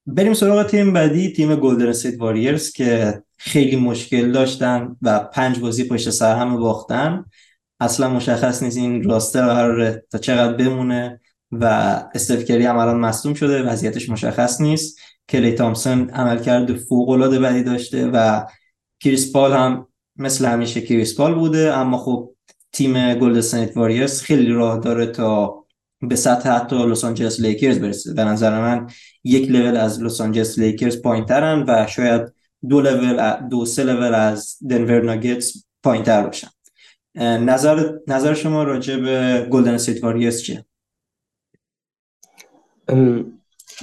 بریم 0.06 0.34
سراغ 0.34 0.66
تیم 0.66 0.92
بعدی 0.92 1.32
تیم 1.32 1.56
گلدن 1.56 1.88
استیت 1.88 2.20
واریرز 2.20 2.72
که 2.72 3.22
خیلی 3.38 3.76
مشکل 3.76 4.32
داشتن 4.32 4.96
و 5.02 5.18
پنج 5.18 5.58
بازی 5.58 5.88
پشت 5.88 6.10
سر 6.10 6.36
هم 6.36 6.56
باختن. 6.56 7.24
اصلا 7.80 8.08
مشخص 8.10 8.62
نیست 8.62 8.76
این 8.76 9.02
راسته 9.02 9.40
قراره 9.40 10.04
تا 10.10 10.18
چقدر 10.18 10.52
بمونه 10.52 11.20
و 11.52 11.64
استف 12.14 12.37
کری 12.37 12.66
هم 12.66 12.76
الان 12.76 13.00
مصدوم 13.00 13.34
شده 13.34 13.62
وضعیتش 13.62 14.08
مشخص 14.08 14.60
نیست. 14.60 14.98
کلی 15.28 15.52
تامسون 15.52 16.10
عملکرد 16.10 16.76
فوق 16.76 17.08
العاده 17.08 17.38
بدی 17.38 17.62
داشته 17.62 18.06
و 18.06 18.44
کریس 19.00 19.32
پال 19.32 19.52
هم 19.52 19.86
مثل 20.16 20.46
همیشه 20.46 20.80
کریس 20.80 21.16
پال 21.16 21.34
بوده 21.34 21.76
اما 21.76 21.98
خب 21.98 22.34
تیم 22.72 23.14
گلدن 23.14 23.40
استیت 23.40 23.76
واریرز 23.76 24.22
خیلی 24.22 24.52
راه 24.52 24.80
داره 24.80 25.06
تا 25.06 25.62
به 26.02 26.16
سطح 26.16 26.50
حتی 26.50 26.76
لس 26.86 27.04
آنجلس 27.04 27.40
لیکرز 27.40 27.78
برسه. 27.78 28.14
به 28.14 28.24
نظر 28.24 28.60
من 28.60 28.90
یک 29.24 29.50
لول 29.50 29.76
از 29.76 30.02
لس 30.02 30.20
آنجلس 30.20 30.58
لیکرز 30.58 31.02
پایینترن 31.02 31.64
و 31.68 31.86
شاید 31.86 32.32
دو 32.68 32.80
لول 32.80 33.36
دو 33.48 33.64
سه 33.64 33.84
لول 33.84 34.14
از 34.14 34.56
دنور 34.70 35.02
ناگتس 35.02 35.64
پایینتر 35.82 36.22
باشن. 36.22 36.48
نظر 37.16 37.92
نظر 38.08 38.34
شما 38.34 38.62
راجع 38.62 38.96
به 38.96 39.46
گلدن 39.50 39.74
استیت 39.74 40.04
واریرز 40.04 40.42
چیه؟ 40.42 40.64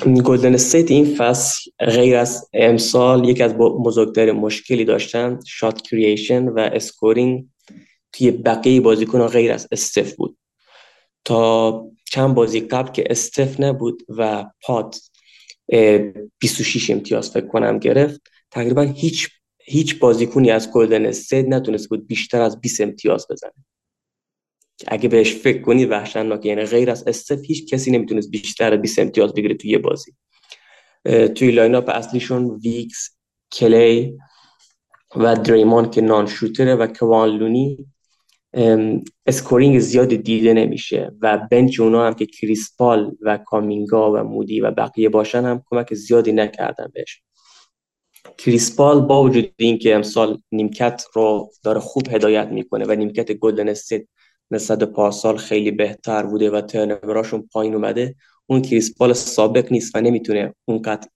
گلدن 0.08 0.54
استیت 0.54 0.92
این 0.92 1.16
فصل 1.16 1.72
غیر 1.80 2.16
از 2.16 2.50
امسال 2.54 3.30
یک 3.30 3.42
از 3.42 3.54
بزرگترین 3.58 4.36
مشکلی 4.36 4.86
داشتن 4.86 5.40
shot 5.48 5.82
creation 5.82 6.48
و 6.48 6.60
scoring 6.60 7.46
توی 8.14 8.32
بقیه 8.32 8.82
بازیکن 8.82 9.28
غیر 9.28 9.52
از 9.52 9.68
استف 9.72 10.16
بود. 10.16 10.38
تا 11.26 11.86
چند 12.12 12.36
بازی 12.36 12.60
قبل 12.60 12.92
که 12.92 13.04
استف 13.10 13.60
نبود 13.60 14.04
و 14.10 14.46
پات 14.62 15.00
26 16.40 16.90
امتیاز 16.90 17.32
فکر 17.32 17.48
کنم 17.48 17.80
گرفت 17.80 18.22
تقریبا 18.52 18.82
هیچ 18.82 19.30
هیچ 19.60 20.00
بازیکنی 20.00 20.52
از 20.52 20.72
گلدن 20.72 21.06
استیت 21.06 21.46
نتونسته 21.48 21.90
بود 21.90 22.08
بیشتر 22.08 22.42
از 22.42 22.62
20 22.62 22.82
امتیاز 22.82 23.28
بزنه. 23.30 23.54
اگه 24.88 25.10
بهش 25.10 25.34
فکر 25.36 25.62
کنی 25.62 25.86
وحشتناک 25.86 26.46
یعنی 26.46 26.64
غیر 26.64 26.92
از 26.92 27.08
استف 27.08 27.40
هیچ 27.46 27.74
کسی 27.74 27.92
نمی‌تونست 27.92 28.32
بیشتر 28.32 28.74
از 28.74 28.82
20 28.82 29.00
امتیاز 29.00 29.34
بگیره 29.34 29.56
توی 29.56 29.72
یه 29.72 29.78
بازی 29.78 30.12
توی 31.36 31.52
lineup 31.52 31.90
اصلیشون 31.90 32.60
ویگز 32.64 33.18
کلی 33.52 34.18
و 35.16 35.36
دریموند 35.36 35.92
که 35.92 36.02
non-shooter 36.02 36.26
ه 36.26 36.76
و 36.76 36.88
کوان 36.88 37.30
لونی 37.30 37.78
scoring 39.26 39.80
زیاد 39.80 40.16
دیده 40.16 40.54
نمیشه 40.54 41.12
و 41.22 41.48
bench 41.52 41.80
اونا 41.80 42.08
هم 42.08 42.14
که 42.14 42.26
کریس 42.26 42.87
پال 42.87 43.12
و 43.22 43.38
کومینگا 43.38 44.14
و 44.14 44.18
مودی 44.18 44.62
و 44.62 44.72
بقیه 44.72 45.10
باشن 45.10 45.46
هم 45.46 45.64
کمک 45.70 45.94
زیادی 45.94 46.32
نکردن 46.32 46.88
بهش. 46.94 47.22
کریس 48.38 48.84
پال 48.84 49.02
با 49.02 49.24
وجود 49.24 49.54
اینکه 49.58 49.96
امسال 49.96 50.42
نیمکت 50.52 51.04
رو 51.14 51.52
داره 51.64 51.80
خوب 51.80 52.08
هدایت 52.12 52.48
می‌کنه 52.48 52.86
و 52.86 52.92
نیمکت 52.92 53.32
گلدن 53.32 53.70
استیت 53.70 54.06
نسبت 54.52 54.84
پارسال 54.84 55.38
خیلی 55.38 55.72
بهتر 55.72 56.24
بوده 56.24 56.52
و 56.52 56.62
turnover 56.62 57.21
اشون 57.21 57.50
پایین 57.52 57.76
اومده. 57.76 58.16
اون 58.46 58.62
کریس 58.62 58.99
پال 58.99 59.14
سابق 59.14 59.72
نیست 59.72 59.96
و 59.96 60.02
نمی‌تونه 60.02 60.54
اونقدر 60.66 61.08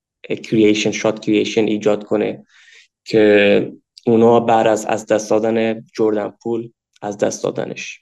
creation 0.43 0.91
shot 0.91 1.19
creation 1.19 1.63
ایجاد 1.63 2.03
کنه 2.03 2.45
که 3.03 3.73
اونا 4.07 4.39
بعد 4.39 4.67
از 4.67 4.85
از 4.85 5.05
دست 5.05 5.29
دادن 5.29 5.85
جردن 5.95 6.33
پول 6.43 6.71
از 7.01 7.17
دست 7.17 7.43
دادنش. 7.43 7.99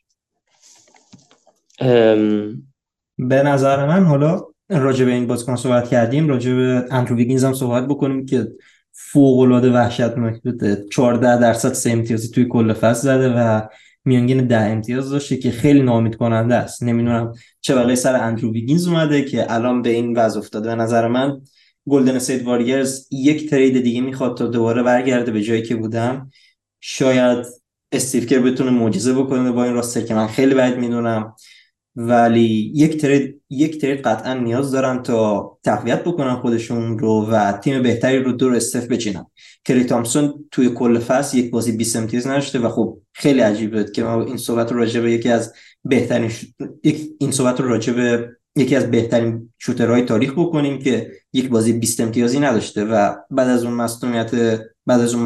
به 3.18 3.44
نظر 3.44 3.86
من 3.88 4.06
حالا 4.06 4.42
راجع 4.70 5.06
به 5.06 5.12
این 5.12 5.28
بازیکن 5.28 5.56
صحبت 5.56 5.90
کردیم 5.90 6.30
راجع 6.30 6.54
به 6.54 6.86
اندرو 6.92 7.16
ویگینز 7.16 7.44
هم 7.44 7.54
صحبت 7.54 7.88
بکنیم 7.88 8.26
که 8.26 8.48
فوق 8.92 9.40
العاده 9.40 9.72
وحشتناک 9.72 10.42
بوده. 10.42 10.86
14 10.92 11.42
درصد 11.42 11.74
سه 11.74 11.92
امتیازی 11.92 12.30
توی 12.32 12.46
کل 12.46 12.74
فصل 12.74 13.02
زده 13.02 13.34
و 13.38 13.62
میانگین 14.06 14.48
ده 14.48 14.62
امتیاز 14.62 15.10
داشته 15.10 15.38
که 15.38 15.52
خیلی 15.52 15.82
ناامید 15.82 16.16
کننده 16.16 16.56
است. 16.56 16.84
نمی‌دونم 16.84 17.34
چه 17.62 17.76
بلایی 17.76 17.96
سر 17.96 18.16
اندرو 18.16 18.52
ویگینز 18.52 18.88
اومده 18.88 19.22
که 19.22 19.54
الان 19.54 19.82
به 19.82 19.90
این 19.90 20.18
وضع 20.18 20.40
افتاده. 20.40 20.70
به 20.70 20.76
نظر 20.76 21.08
من 21.08 21.42
گلدن 21.90 22.16
استیت 22.16 22.46
واریرز 22.46 23.08
یک 23.12 23.50
trade 23.50 23.84
دیگه 23.84 24.02
می‌خواد 24.02 24.38
تا 24.38 24.48
دوباره 24.48 24.84
برگرده 24.84 25.32
به 25.32 25.42
جایی 25.42 25.62
که 25.62 25.76
بودن. 25.76 26.32
شاید 26.80 27.46
استیو 27.92 28.44
بتونه 28.44 28.72
معجزه 28.72 29.14
بکنه 29.14 29.52
با 29.52 29.64
این 29.64 29.74
roster 29.74 30.04
که 30.04 30.14
من 30.14 30.28
خیلی 30.28 30.54
بعید 30.54 30.78
می‌دونم. 30.78 31.36
ولی 31.96 32.72
یک 32.76 33.02
trade 33.02 33.42
یک 33.50 33.82
trade 33.82 34.02
قطعا 34.02 34.34
نیاز 34.34 34.72
دارن 34.72 35.04
تا 35.04 35.52
تقویت 35.64 36.04
بکنن 36.04 36.36
خودشون 36.36 37.00
رو 37.00 37.26
و 37.26 37.52
تیم 37.52 37.82
بهتری 37.82 38.20
رو 38.20 38.32
دور 38.32 38.56
استف 38.56 38.88
بچینن. 38.88 39.26
کلی 39.68 39.84
تامسون 39.84 40.46
توی 40.52 40.70
کل 40.70 41.00
فصل 41.00 41.38
یک 41.38 41.52
بازی 41.52 41.72
20 41.72 41.96
امتیاز 41.96 42.28
نشده 42.28 42.60
و 42.60 42.70
خب 42.70 42.98
خیلی 43.14 43.40
عجیبه 43.40 43.84
که 43.84 44.04
ما 44.04 44.24
این 44.24 44.38
صحبت 44.38 44.72
رو 44.72 44.80
راجع 44.80 45.02
به 45.02 45.12
یکی 45.12 45.30
از 45.30 45.54
بهترین 45.84 46.30
ش... 46.30 46.46
این 47.20 47.32
صحبت 47.32 47.60
رو 47.60 47.70
راجع 47.70 47.94
به 47.94 48.30
یکی 48.56 48.76
از 48.76 48.92
بهترین 48.92 49.54
شوترهای 49.60 50.02
تاریخ 50.02 50.32
بکنیم 50.32 50.80
که 50.80 51.12
یک 51.34 51.50
بازی 51.50 51.74
20 51.74 52.00
امتیازی 52.00 52.40
نداشته 52.40 52.86
و 52.86 53.16
بعد 53.30 53.50
از 53.50 53.64
اون 53.64 53.74
مصونیت 53.74 54.32
بعد 54.86 55.02
از 55.02 55.16
اون 55.16 55.26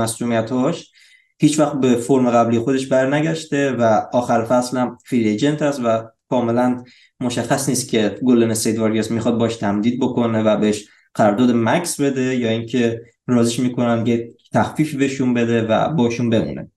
هاش 0.51 0.91
هیچ 1.38 1.60
وقت 1.60 1.80
به 1.80 1.95
فرم 1.95 2.30
قبلی 2.30 2.60
خودش 2.60 2.88
برنگشته 2.88 3.71
و 3.71 4.01
آخر 4.13 4.45
فصل 4.45 4.78
هم 4.78 4.97
فری 5.06 5.47
است 5.47 5.82
و 5.84 6.04
کاملا 6.29 6.83
مشخص 7.19 7.69
نیست 7.69 7.89
که 7.89 8.19
استیت 8.27 8.79
واریرز 8.79 9.11
می‌خواد 9.11 9.38
باش 9.38 9.55
تمدید 9.55 9.99
بکنه 9.99 10.43
و 10.43 10.57
بهش 10.57 10.88
قرارداد 11.13 11.51
مکس 11.51 12.01
بده 12.01 12.35
یا 12.35 12.49
اینکه 12.49 13.01
رازش 13.27 13.59
می‌کنن 13.59 14.03
که 14.03 14.33
تخفیف 14.53 14.95
بهشون 14.95 15.33
بده 15.33 15.61
و 15.61 15.89
باشون 15.89 16.29
بمونه. 16.29 16.71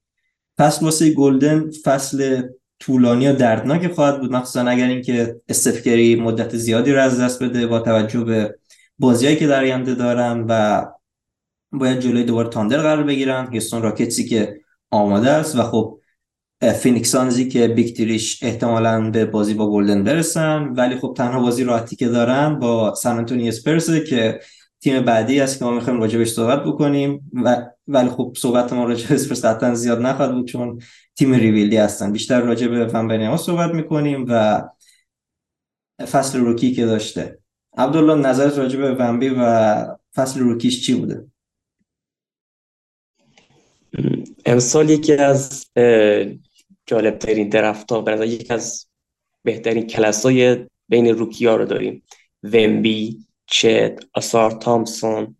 پس 0.58 0.82
واسه 0.82 1.10
گلدن 1.10 1.70
فصل 1.84 2.42
طولانی 2.80 3.28
و 3.28 3.32
دردناک 3.32 3.92
خواهد 3.92 4.20
بود. 4.20 4.32
مخصوصا 4.32 4.60
اگر 4.60 4.86
اینکه 4.86 5.40
استفکری 5.48 6.16
مدت 6.16 6.56
زیادی 6.56 6.92
رو 6.92 7.00
از 7.00 7.20
دست 7.20 7.42
بده 7.42 7.66
با 7.66 7.80
توجه 7.80 8.24
به 8.24 8.58
بازیایی 8.98 9.36
که 9.36 9.46
در 9.46 9.62
آینده 9.62 9.94
دارن 9.94 10.44
و 10.48 10.84
باید 11.72 12.00
جلوی 12.00 12.24
دوباره 12.24 12.48
تاندر 12.48 12.82
قرار 12.82 13.02
بگیرن. 13.02 13.48
هیستون 13.52 13.82
راکتسی 13.82 14.28
که 14.28 14.60
آماده 14.90 15.30
است 15.30 15.56
و 15.56 15.62
خب 15.62 15.97
فینیکسانزی 16.62 17.48
که 17.48 17.68
بیکتریش 17.68 18.42
احتمالا 18.42 19.10
به 19.10 19.24
بازی 19.24 19.54
با 19.54 19.70
گلدن 19.70 20.04
برسن. 20.04 20.62
ولی 20.62 20.96
خب 20.96 21.14
تنها 21.16 21.40
بازی 21.40 21.64
راحتی 21.64 21.96
که 21.96 22.08
دارن 22.08 22.58
با 22.58 22.94
سان 22.94 23.18
انتونی 23.18 23.48
اسپرسه 23.48 24.04
که 24.04 24.40
تیم 24.80 25.00
بعدی 25.00 25.40
است 25.40 25.58
که 25.58 25.64
ما 25.64 25.70
می‌خوایم 25.70 26.00
راجبش 26.00 26.28
صحبت 26.28 26.64
بکنیم. 26.64 27.30
و 27.32 27.66
ولی 27.88 28.08
خب 28.08 28.34
صحبت 28.36 28.72
ما 28.72 28.84
راجع 28.84 29.08
به 29.08 29.14
اسپرس 29.14 29.44
زیاد 29.74 30.00
نخواهد 30.02 30.32
بود 30.32 30.48
چون 30.48 30.82
تیم 31.16 31.34
ریویلدی 31.34 31.76
هستن. 31.76 32.12
بیشتر 32.12 32.40
راجع 32.40 32.68
به 32.68 32.88
فن 32.88 33.36
صحبت 33.36 33.74
می‌کنیم 33.74 34.26
و 34.28 34.62
فصل 35.98 36.38
روکی 36.38 36.72
که 36.72 36.86
داشته. 36.86 37.38
عبدالله 37.76 38.14
نظرت 38.14 38.58
راجع 38.58 38.78
به 38.78 38.94
و 39.30 39.86
فصل 40.14 40.40
روکیش 40.40 40.86
چی 40.86 40.94
بوده؟ 40.94 41.26
امسال 44.46 44.90
یکی 44.90 45.12
از 45.12 45.66
جالب 46.88 47.18
ترین 47.18 47.48
درفت 47.48 47.92
ها 47.92 48.24
یکی 48.24 48.52
از 48.52 48.86
بهترین 49.44 49.86
کلاس 49.86 50.26
های 50.26 50.66
بین 50.88 51.06
روکی 51.06 51.46
ها 51.46 51.56
رو 51.56 51.64
داریم. 51.64 52.02
ومبی 52.42 53.18
چت 53.46 54.00
آسار 54.14 54.50
تامسون 54.50 55.36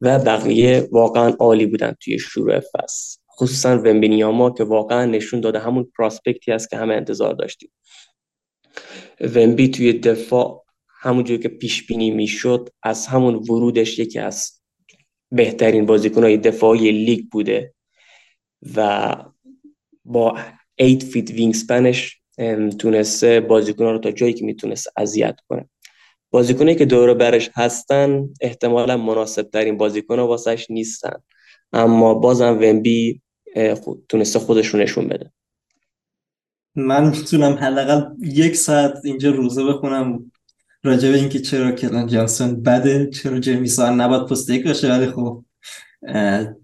و 0.00 0.18
بقیه 0.18 0.88
واقعا 0.92 1.28
عالی 1.28 1.66
بودن 1.66 1.96
توی 2.00 2.18
شروع 2.18 2.60
فصل. 2.60 3.18
خصوصا 3.36 3.78
ومبینیاما 3.78 4.50
که 4.50 4.64
واقعا 4.64 5.04
نشون 5.04 5.40
داده 5.40 5.58
همون 5.58 5.92
prospect 5.98 6.46
ی 6.46 6.52
است 6.52 6.70
که 6.70 6.76
همه 6.76 6.94
انتظار 6.94 7.34
داشتیم. 7.34 7.70
ومبی 9.34 9.68
توی 9.68 9.92
دفاع 9.92 10.64
همونجور 11.00 11.38
که 11.38 11.48
پیش 11.48 11.86
بینی 11.86 12.10
می‌شد 12.10 12.68
از 12.82 13.06
همون 13.06 13.34
ورودش 13.34 13.98
یکی 13.98 14.18
از 14.18 14.60
بهترین 15.32 15.86
بازیکنهای 15.86 16.36
دفاعی 16.36 16.92
لیگ 16.92 17.24
بوده 17.32 17.74
و 18.76 19.16
با 20.04 20.38
8 20.80 21.02
feet 21.02 21.30
wingspan 21.30 22.02
ش 22.02 22.20
تونسته 22.78 23.40
بازیکن 23.40 23.84
رو 23.84 23.98
تا 23.98 24.10
جایی 24.10 24.32
که 24.32 24.44
می‌تونست 24.44 24.88
اذیت 24.96 25.38
کنه. 25.48 25.68
بازیکنایی 26.30 26.76
که 26.76 26.84
دور 26.84 27.14
برش 27.14 27.50
هستن 27.54 28.28
احتمالا 28.40 28.96
مناسب 28.96 29.42
ترین 29.42 29.76
بازیکن 29.76 30.18
واسش 30.18 30.66
نیستن. 30.70 31.22
اما 31.72 32.14
بازم 32.14 32.58
ونبی 32.60 33.22
تونسته 34.08 34.38
خودش 34.38 34.66
رو 34.66 34.80
نشون 34.80 35.08
بده. 35.08 35.32
من 36.74 37.08
می‌تونم 37.08 37.52
حداقل 37.52 38.14
یک 38.22 38.56
ساعت 38.56 38.94
اینجا 39.04 39.30
روزه 39.30 39.64
بخونم 39.64 40.32
راجع 40.82 41.10
به 41.10 41.16
اینکه 41.16 41.40
چرا 41.40 41.72
کلن 41.72 42.06
جانسون 42.06 42.62
بده 42.62 43.10
چرا 43.10 43.38
جرمیسان 43.38 44.00
نباید 44.00 44.26
پست 44.26 44.50
یک 44.50 44.66
باشه 44.66 44.92
ولی 44.92 45.06
خب 45.06 45.44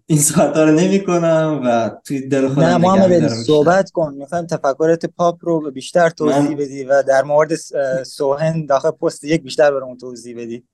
این 0.06 0.18
ساعت 0.18 0.56
رو 0.56 0.70
نمی 0.70 1.04
کنم 1.04 1.60
و 1.64 1.90
توی 2.04 2.28
دل 2.28 2.48
خودم 2.48 2.66
نه 2.66 2.76
محمد 2.76 3.28
صحبت 3.28 3.90
کن. 3.90 4.14
می‌خوایم 4.14 4.46
تفکرات 4.46 5.06
پاپ 5.06 5.38
رو 5.40 5.70
بیشتر 5.70 6.10
توضیح 6.10 6.48
من... 6.48 6.56
بدی 6.56 6.84
و 6.84 7.02
در 7.02 7.22
مورد 7.22 7.54
سوهن 8.02 8.66
داخل 8.66 8.90
پست 8.90 9.24
یک 9.24 9.42
بیشتر 9.42 9.70
برامون 9.70 9.96
توضیح 9.96 10.36
بدی. 10.36 10.64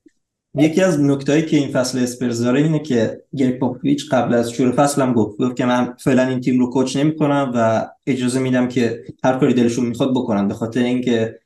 یکی 0.55 0.81
از 0.81 0.99
نکتهایی 0.99 1.45
که 1.45 1.57
این 1.57 1.71
فصل 1.71 1.99
اسپرز 2.03 2.41
داره 2.41 2.61
اینه 2.61 2.79
که 2.79 3.23
گریگ 3.35 3.59
پاپویچ 3.59 4.09
قبل 4.11 4.33
از 4.33 4.51
شروع 4.51 4.71
فصل 4.71 5.01
هم 5.01 5.13
گفت 5.13 5.37
گفت 5.37 5.55
که 5.55 5.65
من 5.65 5.93
فعلا 5.99 6.27
این 6.27 6.41
تیم 6.41 6.59
رو 6.59 6.69
کوچ 6.69 6.97
نمی 6.97 7.15
کنم 7.15 7.51
و 7.55 7.89
اجازه 8.07 8.39
میدم 8.39 8.67
که 8.67 9.03
هر 9.23 9.37
کاری 9.39 9.53
دلشون 9.53 9.85
می‌خواد 9.85 10.11
بکنم 10.11 10.47
به 10.47 10.53
خاطر 10.53 10.83
اینکه 10.83 11.39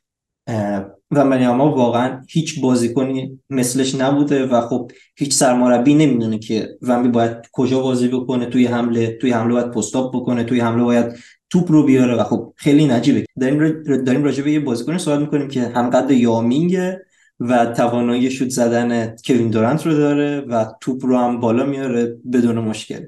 و 1.12 1.26
منیاما 1.26 1.76
واقعا 1.76 2.22
هیچ 2.30 2.62
بازیکنی 2.62 3.40
مثلش 3.50 3.96
نبوده 3.96 4.46
و 4.46 4.62
خب 4.62 4.92
هیچ 5.16 5.34
سرمربی 5.34 5.94
نمی‌دونه 5.94 6.40
که 6.40 6.78
ومبی 6.82 7.10
باید 7.10 7.38
کجا 7.52 7.82
بازی 7.82 8.08
بکنه 8.08 8.46
توی 8.46 8.66
حمله 8.66 9.18
توی 9.22 9.32
حمله 9.32 9.54
باید 9.54 9.72
پستاپ 9.72 10.16
بکنه 10.16 10.44
توی 10.44 10.60
حمله 10.60 10.84
باید 10.84 11.16
توپ 11.50 11.72
رو 11.72 11.84
بیاره 11.84 12.16
و 12.16 12.24
خب 12.24 12.54
خیلی 12.56 12.86
نجیبه. 12.86 13.26
داریم 13.40 13.84
داریم 14.04 14.24
راجع 14.24 14.44
به 14.44 14.52
یه 14.52 14.60
بازیکن 14.60 14.98
صحبت 14.98 15.20
می‌کنیم 15.20 15.48
که 15.48 15.62
هم 15.62 15.90
قد 15.90 16.12
یامینگه 16.12 17.06
و 17.40 17.66
توانایی 17.66 18.32
شوت 18.32 18.50
زدن 18.50 19.16
کوین 19.26 19.50
دورانت 19.50 19.86
رو 19.86 19.94
داره 19.94 20.42
و 20.42 20.66
توپ 20.82 21.06
رو 21.06 21.18
هم 21.18 21.40
بالا 21.40 21.66
میاره 21.66 22.18
بدون 22.34 22.60
مشکل. 22.60 23.06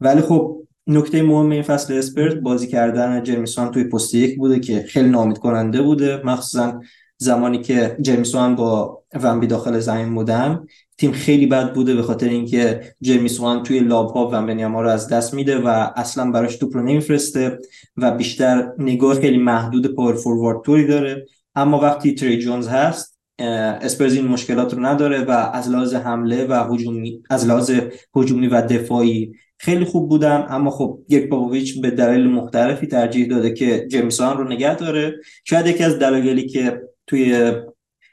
ولی 0.00 0.20
خب 0.20 0.62
نکته 0.86 1.22
مهم 1.22 1.50
این 1.50 1.62
فصل 1.62 1.94
اسپرت 1.94 2.34
بازی 2.34 2.66
کردن 2.66 3.22
جرمیسون 3.22 3.70
توی 3.70 3.84
پست 3.84 4.14
یک 4.14 4.38
بوده 4.38 4.60
که 4.60 4.84
خیلی 4.88 5.08
نامید 5.08 5.38
کننده 5.38 5.82
بوده. 5.82 6.22
مخصوصا 6.24 6.80
زمانی 7.18 7.62
که 7.62 7.96
جرمیسون 8.00 8.56
با 8.56 9.02
ونبی 9.14 9.46
داخل 9.46 9.78
زمین 9.78 10.14
بودن 10.14 10.66
تیم 10.98 11.12
خیلی 11.12 11.46
بد 11.46 11.74
بوده 11.74 11.94
به 11.94 12.02
خاطر 12.02 12.28
اینکه 12.28 12.80
جرمیسون 13.00 13.62
توی 13.62 13.80
لاب 13.80 14.10
ها 14.10 14.28
ونبنیاما 14.28 14.82
رو 14.82 14.88
از 14.88 15.08
دست 15.08 15.34
میده 15.34 15.58
و 15.58 15.90
اصلا 15.96 16.30
براش 16.30 16.56
توپ 16.56 16.76
رو 16.76 16.82
نمیفرسته 16.82 17.58
و 17.96 18.10
بیشتر 18.10 18.72
نگاه 18.78 19.20
خیلی 19.20 19.38
محدود 19.38 19.94
پاور 19.94 20.14
فوروارد 20.14 20.62
توری 20.64 20.86
داره. 20.86 21.26
اما 21.54 21.80
وقتی 21.80 22.14
تری 22.14 22.38
جونز 22.38 22.68
هست 22.68 23.18
اسپرز 23.38 24.14
این 24.14 24.26
مشکلات 24.28 24.74
رو 24.74 24.86
نداره 24.86 25.24
و 25.24 25.30
از 25.30 25.68
لحاظ 25.68 25.94
حمله 25.94 26.46
و 26.46 26.72
هجومی 26.72 27.22
از 27.30 27.46
لحاظ 27.46 27.70
هجومی 28.16 28.48
و 28.48 28.62
دفاعی 28.62 29.32
خیلی 29.58 29.84
خوب 29.84 30.08
بودن. 30.08 30.46
اما 30.48 30.70
خب 30.70 30.98
یک 31.08 31.28
بابویچ 31.28 31.80
به 31.80 31.90
دلیل 31.90 32.26
مختلفی 32.26 32.86
ترجیح 32.86 33.28
داده 33.28 33.52
که 33.52 33.86
جیمسون 33.90 34.36
رو 34.38 34.44
نگه 34.44 34.76
داره. 34.76 35.14
شاید 35.44 35.66
یکی 35.66 35.84
از 35.84 35.98
دلایلی 35.98 36.48
که 36.48 36.82
توی 37.06 37.52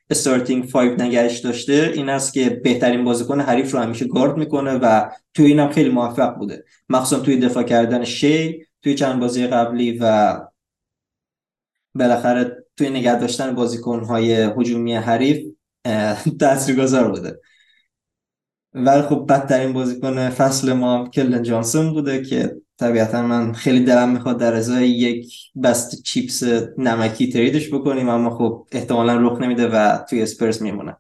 استارتینگ 0.10 0.71
5 0.71 1.01
نگهش 1.01 1.39
داشته 1.39 1.91
این 1.95 2.10
است 2.10 2.34
که 2.34 2.49
بهترین 2.49 3.03
بازیکن 3.03 3.39
حریف 3.41 3.71
رو 3.71 3.79
همیشه 3.79 4.08
گارد 4.08 4.38
می‌کنه 4.38 4.71
و 4.71 5.10
توی 5.34 5.45
اینم 5.45 5.69
خیلی 5.69 5.89
موفق 5.89 6.36
بوده. 6.36 6.65
مخصوصا 6.89 7.21
توی 7.21 7.38
دفاع 7.38 7.63
کردن 7.63 8.03
شی 8.03 8.65
توی 8.82 8.95
چند 8.95 9.19
بازی 9.19 9.47
قبلی 9.47 9.97
و 10.01 10.38
بالاخره 11.95 12.65
توی 12.77 12.89
نگه 12.89 13.19
داشتن 13.19 13.56
بازیکنهای 13.56 14.34
هجومی 14.34 14.95
حریف 14.95 15.47
تاثیرگذار 16.39 17.12
بوده. 17.12 17.39
ولی 18.73 19.01
خب 19.01 19.25
بدترین 19.29 19.73
بازیکن 19.73 20.29
فصل 20.29 20.73
ما 20.73 21.08
کلن 21.08 21.43
جانسون 21.43 21.93
بوده 21.93 22.21
که 22.21 22.56
طبیعتا 22.79 23.21
من 23.21 23.53
خیلی 23.53 23.79
دلم 23.79 24.09
می‌خواد 24.09 24.39
در 24.39 24.53
ازای 24.53 24.89
یک 24.89 25.33
بست 25.63 26.03
چیپس 26.03 26.43
نمکی 26.77 27.29
تریدش 27.29 27.73
بکنیم 27.73 28.09
اما 28.09 28.38
خب 28.38 28.67
احتمالا 28.71 29.17
رخ 29.17 29.41
نمیده 29.41 29.67
و 29.67 29.97
توی 30.09 30.21
اسپرس 30.21 30.62
میمونه 30.62 30.97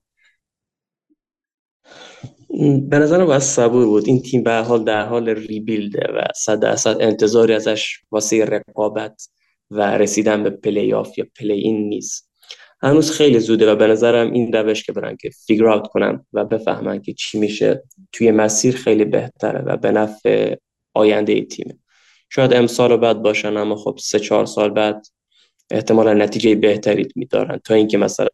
به 2.89 2.99
نظرم 2.99 3.25
باید 3.25 3.41
صبور 3.41 3.85
بود. 3.85 4.07
این 4.07 4.21
تیم 4.21 4.43
به 4.43 4.53
حال 4.53 4.83
در 4.83 5.05
حال 5.05 5.29
ریبیلده 5.29 6.07
و 6.15 6.21
صد 6.35 6.59
درصد 6.59 6.97
انتظاری 6.99 7.53
ازش 7.53 7.99
واسه 8.11 8.45
رقابت 8.45 9.27
و 9.71 9.97
رسیدن 9.97 10.43
به 10.43 10.49
پلی 10.49 10.93
آف 10.93 11.17
یا 11.17 11.25
play-in 11.39 11.89
نیست. 11.89 12.29
هنوز 12.81 13.11
خیلی 13.11 13.39
زوده 13.39 13.71
و 13.71 13.75
به 13.75 13.87
نظرم 13.87 14.31
این 14.31 14.53
روش 14.53 14.83
که 14.83 14.91
برن 14.91 15.15
که 15.15 15.29
figure 15.29 15.67
out 15.67 15.87
کنن 15.87 16.25
و 16.33 16.45
بفهمن 16.45 17.01
که 17.01 17.13
چی 17.13 17.39
میشه 17.39 17.83
توی 18.11 18.31
مسیر 18.31 18.75
خیلی 18.75 19.05
بهتره 19.05 19.61
و 19.61 19.77
به 19.77 19.91
نفع 19.91 20.55
آینده 20.93 21.41
تیمه. 21.41 21.77
شاید 22.29 22.53
امسال 22.53 22.97
بد 22.97 23.21
باشن 23.21 23.57
اما 23.57 23.75
خب 23.75 23.97
سه 24.01 24.19
چهار 24.19 24.45
سال 24.45 24.69
بعد 24.69 25.07
احتمالا 25.71 26.13
نتیجه 26.13 26.55
بهتری 26.55 27.07
میارن 27.15 27.57
تا 27.57 27.73
اینکه 27.73 27.97
مثلا 27.97 28.27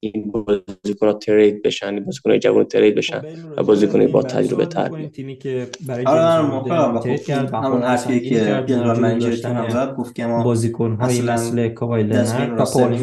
این 0.00 0.32
بازیکن 0.32 1.18
trade 1.18 1.62
بشن 1.62 1.94
این 1.94 2.04
بازیکن 2.04 2.38
جوان 2.38 2.64
trade 2.64 2.94
بشن 2.94 3.22
و 3.56 3.62
بازیکن 3.62 4.06
با 4.06 4.22
تجربه 4.22 4.66
تر 4.66 5.06
تیمی 5.06 5.36
که 5.36 5.66
برای 5.86 6.04
هاردن 6.04 7.00
trade 7.00 7.24
کرد 7.24 7.54
همون 7.54 7.82
حرفی 7.82 8.20
که 8.20 8.64
general 8.66 9.00
manager 9.00 9.48
هم 9.48 9.68
زد 9.68 9.94
گفت 9.96 10.14
که 10.14 10.26
ما 10.26 10.44
بازیکن 10.44 10.94
های 11.00 11.20
مثل 11.20 11.68
کاوای 11.68 12.02
لنرد 12.02 12.54
و 12.58 12.64
پال 12.64 13.02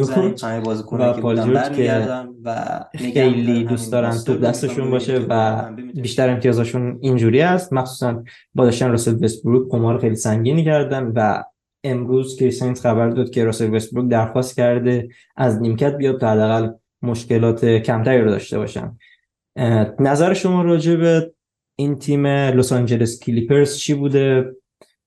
و 0.94 1.14
پال 1.14 1.70
که 1.70 2.08
خیلی 2.96 3.64
دوست 3.64 3.92
دارن 3.92 4.18
تو 4.26 4.38
دستشون 4.38 4.92
باشه 4.92 5.26
و 5.30 5.62
بیشتر 5.94 6.30
امتیازشون 6.30 7.00
اینجوری 7.02 7.42
است. 7.42 7.74
مخصوصا 7.74 8.24
با 8.56 8.66
داشتن 8.66 8.90
راسل 8.90 9.24
وستبروک 9.24 9.72
قمار 9.72 10.00
خیلی 10.00 10.16
سنگینی 10.16 10.66
کردن 10.66 11.12
و 11.16 11.44
امروز 11.84 12.36
کریس 12.40 12.64
خبر 12.64 13.10
داد 13.10 13.30
که 13.30 13.46
راسل 13.46 13.76
وستبروک 13.76 14.10
درخواست 14.10 14.56
کرده 14.56 15.10
از 15.36 15.62
نیمکت 15.62 15.98
بیاد 15.98 16.20
تا 16.20 16.30
حداقل 16.30 16.70
مشکلات 17.04 17.66
کمتری 17.66 18.22
رو 18.22 18.30
داشته 18.30 18.58
باشن 18.58 18.98
نظر 20.00 20.34
شما 20.34 20.62
راجع 20.62 20.96
به 20.96 21.34
این 21.76 21.96
تیم 21.96 22.28
لس 22.28 22.74
آنجلس 22.74 23.20
کلیپرز 23.20 23.78
چی 23.78 23.94
بوده 23.94 24.56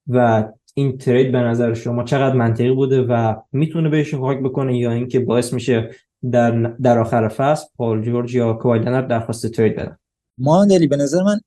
و 0.07 0.49
این 0.75 0.99
ترید 0.99 1.33
به 1.33 1.39
نظر 1.39 1.75
شما 1.75 2.05
چقدر 2.05 2.37
منطقی 2.37 2.73
بوده 2.73 3.03
و 3.03 3.35
می‌تونه 3.53 3.89
بهشون 3.89 4.21
کمک 4.21 4.39
بکنه 4.39 4.79
یا 4.79 4.93
اینکه 4.93 5.21
باعث 5.21 5.53
میشه 5.53 5.91
در 6.33 6.51
در 6.61 6.99
آخر 6.99 7.29
فصل 7.29 7.67
پال 7.77 8.03
جورج 8.03 8.35
یا 8.35 8.53
کوای 8.53 8.78
لنرد 8.78 9.03
درخواست 9.03 9.47
trade 9.47 9.77
بدن؟ 9.77 9.99
ماندلی 10.39 10.87
به 10.87 10.97
نظر 10.97 11.23
من 11.23 11.41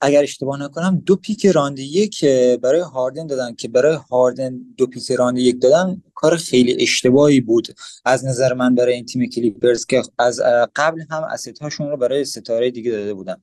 اگر 0.00 0.22
اشتباه 0.22 0.62
نکنم 0.62 1.02
دو 1.06 1.16
pick 1.16 1.46
round 1.46 1.78
یک 1.78 2.24
برای 2.62 2.80
هاردن 2.80 3.26
دادن 3.26 3.54
که 3.54 3.68
برای 3.68 3.98
هاردن 4.10 4.60
دو 4.76 4.86
pick 4.86 5.12
round 5.12 5.38
یک 5.38 5.60
دادن 5.60 6.02
کار 6.14 6.36
خیلی 6.36 6.82
اشتباهی 6.82 7.40
بود. 7.40 7.68
از 8.04 8.24
نظر 8.24 8.54
من 8.54 8.74
برای 8.74 8.94
این 8.94 9.04
تیم 9.04 9.26
کلیپرز 9.26 9.86
که 9.86 10.02
از 10.18 10.40
قبل 10.76 11.02
هم 11.10 11.24
asset 11.24 11.58
هاشون 11.58 11.90
رو 11.90 11.96
برای 11.96 12.24
ستاره 12.24 12.70
دیگه 12.70 12.90
داده 12.90 13.14
بودن. 13.14 13.36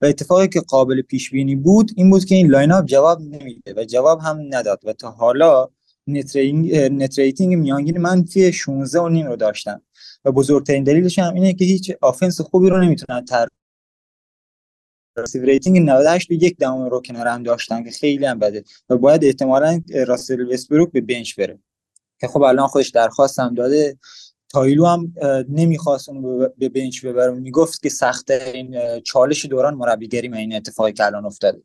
و 0.00 0.06
اتفاقی 0.06 0.48
که 0.48 0.60
قابل 0.60 1.02
پیش 1.02 1.30
بینی 1.30 1.56
بود 1.56 1.90
این 1.96 2.10
بود 2.10 2.24
که 2.24 2.34
این 2.34 2.50
lineup 2.50 2.84
جواب 2.84 3.20
نمیده 3.20 3.74
و 3.76 3.84
جواب 3.84 4.20
هم 4.20 4.40
نداد 4.50 4.80
و 4.84 4.92
تا 4.92 5.10
حالا 5.10 5.68
net 6.06 7.18
rating 7.18 7.54
میانگین 7.54 7.98
منفی 7.98 8.52
16 8.52 9.00
و 9.00 9.08
نیم 9.08 9.26
رو 9.26 9.36
داشتن 9.36 9.80
و 10.24 10.32
بزرگترین 10.32 10.84
دلیلش 10.84 11.18
هم 11.18 11.34
اینه 11.34 11.52
که 11.54 11.64
هیچ 11.64 11.92
offense 12.00 12.40
خوبی 12.40 12.70
رو 12.70 12.84
نمی‌تونن 12.84 13.24
offensive 15.16 15.42
rating 15.42 15.78
98 15.78 16.28
به 16.28 16.34
یک 16.34 16.56
دهم 16.56 16.82
رو 16.82 17.02
کنار 17.02 17.26
هم 17.26 17.42
داشتن 17.42 17.84
که 17.84 17.90
خیلی 17.90 18.26
هم 18.26 18.38
بده. 18.38 18.64
و 18.88 18.96
باید 18.96 19.24
احتمالا 19.24 19.82
راسل 20.06 20.52
وستبروک 20.52 20.92
به 20.92 21.00
bench 21.00 21.34
بره. 21.38 21.58
که 22.20 22.28
خب 22.28 22.42
الان 22.42 22.66
خودش 22.66 22.90
درخواست 22.90 23.38
هم 23.38 23.54
داده. 23.54 23.98
تای 24.48 24.67
لو 24.67 24.86
هم 24.86 25.14
نمی‌خواست 25.48 26.08
اون 26.08 26.48
به 26.58 26.68
bench 26.68 27.04
ببره. 27.04 27.30
می‌گفت 27.30 27.82
که 27.82 27.88
سخت 27.88 28.30
این 28.30 29.00
چالش 29.00 29.46
دوران 29.46 29.74
مربیگری 29.74 30.28
من 30.28 30.36
این 30.36 30.56
اتفاقی 30.56 30.92
که 30.92 31.06
الان 31.06 31.24
افتاده. 31.24 31.62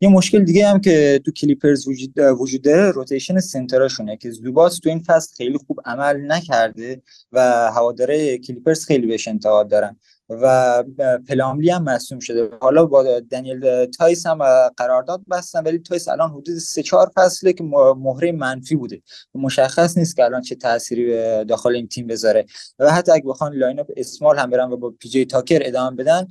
یه 0.00 0.08
مشکل 0.08 0.44
دیگه 0.44 0.68
هم 0.68 0.80
که 0.80 1.20
تو 1.24 1.32
کلیپرز 1.32 1.88
وجود 1.88 2.18
وجود 2.18 2.62
داره 2.62 2.90
rotation 2.90 3.40
center 3.40 3.81
اشونه 3.81 4.16
که 4.16 4.30
زوباس 4.30 4.78
تو 4.78 4.88
این 4.88 5.02
فصل 5.02 5.34
خیلی 5.36 5.58
خوب 5.66 5.80
عمل 5.84 6.32
نکرده 6.32 7.02
و 7.32 7.40
هواداره 7.74 8.38
کلیپرز 8.38 8.84
خیلی 8.84 9.06
بهش 9.06 9.28
انتقاد 9.28 9.68
دارن. 9.68 9.96
و 10.30 10.84
پلاملی 11.28 11.70
هم 11.70 11.82
مصدوم 11.82 12.18
شده. 12.18 12.50
حالا 12.60 12.86
با 12.86 13.20
دنیل 13.20 13.84
تایس 13.84 14.26
هم 14.26 14.68
قرارداد 14.68 15.22
بستن 15.30 15.62
ولی 15.62 15.78
تایس 15.78 16.08
الان 16.08 16.30
حدود 16.30 16.58
سه 16.58 16.82
چهار 16.82 17.10
فصله 17.16 17.52
که 17.52 17.64
مهره 17.96 18.32
منفی 18.32 18.76
بوده. 18.76 19.02
مشخص 19.34 19.98
نیست 19.98 20.16
که 20.16 20.24
الان 20.24 20.42
چه 20.42 20.54
تأثیری 20.54 21.44
داخل 21.44 21.70
این 21.70 21.88
تیم 21.88 22.06
بذاره. 22.06 22.46
و 22.78 22.92
حتی 22.92 23.12
اگه 23.12 23.24
بخوان 23.26 23.54
lineup 23.54 23.90
small 23.96 24.38
هم 24.38 24.50
برن 24.50 24.72
و 24.72 24.76
با 24.76 24.90
پی 24.90 25.08
جی 25.08 25.24
تاکر 25.24 25.58
ادامه 25.62 25.96
بدن 25.96 26.28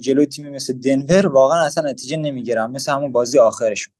جلو 0.00 0.24
تیمی 0.24 0.50
مثل 0.50 0.72
دنور 0.72 1.26
واقعا 1.26 1.64
اصلا 1.64 1.90
نتیجه 1.90 2.16
نمی‌گیرن. 2.16 2.70
مثل 2.70 2.92
همون 2.92 3.12
بازی 3.12 3.38
آخرشون. 3.38 3.94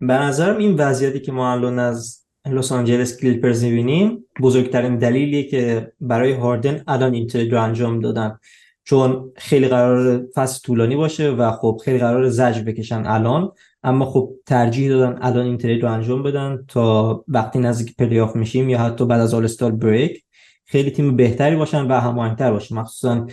به 0.00 0.14
نظرم 0.14 0.56
این 0.56 0.76
وضعیتی 0.76 1.20
که 1.20 1.32
ما 1.32 1.52
الان 1.52 1.78
از 1.78 2.23
لس 2.46 2.72
آنجلس 2.72 3.16
کلیپرز 3.16 3.64
می‌بینیم. 3.64 4.24
بزرگترین 4.40 4.96
دلیلیه 4.96 5.44
که 5.44 5.92
برای 6.00 6.32
هاردن 6.32 6.82
الان 6.86 7.14
این 7.14 7.26
trade 7.26 7.52
رو 7.52 7.62
انجام 7.62 8.00
دادن. 8.00 8.38
چون 8.84 9.32
خیلی 9.36 9.68
قراره 9.68 10.26
فصل 10.34 10.60
طولانی 10.64 10.96
باشه 10.96 11.30
و 11.30 11.50
خب 11.50 11.80
خیلی 11.84 11.98
قراره 11.98 12.28
زجر 12.28 12.62
بکشن 12.62 13.02
الان. 13.06 13.52
اما 13.82 14.04
خب 14.04 14.30
ترجیح 14.46 14.88
دادن 14.88 15.18
الان 15.22 15.46
این 15.46 15.58
trade 15.58 15.82
رو 15.82 15.92
انجام 15.92 16.22
بدن 16.22 16.64
تا 16.68 17.24
وقتی 17.28 17.58
نزدیک 17.58 17.96
پلی 17.96 18.20
آف 18.20 18.36
میشیم 18.36 18.68
یا 18.68 18.78
حتی 18.78 19.06
بعد 19.06 19.20
از 19.20 19.34
All-Star 19.34 19.72
break 19.72 20.24
خیلی 20.66 20.90
تیم 20.90 21.16
بهتری 21.16 21.56
باشن 21.56 21.86
و 21.86 21.92
هماهنگتر 21.92 22.52
باشن. 22.52 22.74
مخصوصا 22.74 23.26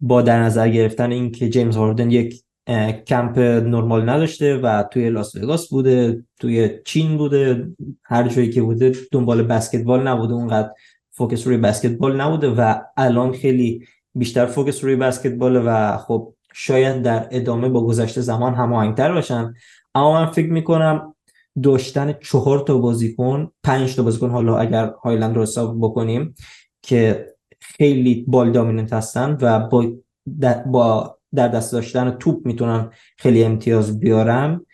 با 0.00 0.22
در 0.22 0.42
نظر 0.42 0.68
گرفتن 0.68 1.12
اینکه 1.12 1.48
جیمز 1.48 1.76
هاردن 1.76 2.10
یک 2.10 2.42
کمپ 3.06 3.38
نرمال 3.38 4.08
نداشته 4.08 4.56
و 4.56 4.82
توی 4.82 5.10
لاس 5.10 5.36
وگاس 5.36 5.68
بوده 5.68 6.24
توی 6.40 6.70
چین 6.84 7.16
بوده 7.16 7.68
هر 8.02 8.28
جایی 8.28 8.50
که 8.50 8.62
بوده 8.62 8.92
دنبال 9.12 9.42
بسکتبال 9.42 10.08
نبوده 10.08 10.34
اونقدر 10.34 10.70
focus 11.10 11.46
روی 11.46 11.56
بسکتبال 11.56 12.20
نبوده 12.20 12.48
و 12.48 12.74
الان 12.96 13.32
خیلی 13.32 13.86
بیشتر 14.14 14.46
focus 14.46 14.84
روی 14.84 14.96
بسکتبال 14.96 15.62
و 15.66 15.96
خب 15.96 16.34
شاید 16.54 17.02
در 17.02 17.28
ادامه 17.30 17.68
با 17.68 17.84
گذشت 17.86 18.20
زمان 18.20 18.54
هماهنگتر 18.54 19.12
باشن. 19.12 19.54
اما 19.94 20.12
من 20.12 20.26
فکر 20.26 20.52
می‌کنم 20.52 21.14
داشتن 21.62 22.12
چهار 22.12 22.58
تا 22.58 22.78
بازیکن 22.78 23.50
پنج 23.62 23.96
تا 23.96 24.02
بازیکن 24.02 24.30
حالا 24.30 24.58
اگر 24.58 24.92
هایلند 25.02 25.36
رو 25.36 25.42
حساب 25.42 25.78
بکنیم 25.80 26.34
که 26.82 27.26
خیلی 27.60 28.24
بال 28.28 28.52
دامیننت 28.52 28.92
هستن 28.92 29.38
و 29.40 29.68
با 29.68 29.86
با 30.66 31.19
در 31.34 31.48
دست 31.48 31.72
داشتن 31.72 32.10
توپ 32.10 32.46
می‌تونن 32.46 32.90
خیلی 33.18 33.44
امتیاز 33.44 34.00
بیارن 34.00 34.66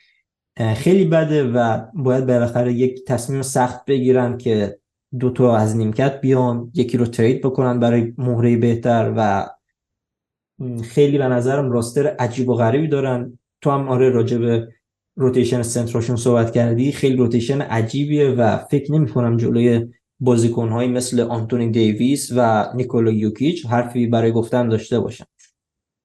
خیلی 0.76 1.04
بده 1.04 1.52
و 1.52 1.80
باید 1.94 2.26
بالاخره 2.26 2.72
یک 2.72 3.04
تصمیم 3.04 3.42
سخت 3.42 3.84
بگیرن 3.84 4.38
که 4.38 4.78
دو 5.18 5.30
تا 5.30 5.56
از 5.56 5.76
نیمکت 5.76 6.20
بیان 6.20 6.70
یکی 6.74 6.98
رو 6.98 7.06
ترید 7.06 7.40
بکنن 7.42 7.80
برای 7.80 8.14
مهره 8.18 8.56
بهتر 8.56 9.12
و 9.16 9.48
خیلی 10.82 11.18
به 11.18 11.28
نظرم 11.28 11.70
راستر 11.70 12.06
عجیب 12.06 12.48
و 12.48 12.54
غریبی 12.54 12.88
دارن. 12.88 13.38
تو 13.60 13.70
هم 13.70 13.88
آره 13.88 14.10
راجع 14.10 14.38
به 14.38 14.68
روتیشن 15.16 15.62
سنتراشون 15.62 16.16
صحبت 16.16 16.52
کردی 16.52 16.92
خیلی 16.92 17.16
روتیشن 17.16 17.60
عجیبیه 17.60 18.28
و 18.28 18.58
فکر 18.70 18.92
نمی 18.92 19.08
کنم 19.08 19.36
جلوی 19.36 19.86
بازیکنهایی 20.20 20.88
مثل 20.88 21.20
آنتونی 21.20 21.70
دیویس 21.70 22.32
و 22.36 22.66
نیکولا 22.74 23.10
یوکیچ 23.10 23.66
حرفی 23.66 24.06
برای 24.06 24.32
گفتن 24.32 24.68
داشته 24.68 25.00
باشن. 25.00 25.24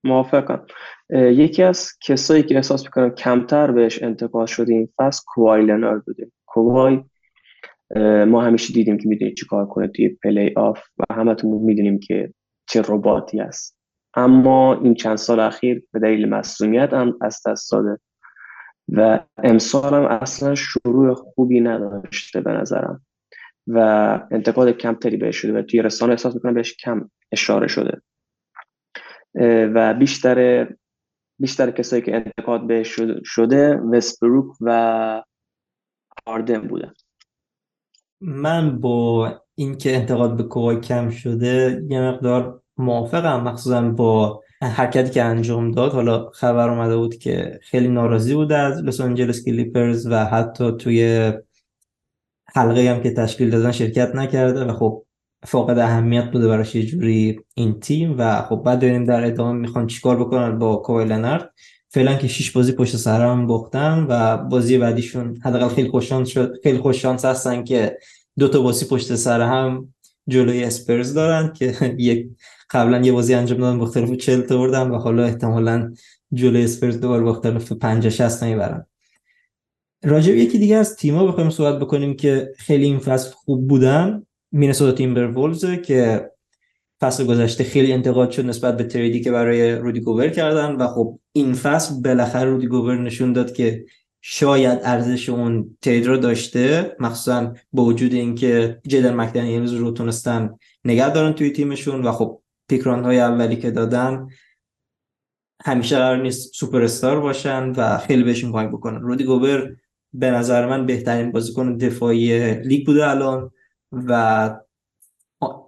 موافقم. 0.04 0.66
یکی 1.14 1.64
از 1.64 1.92
کسایی 2.08 2.44
که 2.44 2.56
احساس 2.56 2.84
می‌کنم 2.84 3.10
کمتر 3.10 3.72
بهش 3.72 4.04
انتقاد 4.04 4.48
شده 4.48 4.74
این 4.74 4.90
فصل 4.98 5.24
کوای 5.28 5.66
لنرد 5.66 6.06
بوده. 6.06 6.32
کوای 6.46 7.04
ما 8.28 8.42
همیشه 8.42 8.74
دیدیم 8.74 8.98
که 8.98 9.08
می‌دونید 9.08 9.36
چی 9.38 9.46
کار 9.46 9.66
کنه 9.66 9.88
توی 9.88 10.10
پلی 10.24 10.54
آف 10.56 10.80
و 10.98 11.14
همتون 11.14 11.52
می‌دونیم 11.52 12.00
که 12.00 12.34
چه 12.70 12.82
رباتی 12.82 13.40
است 13.40 13.78
اما 14.14 14.74
این 14.74 14.94
چند 14.94 15.18
سال 15.18 15.40
اخیر 15.40 15.84
به 15.94 16.00
دلیل 16.00 16.30
مصدومیت 16.30 16.94
هم 16.94 17.18
از 17.22 17.42
دست 17.48 17.72
داده 17.72 18.00
و 18.90 19.20
امسال 19.44 19.94
هم 19.94 20.06
اصلا 20.06 20.56
شروع 20.56 21.14
خوبی 21.14 21.62
نداشته 21.62 22.42
به 22.42 22.52
نظرم. 22.52 23.06
و 23.68 23.80
انتقاد 24.32 24.70
کمتری 24.70 25.18
بهش 25.18 25.36
شده 25.36 25.54
و 25.54 25.62
توی 25.62 25.82
رسانه 25.82 26.12
احساس 26.12 26.36
می‌کنم 26.36 26.54
بهش 26.54 26.76
کم 26.76 27.10
اشاره 27.32 27.68
شده. 27.68 28.02
و 29.74 29.94
بیشتر 29.94 30.68
بیشتر 31.40 31.72
کسایی 31.72 32.02
که 32.02 32.16
انتقاد 32.16 32.68
به 32.68 32.84
شده 33.24 33.76
وستبروک 33.76 34.46
و 34.62 35.24
هاردن 36.28 36.68
بودن 36.68 36.94
من 38.22 38.80
با 38.80 39.32
اینکه 39.56 39.96
انتقاد 39.96 40.38
به 40.38 40.44
کوای 40.44 40.80
کم 40.80 41.10
شده 41.10 41.86
یه 41.90 42.02
مقدار 42.02 42.62
موافقم. 42.78 43.44
مخصوصا 43.44 43.82
با 43.82 44.42
حرکتی 44.62 45.10
که 45.10 45.24
انجام 45.24 45.72
داد. 45.72 45.92
حالا 45.92 46.30
خبر 46.30 46.70
اومده 46.70 46.98
بود 46.98 47.16
که 47.16 47.60
خیلی 47.64 47.88
ناراضی 47.88 48.36
بوده 48.36 48.58
از 48.58 48.84
لس 48.84 49.02
آنجلس 49.02 49.46
کلیپرز 49.46 50.08
و 50.08 50.26
حتی 50.26 50.72
توی 50.72 51.32
حلقه 52.56 52.90
هم 52.90 53.04
که 53.04 53.14
تشکیل 53.14 53.50
دادن 53.50 53.72
شرکت 53.72 54.16
نکرده 54.16 54.66
و 54.66 54.74
خب 54.74 55.06
فاقد 55.46 55.80
اهمیت 55.80 56.32
بوده 56.32 56.48
براش 56.48 56.76
یه 56.76 56.84
جوری 56.84 57.40
این 57.56 57.80
تیم 57.80 58.16
و 58.18 58.42
خب 58.42 58.56
بعد 58.66 58.80
ببینیم 58.80 59.04
در 59.04 59.26
ادامه 59.26 59.60
می‌خوان 59.60 59.88
چیکار 59.88 60.20
بکنن 60.20 60.60
با 60.60 60.76
کوای 60.76 61.06
لنارد. 61.06 61.54
فعلا 61.90 62.16
که 62.16 62.28
شش 62.28 62.52
بازی 62.52 62.72
پشت 62.72 62.96
سر 62.96 63.22
هم 63.22 63.48
باختن 63.48 64.06
و 64.10 64.38
بازی 64.38 64.78
بعدیشون 64.78 65.42
حداقل 65.44 65.68
خیلی 65.68 65.90
خوششانس 65.90 66.28
شد. 66.28 66.54
خیلی 66.64 66.78
خوششانس 66.78 67.26
هستن 67.26 67.64
که 67.64 67.98
دو 68.40 68.48
تا 68.48 68.62
بازی 68.62 68.86
پشت 68.86 69.16
سر 69.16 69.42
هم 69.42 69.94
جلوی 70.28 70.64
اسپرز 70.64 71.14
دارن 71.14 71.54
که 71.54 71.76
یک 71.98 72.28
قبلا 72.70 73.02
یه 73.02 73.12
بازی 73.12 73.34
انجام 73.34 73.60
دادن 73.60 73.80
با 73.80 73.86
اختلاف 73.86 74.12
40 74.12 74.42
تا 74.42 74.58
بردن 74.58 74.92
و 74.92 74.98
حالا 74.98 75.24
احتمالا 75.24 75.94
جلوی 76.34 76.64
اسپرز 76.64 77.00
دوباره 77.00 77.24
با 77.24 77.32
اختلاف 77.32 77.72
50 77.72 78.10
60 78.10 78.44
می‌برن. 78.44 78.86
راجع 80.04 80.34
یکی 80.34 80.60
دیگه 80.60 80.76
از 80.76 80.96
تیم‌ها 80.96 81.28
بخوایم 81.28 81.50
صحبت 81.50 81.80
بکنیم 81.80 82.16
که 82.16 82.54
خیلی 82.58 82.86
این 82.86 83.00
فصل 83.00 83.32
خوب 83.32 83.68
بودن. 83.68 84.24
مینسوتا 84.52 84.92
تیمبرولز 84.92 85.66
که 85.66 86.32
فصل 87.02 87.26
گذشته 87.26 87.64
خیلی 87.64 87.94
انتقاد 87.94 88.32
شد 88.32 88.46
نسبت 88.46 88.78
به 88.78 88.84
تریدی 88.84 89.22
که 89.22 89.32
برای 89.32 89.76
رودی 89.76 90.00
گوبر 90.00 90.30
کردن 90.30 90.76
و 90.76 90.88
خب 90.88 91.20
این 91.32 91.54
فصل 91.54 92.02
بالاخره 92.02 92.50
رودی 92.50 92.68
گوبر 92.68 92.98
نشون 92.98 93.34
داد 93.34 93.54
که 93.54 93.86
شاید 94.22 94.80
ارزش 94.84 95.30
اون 95.30 95.78
ترید 95.82 96.06
رو 96.06 96.18
داشته 96.18 96.96
مخصوصا 97.00 97.54
با 97.74 97.86
وجود 97.86 98.14
اینکه 98.14 98.82
جدن 98.88 99.14
مکدنیلز 99.14 99.74
رو 99.74 99.92
تونستن 99.92 100.56
نگه 100.86 101.10
دارن 101.10 101.34
توی 101.34 101.52
تیمشون 101.52 102.02
و 102.02 102.12
خب 102.12 102.42
پیکران 102.70 103.04
های 103.04 103.20
اولی 103.20 103.56
که 103.56 103.72
دادن 103.72 104.28
همیشه 105.66 105.98
قرار 105.98 106.22
نیست 106.22 106.54
سوپر 106.54 106.82
استار 106.82 107.20
باشن 107.20 107.70
و 107.70 107.98
خیلی 107.98 108.24
بهشون 108.24 108.52
کمک 108.52 108.70
بکنن. 108.70 109.02
رودی 109.02 109.24
گوبر 109.24 109.76
به 110.14 110.32
نظر 110.32 110.68
من 110.68 110.86
بهترین 110.86 111.32
بازیکن 111.32 111.78
دفاعی 111.78 112.54
لیگ 112.54 112.86
بوده 112.86 113.10
الان. 113.10 113.52
و 113.92 114.60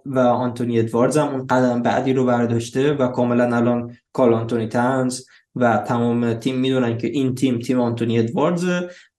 و 0.06 0.18
آنتونی 0.18 0.78
ادواردز 0.78 1.16
هم 1.16 1.28
اون 1.28 1.46
قدم 1.46 1.82
بعدی 1.82 2.12
رو 2.12 2.24
برداشته 2.24 2.92
و 2.92 3.08
کاملا 3.08 3.56
الان 3.56 3.96
کارل 4.12 4.34
آنتونی 4.34 4.68
تاونز 4.68 5.20
و 5.54 5.78
تمام 5.78 6.34
تیم 6.34 6.56
می‌دونن 6.56 6.98
که 6.98 7.06
این 7.06 7.34
تیم 7.34 7.58
تیم 7.58 7.80
آنتونی 7.80 8.18
ادواردز 8.18 8.64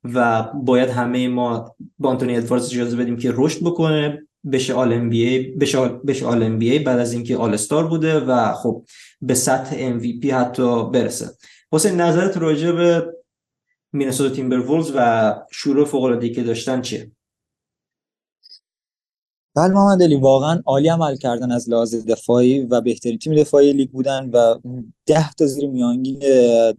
و 0.03 0.43
باید 0.43 0.89
همه 0.89 1.27
ما 1.27 1.75
با 1.99 2.09
آنتونی 2.09 2.37
ادواردز 2.37 2.73
اجازه 2.73 2.97
بدیم 2.97 3.17
که 3.17 3.33
رشد 3.35 3.61
بکنه 3.61 4.27
بشه 4.51 4.73
آل 4.73 4.93
ام 4.93 5.09
بی 5.09 5.23
ای 5.23 5.43
بشه 5.43 5.87
بشه 5.87 6.25
آل 6.25 6.43
ام 6.43 6.59
بی 6.59 6.71
ای 6.71 6.79
بعد 6.79 6.99
از 6.99 7.13
اینکه 7.13 7.37
all 7.38 7.53
star 7.53 7.88
بوده 7.87 8.19
و 8.19 8.53
خب 8.53 8.85
به 9.21 9.33
سطح 9.33 9.75
MVP 9.79 10.31
حتی 10.31 10.89
برسه. 10.89 11.29
حسین 11.71 12.01
نظرت 12.01 12.37
راجع 12.37 12.71
به 12.71 13.15
مینسوتا 13.93 14.35
تیمبر 14.35 14.63
و 14.95 15.33
شروع 15.51 15.85
فوق 15.85 16.03
العاده 16.03 16.29
که 16.29 16.43
داشتن 16.43 16.81
چیه؟ 16.81 17.11
بله 19.57 19.73
محمد 19.73 20.03
علی 20.03 20.15
واقعا 20.15 20.61
عالی 20.65 20.87
عمل 20.87 21.15
کردن 21.15 21.51
از 21.51 21.69
لحاظ 21.69 21.95
دفاعی 21.95 22.59
و 22.59 22.81
بهترین 22.81 23.17
تیم 23.17 23.35
دفاعی 23.35 23.73
لیگ 23.73 23.89
بودن 23.89 24.29
و 24.33 24.55
ده 25.05 25.33
تا 25.33 25.45
زیر 25.45 25.69
میانگین 25.69 26.19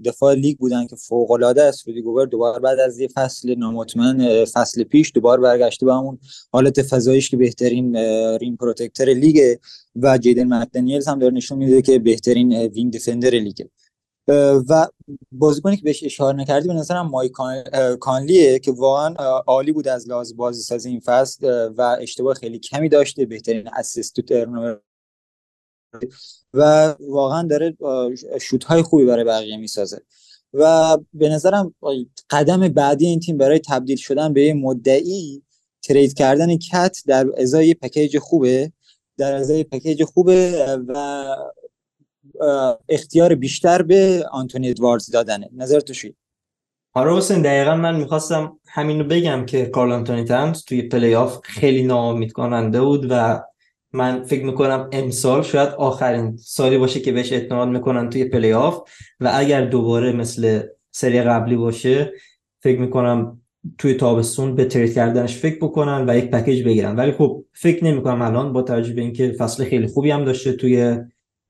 دفاع 0.04 0.34
لیگ 0.34 0.58
بودن 0.58 0.86
که 0.86 0.96
فوق 0.96 1.30
العاده 1.30 1.62
است. 1.62 1.88
رودی 1.88 2.02
گوبر 2.02 2.24
دوباره 2.24 2.58
بعد 2.58 2.78
از 2.78 2.98
یه 2.98 3.08
فصل 3.14 3.54
نامطمئن 3.54 4.44
فصل 4.44 4.84
پیش 4.84 5.12
دوباره 5.14 5.42
برگشته 5.42 5.86
به 5.86 5.94
همون 5.94 6.18
حالت 6.52 6.82
فضاییش 6.82 7.30
که 7.30 7.36
بهترین 7.36 7.96
rim 8.40 8.56
protector 8.56 9.04
لیگ 9.04 9.56
و 9.96 10.18
جیدن 10.18 10.54
مکدنیلز 10.54 11.08
هم 11.08 11.18
داره 11.18 11.34
نشون 11.34 11.58
میده 11.58 11.82
که 11.82 11.98
بهترین 11.98 12.52
wing 12.52 12.92
defender 12.92 13.30
لیگه. 13.30 13.70
و 14.28 14.88
بازیکنی 15.32 15.76
که 15.76 15.82
بهش 15.82 16.04
اشاره 16.04 16.36
نکردی 16.36 16.68
به 16.68 16.74
نظرم 16.74 17.06
مایک 17.06 17.30
کانلیه 18.00 18.58
که 18.58 18.72
واقعا 18.72 19.14
عالی 19.46 19.72
بود 19.72 19.88
از 19.88 20.08
لحاظ 20.08 20.32
بازی 20.34 20.62
سازی 20.62 20.88
این 20.88 21.00
فصل 21.00 21.70
و 21.76 21.96
اشتباه 22.00 22.34
خیلی 22.34 22.58
کمی 22.58 22.88
داشته 22.88 23.26
بهترین 23.26 23.68
اسیست 23.68 24.20
تو 24.20 24.22
و 26.54 26.94
واقعا 27.00 27.42
داره 27.42 27.76
شوت 28.40 28.64
های 28.64 28.82
خوبی 28.82 29.04
برای 29.04 29.24
بقیه 29.24 29.56
می‌سازه. 29.56 30.02
و 30.52 30.98
به 31.14 31.28
نظرم 31.28 31.74
قدم 32.30 32.68
بعدی 32.68 33.06
این 33.06 33.20
تیم 33.20 33.36
برای 33.36 33.58
تبدیل 33.58 33.96
شدن 33.96 34.32
به 34.32 34.54
مدعی 34.54 35.42
trade 35.82 36.14
کردن 36.14 36.56
کت 36.56 36.96
در 37.06 37.26
ازای 37.36 37.74
پکیج 37.74 38.18
خوبه. 38.18 38.72
در 39.18 39.34
ازای 39.34 39.64
پکیج 39.64 40.04
خوبه 40.04 40.66
و 40.88 41.24
اختیار 42.88 43.34
بیشتر 43.34 43.82
به 43.82 44.26
آنتونی 44.32 44.70
ادواردز 44.70 45.10
دادنه. 45.10 45.48
نظر 45.56 45.80
تو 45.80 45.92
چی 45.92 46.14
آره 46.94 47.16
حسین 47.16 47.42
دقیقا 47.42 47.74
من 47.74 47.96
می‌خواستم 47.96 48.58
همینو 48.68 49.04
بگم 49.04 49.46
که 49.46 49.66
کارل 49.66 49.92
آنتونی 49.92 50.24
تاونز 50.24 50.64
توی 50.64 50.82
پلی 50.82 51.14
آف 51.14 51.38
خیلی 51.42 51.82
ناامید 51.82 52.32
کننده 52.32 52.80
بود 52.80 53.06
و 53.10 53.42
من 53.92 54.24
فکر 54.24 54.44
می‌کنم 54.44 54.88
امسال 54.92 55.42
شاید 55.42 55.68
آخرین 55.68 56.36
سالی 56.36 56.78
باشه 56.78 57.00
که 57.00 57.12
بهش 57.12 57.32
اعتماد 57.32 57.68
می‌کنن 57.68 58.10
توی 58.10 58.24
پلی 58.24 58.52
آف 58.52 58.88
و 59.20 59.30
اگر 59.34 59.64
دوباره 59.64 60.12
مثل 60.12 60.62
سری 60.90 61.22
قبلی 61.22 61.56
باشه 61.56 62.12
فکر 62.60 62.80
می‌کنم 62.80 63.40
توی 63.78 63.94
تابستون 63.94 64.54
به 64.54 64.64
trade 64.64 64.94
کردنش 64.94 65.36
فکر 65.36 65.56
بکنن 65.56 66.10
و 66.10 66.16
یک 66.16 66.30
پکیج 66.30 66.64
بگیرن. 66.64 66.96
ولی 66.96 67.12
خب 67.12 67.44
فکر 67.52 67.84
نمی‌کنم 67.84 68.22
الان 68.22 68.52
با 68.52 68.62
توجه 68.62 68.92
به 68.92 69.00
اینکه 69.00 69.32
فصل 69.32 69.64
خیلی 69.64 69.86
خوبی 69.86 70.10
هم 70.10 70.24
داشته 70.24 70.52
توی 70.52 70.98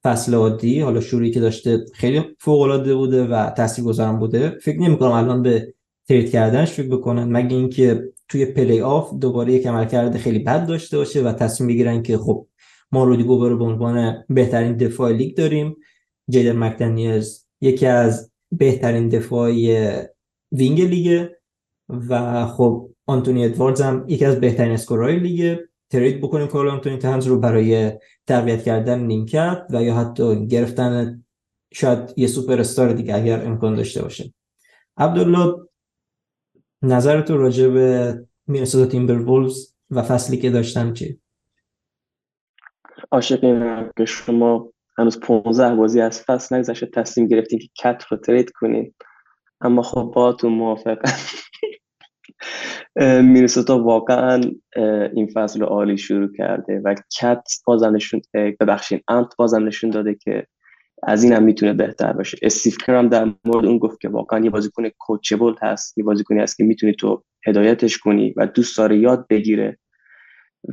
فصل 0.05 0.35
عادی 0.35 0.81
حالا 0.81 1.01
شروعی 1.01 1.31
که 1.31 1.41
داشته 1.41 1.85
خیلی 1.95 2.23
فوق 2.39 2.61
العاده 2.61 2.95
بوده 2.95 3.25
و 3.25 3.51
تاثیرگذارم 3.51 4.19
بوده. 4.19 4.59
فکر 4.63 4.81
نمی‌کنم 4.81 5.11
الان 5.11 5.43
به 5.43 5.75
trade 6.09 6.31
کردنش 6.31 6.71
فکر 6.71 6.89
بکنن. 6.89 7.33
مگه 7.33 7.57
اینکه 7.57 8.13
توی 8.29 8.47
پلی 8.47 8.81
آف 8.81 9.15
دوباره 9.15 9.53
یک 9.53 9.67
عملکرد 9.67 10.17
خیلی 10.17 10.39
بد 10.39 10.67
داشته 10.67 10.97
باشه 10.97 11.23
و 11.23 11.33
تصمیم 11.33 11.69
بگیرن 11.69 12.03
که 12.03 12.19
خب 12.19 12.47
ما 12.93 13.05
رودی 13.05 13.23
گوبر 13.23 13.55
به 13.55 13.65
عنوان 13.65 14.25
بهترین 14.29 14.77
دفاع 14.77 15.13
لیگ 15.13 15.37
داریم. 15.37 15.77
جیدن 16.31 16.57
مکدنیلز 16.57 17.45
یکی 17.61 17.87
از 17.87 18.33
بهترین 18.53 19.09
دفاع 19.09 19.51
wing 20.53 20.81
لیگ 20.81 21.27
و 21.89 22.47
خب 22.47 22.91
آنتونی 23.07 23.45
ادواردز 23.45 23.81
هم 23.81 24.05
یکی 24.09 24.25
از 24.25 24.41
بهترین 24.41 24.73
scorer 24.73 25.07
های 25.07 25.19
لیگ 25.19 25.59
trade 25.91 26.21
بکنیم 26.21 26.47
کارل 26.47 26.69
آنتونی 26.69 26.99
تاونز 26.99 27.27
رو 27.27 27.41
برای 27.41 27.93
تقویت 28.27 28.63
کردن 28.63 29.01
نیمکت 29.01 29.67
و 29.71 29.83
یا 29.83 29.95
حتی 29.95 30.47
گرفتن 30.47 31.25
شاید 31.73 32.13
یه 32.17 32.27
سوپر 32.27 32.61
استار 32.61 32.93
دیگه 32.93 33.15
اگر 33.15 33.47
امکان 33.47 33.75
داشته 33.75 34.03
باشه 34.03 34.35
عبدالله 34.97 35.67
نظر 36.83 37.21
تو 37.21 37.37
راجع 37.37 37.69
به 37.69 38.19
مینسوتا 38.47 38.87
تیمبرولز 38.87 39.75
و 39.91 40.03
فصلی 40.03 40.37
که 40.37 40.51
داشتن 40.51 40.93
چیه؟ 40.93 41.21
عاشق 43.11 43.45
اینم 43.45 43.93
که 43.97 44.05
شما 44.05 44.73
هنوز 44.99 45.21
15 45.21 45.75
بازی 45.75 46.01
از 46.01 46.23
فصل 46.23 46.57
نگذشته 46.57 46.87
تصمیم 46.87 47.27
گرفتین 47.27 47.59
که 47.59 47.69
کت 47.79 48.03
رو 48.11 48.17
ترید 48.17 48.51
کنین. 48.51 48.95
اما 49.61 49.83
خب 49.83 50.13
با 50.15 50.33
تو 50.33 50.49
موافقم. 50.49 51.13
مینیسوتا 53.23 53.83
واقعا 53.83 54.41
این 55.15 55.31
فصل 55.35 55.63
عالی 55.63 55.99
شروع 55.99 56.33
کرده 56.33 56.81
و 56.85 56.95
کت 57.21 57.43
بازم 57.67 57.97
نشون 57.97 58.21
ببخشین 58.61 59.01
انت 59.09 59.37
بازم 59.39 59.67
نشون 59.67 59.91
داده 59.91 60.15
که 60.15 60.47
از 61.03 61.25
این 61.25 61.33
هم 61.33 61.43
می‌تونه 61.43 61.73
بهتر 61.73 62.13
باشه. 62.13 62.39
استیف 62.43 62.79
کرم 62.79 63.09
در 63.09 63.25
مورد 63.45 63.67
اون 63.67 63.79
گفت 63.79 64.01
که 64.01 64.09
واقعا 64.09 64.45
یه 64.45 64.51
بازیکن 64.51 64.89
کوچبل 64.89 65.55
هست 65.63 65.99
یه 65.99 66.05
بازیکنی 66.05 66.41
هست 66.41 66.57
که 66.57 66.65
می‌تونی 66.65 66.93
تو 66.93 67.25
هدایتش 67.47 67.99
کنی 67.99 68.35
و 68.37 68.47
دوست 68.47 68.79
داره 68.79 68.99
یاد 68.99 69.27
بگیره 69.31 69.79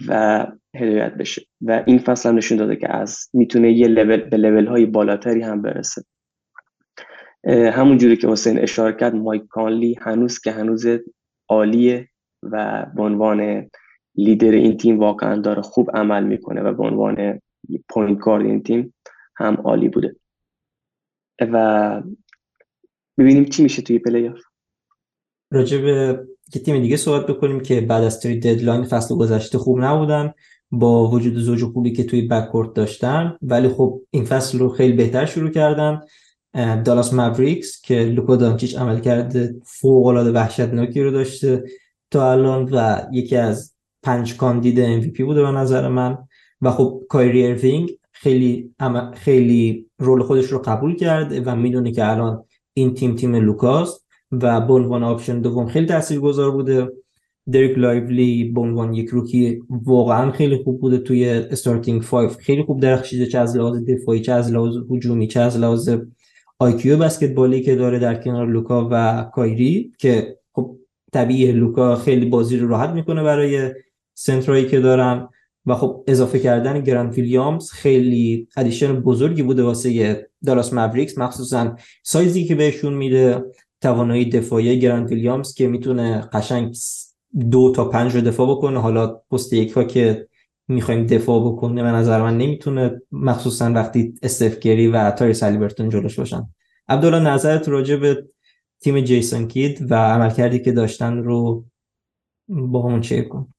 و 0.07 0.47
هدایت 0.76 1.14
بشه. 1.14 1.41
و 1.61 1.84
این 1.88 1.99
فصل 1.99 2.30
هم 2.30 2.36
نشون 2.36 2.57
داده 2.57 2.76
که 2.76 2.95
از 2.95 3.18
می‌تونه 3.34 3.72
یه 3.72 3.88
لول 3.88 4.18
به 4.18 4.38
لول 4.38 4.66
های 4.66 4.86
بالاتری 4.86 5.41
هم 5.41 5.61
برسه. 5.61 6.03
همون 7.47 7.97
جوری 7.97 8.18
که 8.18 8.28
حسین 8.28 8.59
اشاره 8.59 8.93
کرد 8.93 9.16
مایک 9.16 9.43
کانلی 9.49 9.95
هنوز 10.01 10.39
که 10.39 10.51
هنوز 10.51 10.86
عالیه 11.53 12.09
و 12.43 12.85
به 12.95 13.03
عنوان 13.03 13.69
لیدر 14.15 14.51
این 14.51 14.77
تیم 14.77 14.99
واقعا 14.99 15.41
داره 15.41 15.61
خوب 15.61 15.91
عمل 15.97 16.23
می‌کنه 16.23 16.61
و 16.61 16.73
به 16.73 16.83
عنوان 16.83 17.39
point 17.89 18.19
guard 18.19 18.45
این 18.45 18.63
تیم 18.63 18.93
هم 19.35 19.53
عالی 19.53 19.89
بوده. 19.89 20.15
و 21.41 22.01
ببینیم 23.17 23.45
چی 23.45 23.63
میشه 23.63 23.81
توی 23.81 23.99
پلی 23.99 24.27
آف 24.27 24.39
راجع 25.51 25.77
به 25.77 26.25
یه 26.55 26.61
تیم 26.61 26.81
دیگه 26.81 26.97
صحبت 26.97 27.27
بکنیم 27.27 27.59
که 27.59 27.81
بعد 27.81 28.03
از 28.03 28.19
trade 28.19 28.39
deadline 28.39 28.84
فصل 28.83 29.15
گذشته 29.15 29.57
خوب 29.57 29.79
نبودن 29.79 30.33
با 30.71 31.09
وجود 31.09 31.33
زوج 31.37 31.63
خوبی 31.63 31.91
که 31.91 32.03
توی 32.03 32.27
backcourt 32.27 32.73
داشتن. 32.73 33.37
ولی 33.41 33.67
خب 33.67 34.01
این 34.11 34.25
فصل 34.25 34.59
رو 34.59 34.69
خیلی 34.69 34.93
بهتر 34.93 35.25
شروع 35.25 35.49
کردن. 35.49 36.01
دالاس 36.53 37.13
ماوریکس 37.13 37.81
که 37.81 37.99
لوکا 37.99 38.35
دانچیچ 38.35 38.77
عملکرد 38.77 39.55
فوق 39.65 40.05
العاده 40.05 40.31
وحشتناکی 40.31 41.01
رو 41.01 41.11
داشته 41.11 41.63
تا 42.11 42.31
الان 42.31 42.69
و 42.71 43.01
یکی 43.11 43.35
از 43.35 43.73
پنج 44.03 44.37
کاندید 44.37 45.01
MVP 45.01 45.21
بوده 45.21 45.41
به 45.41 45.51
نظر 45.51 45.87
من. 45.87 46.17
و 46.61 46.71
خب 46.71 47.01
کایری 47.09 47.47
اروینگ 47.47 47.91
خیلی 48.11 48.75
خیلی 49.13 49.85
role 49.97 50.23
خودش 50.23 50.45
رو 50.45 50.59
قبول 50.59 50.95
کرده 50.95 51.41
و 51.41 51.55
می‌دونه 51.55 51.91
که 51.91 52.11
الان 52.11 52.45
این 52.73 52.93
تیم 52.93 53.15
تیم 53.15 53.35
لوکاست 53.35 54.05
و 54.31 54.61
به 54.61 54.73
عنوان 54.73 55.03
option 55.03 55.41
دوم 55.41 55.67
خیلی 55.67 55.85
تاثیرگذار 55.85 56.51
بوده. 56.51 56.87
دریک 57.51 57.77
لایولی 57.77 58.43
به 58.43 58.61
عنوان 58.61 58.93
یک 58.93 59.09
rookie 59.09 59.61
واقعا 59.69 60.31
خیلی 60.31 60.63
خوب 60.63 60.81
بوده 60.81 60.97
توی 60.97 61.29
starting 61.29 62.01
5 62.01 62.31
خیلی 62.31 62.63
خوب 62.63 62.81
درخشیده 62.81 63.25
چه 63.25 63.39
از 63.39 63.57
لحاظ 63.57 63.83
دفاعی 63.83 64.21
چه 64.21 64.31
از 64.31 64.51
لحاظ 64.51 64.75
هجومی 64.91 65.27
چه 65.27 65.39
از 65.39 65.57
لحاظ 65.57 65.89
IQ 66.63 66.97
بسکتبالی 66.97 67.61
که 67.61 67.76
داره 67.76 67.99
در 67.99 68.16
کنار 68.16 68.47
لوکا 68.47 68.89
و 68.91 69.24
کایری 69.34 69.91
که 69.97 70.38
خب 70.53 70.78
طبیعی 71.14 71.51
لوکا 71.51 71.95
خیلی 71.95 72.26
بازی 72.26 72.57
رو 72.57 72.68
راحت 72.68 72.89
می‌کنه 72.89 73.24
برای 73.24 73.72
center 74.13 74.52
ایی 74.52 74.65
که 74.66 74.80
دارن 74.80 75.30
و 75.66 75.76
خب 75.76 76.03
اضافه 76.07 76.39
کردن 76.39 76.80
گرانت 76.80 77.18
ویلیامز 77.18 77.72
خیلی 77.72 78.47
addition 78.57 78.99
بزرگی 78.99 79.43
بوده 79.43 79.64
واسه 79.64 80.30
دالاس 80.45 80.74
ماوریکس 80.73 81.17
مخصوصا 81.18 81.76
سایزی 82.03 82.45
که 82.45 82.55
بهشون 82.55 82.93
میده 82.93 83.43
توانایی 83.82 84.30
دفاعی 84.30 84.80
گرانت 84.80 85.11
ویلیامز 85.11 85.53
که 85.53 85.68
می‌تونه 85.68 86.30
قشنگ 86.34 86.76
دو 87.51 87.72
تا 87.76 87.86
پنج 87.86 88.16
رو 88.16 88.22
دفاع 88.22 88.49
بکنه. 88.51 88.80
حالا 88.80 89.07
پست 89.07 89.53
یک 89.53 89.72
ها 89.72 89.84
که 89.84 90.28
می‌خوایم 90.68 91.05
دفاع 91.05 91.51
بکنه 91.51 91.84
به 91.84 91.91
نظر 91.91 92.22
من 92.22 92.38
نمی‌تونه 92.38 93.01
مخصوصا 93.11 93.72
وقتی 93.72 94.14
استفگری 94.24 94.88
و 94.88 95.11
تاری 95.11 95.34
سالیبرتون 95.34 95.89
جلوش 95.89 96.20
باشن. 96.20 96.49
عبدالله 96.88 97.20
نظرت 97.20 97.70
راجع 97.70 97.95
به 97.95 98.28
تیم 98.80 99.01
جیسون 99.01 99.47
کید 99.47 99.91
و 99.91 99.95
عملکردی 99.95 100.59
که 100.59 100.72
داشتن 100.72 101.18
رو 101.18 101.66
با 102.47 102.82
همون 102.82 103.01
چه 103.01 103.22
کن؟ 103.22 103.53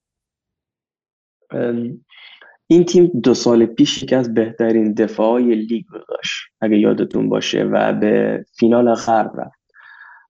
این 2.67 2.83
تیم 2.85 3.05
دو 3.23 3.33
سال 3.33 3.65
پیش 3.65 4.03
یکی 4.03 4.15
از 4.15 4.33
بهترین 4.33 4.93
دفاعی 4.93 5.55
لیگ 5.55 5.85
داشت 6.09 6.35
اگه 6.61 6.77
یادتون 6.77 7.29
باشه 7.29 7.63
و 7.63 7.93
به 7.93 8.45
فینال 8.53 8.93
غرب 8.93 9.39
رفت. 9.39 9.59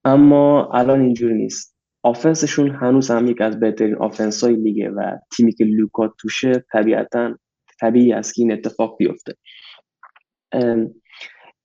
اما 0.06 0.70
الان 0.74 1.02
اینجوری 1.02 1.36
نیست. 1.36 1.75
offense 2.06 2.46
شون 2.46 2.70
هنوز 2.70 3.12
هم 3.12 3.28
یکی 3.28 3.42
از 3.42 3.60
بهترین 3.60 3.96
offense 3.96 4.44
های 4.44 4.56
لیگه 4.56 4.90
و 4.90 5.12
تیمی 5.36 5.54
که 5.54 5.66
لوکا 5.66 6.08
توشه 6.08 6.64
طبیعتا 6.72 7.38
طبیعی 7.80 8.14
است 8.14 8.34
که 8.36 8.42
این 8.42 8.52
اتفاق 8.52 8.98
بیفته. 8.98 9.34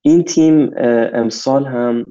این 0.03 0.25
تیم 0.25 0.71
امسال 1.15 1.67
هم 1.67 2.05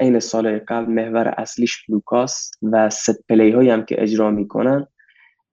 عین 0.00 0.18
سال 0.18 0.58
قبل 0.58 0.92
محور 0.92 1.28
اصلیش 1.28 1.84
لوکاست 1.88 2.50
و 2.62 2.90
set 2.90 3.26
play 3.28 3.50
هایی 3.50 3.70
هم 3.70 3.84
که 3.84 4.02
اجرا 4.02 4.30
می‌کنن 4.30 4.86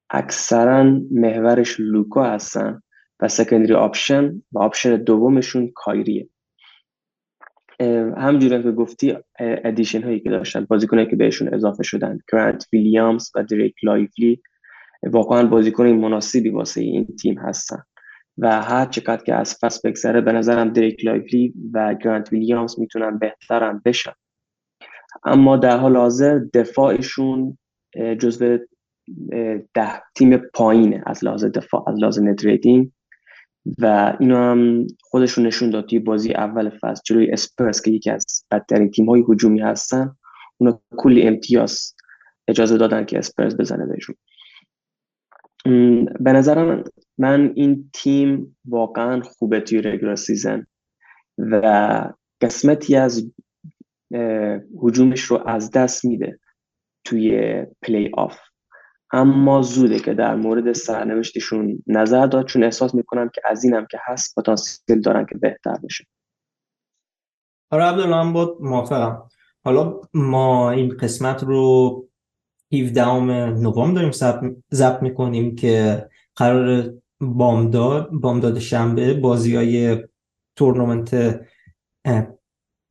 اکثرا 0.09 0.83
محورش 1.11 1.75
لوکا 1.79 2.23
هستن 2.23 2.81
و 3.19 3.27
secondary 3.27 3.73
option 3.73 4.41
و 4.51 4.59
option 4.59 4.95
دومشون 4.95 5.71
کایریه. 5.75 6.29
همجوری 8.17 8.63
که 8.63 8.71
گفتی 8.71 9.17
addition 9.39 10.03
هایی 10.03 10.19
که 10.19 10.29
داشتن 10.29 10.65
بازیکنایی 10.65 11.09
که 11.09 11.15
بهشون 11.15 11.53
اضافه 11.53 11.83
شدن 11.83 12.19
گرانت 12.31 12.67
ویلیامز 12.73 13.31
و 13.35 13.43
دریک 13.43 13.75
لایفلی 13.83 14.41
واقعا 15.03 15.47
بازیکن 15.47 15.87
مناسبی 15.87 16.49
واسه 16.49 16.81
این 16.81 17.07
تیم 17.21 17.37
هستن. 17.37 17.83
و 18.37 18.61
هر 18.61 18.85
چقدر 18.85 19.23
که 19.23 19.33
از 19.33 19.57
فصل 19.61 19.89
بگذره 19.89 20.21
به 20.21 20.31
نظرم 20.31 20.69
دریک 20.69 21.05
لایفلی 21.05 21.53
و 21.73 21.93
گرانت 21.93 22.33
ویلیامز 22.33 22.79
می‌تونن 22.79 23.17
بهترم 23.17 23.81
بشن. 23.85 24.13
اما 25.25 25.57
در 25.57 25.77
حال 25.77 25.97
حاضر 25.97 26.39
دفاعشون 26.53 27.57
جزو 28.19 28.57
ده 29.73 30.01
تیم 30.15 30.37
پایینه 30.37 31.03
از 31.05 31.23
لحاظ 31.23 31.45
دفاع 31.45 31.89
از 31.89 31.99
لحاظ 31.99 32.19
net 32.19 32.45
و 33.79 34.15
اینو 34.19 34.35
هم 34.35 34.87
خودشون 35.01 35.47
نشون 35.47 35.69
داد 35.69 35.85
توی 35.85 35.99
بازی 35.99 36.33
اول 36.33 36.69
فصل 36.81 37.01
جلوی 37.05 37.31
اسپرس 37.31 37.81
که 37.81 37.91
یکی 37.91 38.09
از 38.09 38.25
بدترین 38.51 38.91
تیم 38.91 39.09
های 39.09 39.23
هجومی 39.29 39.61
هستن 39.61 40.15
اونا 40.57 40.81
کلی 40.97 41.27
امتیاز 41.27 41.93
اجازه 42.47 42.77
دادن 42.77 43.05
که 43.05 43.17
اسپرس 43.17 43.55
بزنه 43.55 43.85
بهشون. 43.85 44.15
به 46.19 46.33
نظر 46.33 46.63
من, 46.63 46.83
من 47.17 47.51
این 47.55 47.89
تیم 47.93 48.57
واقعا 48.65 49.21
خوبه 49.21 49.59
توی 49.59 49.81
regular 49.81 50.15
season 50.15 50.65
و 51.37 52.13
قسمتی 52.41 52.95
از 52.95 53.31
هجومش 54.83 55.21
رو 55.21 55.43
از 55.47 55.71
دست 55.71 56.05
میده 56.05 56.39
توی 57.03 57.65
پلی 57.81 58.11
آف 58.13 58.39
اما 59.11 59.61
زوده 59.61 59.99
که 59.99 60.13
در 60.13 60.35
مورد 60.35 60.73
سرنوشتشون 60.73 61.83
نظر 61.87 62.25
داد 62.25 62.45
چون 62.45 62.63
احساس 62.63 62.95
می‌کنم 62.95 63.29
که 63.29 63.41
از 63.45 63.63
اینم 63.63 63.85
که 63.91 63.99
هست 64.05 64.35
پتانسیل 64.35 65.01
دارن 65.01 65.25
که 65.25 65.37
بهتر 65.37 65.77
بشه. 65.83 66.05
آره 67.71 67.83
عبدالله 67.83 68.33
با 68.33 68.57
موافقم. 68.59 69.29
حالا 69.65 70.01
ما 70.13 70.71
این 70.71 70.97
قسمت 70.97 71.43
رو 71.43 72.07
17 72.73 73.05
نوامبر 73.49 73.93
داریم 73.93 74.11
ضبط 74.73 75.01
می‌کنیم 75.01 75.55
که 75.55 76.05
قرار 76.35 76.93
بامداد 77.21 78.09
بامداد 78.11 78.59
شنبه 78.59 79.13
بازی 79.13 79.55
های 79.55 80.03
تورنمنت 80.55 81.41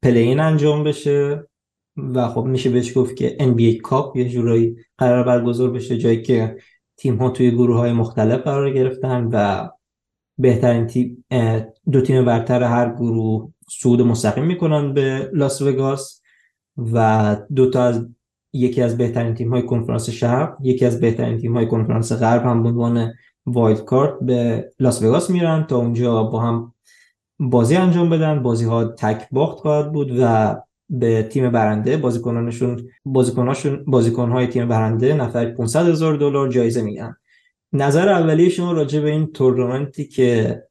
play-in 0.03 0.41
انجام 0.41 0.85
بشه. 0.85 1.47
و 1.97 2.29
خب 2.29 2.45
میشه 2.45 2.71
بهش 2.71 2.99
گفت 2.99 3.17
که 3.17 3.37
NBA 3.41 3.81
Cup 3.81 4.17
یه 4.17 4.29
جورایی 4.29 4.77
قرار 4.99 5.25
برگزار 5.25 5.71
بشه 5.71 5.99
جایی 5.99 6.23
که 6.23 6.57
تیم 6.97 7.17
ها 7.17 7.31
توی 7.31 7.51
گروه 7.51 7.77
های 7.77 7.93
مختلف 7.93 8.41
قرار 8.41 8.71
گرفتن 8.71 9.29
و 9.33 9.69
بهترین 10.39 10.87
تیم 10.87 11.25
دو 11.93 12.01
تیم 12.01 12.25
برتر 12.25 12.63
هر 12.63 12.95
گروه 12.95 13.53
صعود 13.71 14.03
مستقیم 14.03 14.45
می‌کنن 14.45 14.95
به 14.95 15.31
لاس 15.33 15.63
وگاس 15.63 16.23
و 16.77 17.37
دو 17.55 17.71
تا 17.71 17.83
از 17.83 18.07
یکی 18.53 18.83
از 18.83 18.97
بهترین 18.97 19.35
تیم 19.35 19.51
های 19.51 19.63
کنفرانس 19.63 20.11
شرق 20.11 20.57
یکی 20.63 20.85
از 20.85 21.01
بهترین 21.01 21.39
تیم 21.39 21.57
های 21.57 21.67
کنفرانس 21.67 22.13
غرب 22.13 22.45
هم 22.45 22.63
به 22.63 22.69
عنوان 22.69 23.13
wild 23.47 23.85
card 23.85 24.15
به 24.21 24.71
لاس 24.81 25.03
وگاس 25.03 25.31
میرن 25.31 25.67
تا 25.67 25.77
اونجا 25.77 26.23
با 26.23 26.41
هم 26.41 26.75
بازی 27.39 27.77
انجام 27.77 28.11
بدن. 28.11 28.43
بازی 28.43 28.65
ها 28.65 28.85
تک 28.85 29.29
باخت 29.31 29.59
خواهد 29.59 29.93
بود 29.93 30.17
و 30.21 30.57
به 30.91 31.23
تیم 31.23 31.51
برنده. 31.51 31.97
بازیکنانشون 31.97 32.89
بازیکناشون 33.05 33.85
بازیکنهای 33.87 34.47
تیم 34.47 34.69
برنده 34.69 35.15
نفر 35.15 35.51
500 35.51 35.89
هزار 35.89 36.17
دلار 36.17 36.49
جایزه 36.49 36.83
میگیرن 36.83 37.17
نظر 37.73 38.09
اولیه 38.09 38.49
شما 38.49 38.73
راجع 38.73 39.01
به 39.01 39.11
این 39.11 39.27
تورنمنتی 39.27 40.05
که 40.05 40.63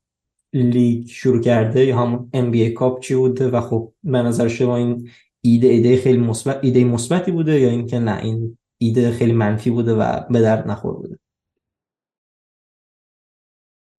لیگ 0.54 1.08
شروع 1.08 1.42
کرده 1.42 1.86
یا 1.86 1.98
همون 1.98 2.30
NBA 2.36 2.74
Cup 2.74 3.00
چی 3.00 3.16
بوده 3.16 3.50
و 3.50 3.62
خب 3.62 3.94
به 4.04 4.22
نظر 4.22 4.48
شما 4.48 4.78
این 4.78 5.10
ایده 5.42 5.68
ایده 5.68 5.98
خیلی 5.98 6.18
مثبت 6.18 6.60
ایده 6.62 6.84
مثبتی 6.84 7.32
بوده 7.32 7.60
یا 7.60 7.70
اینکه 7.70 8.00
نه 8.00 8.18
این 8.18 8.58
ایده 8.78 9.12
خیلی 9.12 9.34
منفی 9.34 9.70
بوده 9.70 9.94
و 9.94 10.20
به 10.30 10.42
درد 10.42 10.68
نخور 10.68 10.94
بوده؟ 10.94 11.20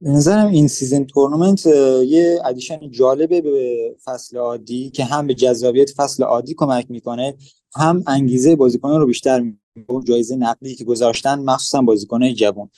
به 0.07 0.13
نظرم 0.13 0.47
in-season 0.47 1.05
tournament 1.05 1.67
یه 2.07 2.41
addition 2.45 2.91
جالبه 2.91 3.41
به 3.41 3.77
فصل 4.05 4.37
عادی 4.37 4.91
که 4.91 5.05
هم 5.05 5.27
به 5.27 5.35
جذابیت 5.35 5.91
فصل 5.91 6.23
عادی 6.23 6.55
کمک 6.55 6.87
می‌کنه 6.89 7.35
هم 7.77 8.05
انگیزه 8.07 8.57
بازیکنان 8.57 9.01
رو 9.01 9.07
بیشتر 9.07 9.53
اون 9.89 10.05
جایزه 10.05 10.37
نقدی 10.37 10.75
که 10.75 10.85
گذاشتن 10.85 11.39
مخصوصا 11.39 11.83
بازیکنان 11.83 12.35
جوان. 12.35 12.71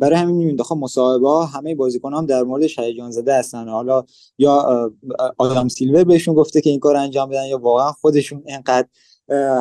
برای 0.00 0.16
همین 0.16 0.36
می‌بینید 0.36 0.62
خب 0.62 0.76
مصاحبه 0.76 1.28
ها 1.28 1.44
همه 1.44 1.74
بازیکن 1.74 2.14
هم 2.14 2.26
در 2.26 2.42
مورد 2.42 2.62
هیجان 2.78 3.10
زده 3.10 3.34
هستن. 3.34 3.68
حالا 3.68 4.04
یا 4.38 4.90
آدم 5.38 5.68
سیلور 5.68 6.04
بهشون 6.04 6.34
گفته 6.34 6.60
که 6.60 6.70
این 6.70 6.80
کار 6.80 6.96
انجام 6.96 7.28
بدن 7.28 7.46
یا 7.46 7.58
واقعا 7.58 7.92
خودشون 7.92 8.42
اینقدر 8.46 8.88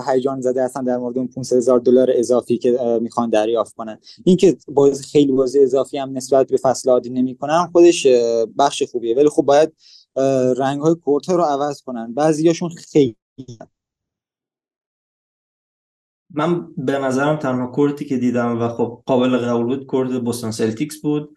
هیجان 0.08 0.42
زده 0.42 0.64
هستن 0.64 0.84
در 0.84 0.98
مورد 0.98 1.18
اون 1.18 1.28
500 1.28 1.58
هزار 1.58 1.80
دلار 1.80 2.10
اضافی 2.14 2.58
که 2.58 3.00
می‌خوان 3.02 3.30
دریافت 3.30 3.76
کنن. 3.76 4.00
اینکه 4.24 4.58
بازی 4.68 5.04
خیلی 5.04 5.32
بازی 5.32 5.60
اضافی 5.60 5.98
هم 5.98 6.18
نسبت 6.18 6.48
به 6.48 6.58
فصل 6.58 6.90
عادی 6.90 7.10
نمی‌کنن 7.10 7.68
خودش 7.72 8.08
بخش 8.58 8.84
خوبیه. 8.84 9.16
ولی 9.16 9.30
خب 9.30 9.42
باید 9.42 9.74
رنگ 10.58 10.82
های 10.82 10.96
court 10.96 11.30
رو 11.30 11.44
عوض 11.44 11.82
کنن. 11.82 12.14
بعضیاشون 12.14 12.70
خیلی 12.70 13.16
من 16.30 16.74
به 16.78 17.00
نظرم 17.00 17.36
تنها 17.36 17.68
court 17.68 17.99
ی 17.99 18.06
که 18.06 18.18
دیدم 18.18 18.62
و 18.62 18.70
خب 18.70 19.04
قابل 19.06 19.38
قبول 19.38 19.66
بود 19.66 19.86
court 19.86 20.12
بوستون 20.12 20.52
سلتیکس 20.52 21.02
بود. 21.02 21.36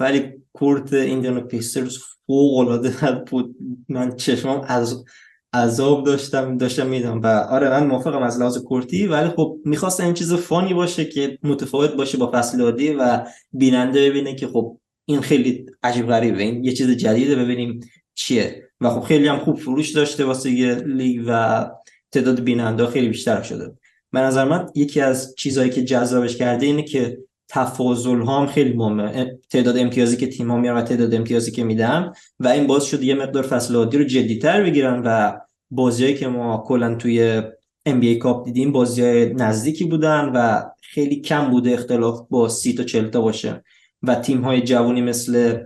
ولی 0.00 0.42
court 0.52 0.92
ایندیانا 0.92 1.40
پیسرز 1.40 1.98
فوق 2.26 2.58
العاده 2.58 3.24
بود. 3.30 3.56
من 3.88 4.16
چشمم 4.16 4.60
از 4.66 5.04
عذاب 5.52 6.06
داشتم 6.06 6.56
داشتم 6.56 6.86
میدم 6.86 7.20
و 7.20 7.26
آره 7.26 7.70
من 7.70 7.86
موافقم 7.86 8.22
از 8.22 8.40
لحاظ 8.40 8.58
court 8.58 8.98
ی 8.98 9.06
ولی 9.06 9.28
خب 9.28 9.56
می‌خواستم 9.64 10.04
این 10.04 10.14
چیز 10.14 10.34
fun 10.34 10.64
ی 10.64 10.74
باشه 10.74 11.04
که 11.04 11.38
متفاوت 11.42 11.94
باشه 11.94 12.18
با 12.18 12.30
فصل 12.34 12.60
عادی 12.60 12.90
و 12.90 13.24
بیننده 13.52 14.10
ببینه 14.10 14.34
که 14.34 14.46
خب 14.46 14.80
این 15.04 15.20
خیلی 15.20 15.66
عجیب 15.82 16.06
غریبه. 16.06 16.42
این 16.42 16.64
یه 16.64 16.72
چیز 16.72 16.90
جدیده 16.90 17.36
ببینیم 17.36 17.80
چیه. 18.14 18.68
و 18.80 18.90
خب 18.90 19.00
خیلی 19.00 19.28
هم 19.28 19.38
خوب 19.38 19.56
فروش 19.58 19.90
داشته 19.90 20.24
واسه 20.24 20.50
یه 20.50 20.74
لیگ 20.74 21.24
و 21.26 21.66
تعداد 22.12 22.40
بیننده 22.40 22.86
خیلی 22.86 23.08
بیشتر 23.08 23.42
شده. 23.42 23.72
به 24.12 24.20
نظر 24.20 24.44
من 24.44 24.66
یکی 24.74 25.00
از 25.00 25.34
چیزهایی 25.38 25.70
که 25.70 25.84
جذابش 25.84 26.36
کرده 26.36 26.66
اینه 26.66 26.82
که 26.82 27.18
تفاضل 27.50 28.20
ها 28.20 28.40
هم 28.40 28.46
خیلی 28.46 28.72
مهمه. 28.72 29.38
تعداد 29.50 29.78
امتیازی 29.78 30.16
که 30.16 30.26
تیم 30.26 30.50
ها 30.50 30.56
میارن 30.56 30.78
و 30.78 30.82
تعداد 30.82 31.14
امتیازی 31.14 31.50
که 31.50 31.64
میدن. 31.64 32.12
و 32.40 32.48
این 32.48 32.66
باز 32.66 32.84
شد 32.84 33.02
یه 33.02 33.14
مقدار 33.14 33.42
فصل 33.42 33.76
عادی 33.76 33.98
رو 33.98 34.04
جدیتر 34.04 34.62
بگیرن 34.62 35.02
و 35.04 35.38
بازیایی 35.70 36.14
که 36.14 36.28
ما 36.28 36.64
کلا 36.66 36.94
توی 36.94 37.42
NBA 37.88 38.18
کاپ 38.20 38.44
دیدیم 38.44 38.72
بازی 38.72 39.26
نزدیکی 39.26 39.84
بودن 39.84 40.32
و 40.34 40.62
خیلی 40.82 41.20
کم 41.20 41.50
بوده 41.50 41.70
اختلاف 41.70 42.20
با 42.30 42.48
سی 42.48 42.74
تا 42.74 42.84
چلتا 42.84 43.20
باشه. 43.20 43.64
و 44.02 44.14
تیم 44.14 44.42
های 44.42 44.62
جوانی 44.62 45.02
مثل 45.02 45.58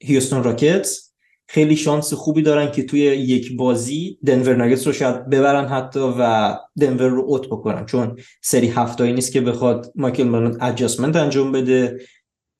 هیوستون 0.00 0.42
راکتس 0.42 1.07
خیلی 1.50 1.76
شانس 1.76 2.14
خوبی 2.14 2.42
دارن 2.42 2.70
که 2.70 2.82
توی 2.82 3.00
یک 3.00 3.56
بازی 3.56 4.18
دنور 4.26 4.56
ناگتس 4.56 4.86
رو 4.86 4.92
شاید 4.92 5.30
ببرن 5.30 5.64
حتی 5.64 6.00
و 6.18 6.54
دنور 6.80 7.08
رو 7.08 7.24
اوت 7.26 7.46
بکنن. 7.46 7.86
چون 7.86 8.16
سری 8.42 8.68
هفتایی 8.68 9.12
نیست 9.12 9.32
که 9.32 9.40
بخواد 9.40 9.92
مایکل 9.94 10.24
مالون 10.24 10.56
ادجاستمنت 10.60 11.16
انجام 11.16 11.52
بده 11.52 12.00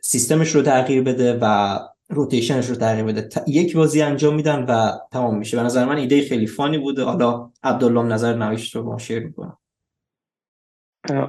سیستمش 0.03 0.55
رو 0.55 0.62
تغییر 0.62 1.03
بده 1.03 1.39
و 1.43 1.78
روتیشنش 2.11 2.66
رو 2.66 2.74
تغییر 2.74 3.05
بده. 3.05 3.28
یک 3.47 3.76
بازی 3.76 4.03
انجام 4.03 4.34
میدن 4.34 4.64
و 4.68 4.93
تمام 5.12 5.39
میشه. 5.39 5.57
به 5.57 5.62
نظر 5.62 5.84
من 5.84 5.97
ایده 5.97 6.22
خیلی 6.22 6.47
فانی 6.47 6.78
بوده. 6.78 7.05
حالا 7.05 7.51
عبدالله 7.62 8.03
نظر 8.03 8.34
نویش 8.34 8.76
رو 8.76 8.82
با 8.82 8.99
شیر 8.99 9.18
می‌کنم 9.18 9.59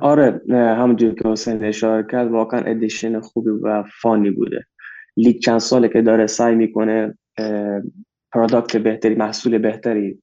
آره 0.02 0.42
همونجور 0.50 1.16
که 1.16 1.30
حسین 1.30 1.66
اشاره 1.66 2.08
کرد 2.12 2.32
واقعا 2.32 2.62
addition 2.62 3.20
خوبی 3.20 3.50
و 3.50 3.84
fun 4.02 4.23
ی 4.23 4.30
بوده. 4.32 4.66
لیگ 5.18 5.40
چند 5.40 5.60
ساله 5.60 5.90
که 5.90 6.02
داره 6.02 6.28
سعی 6.28 6.56
می‌کنه 6.56 7.18
product 8.32 8.78
بهتری 8.78 9.16
محصول 9.16 9.58
بهتری 9.58 10.22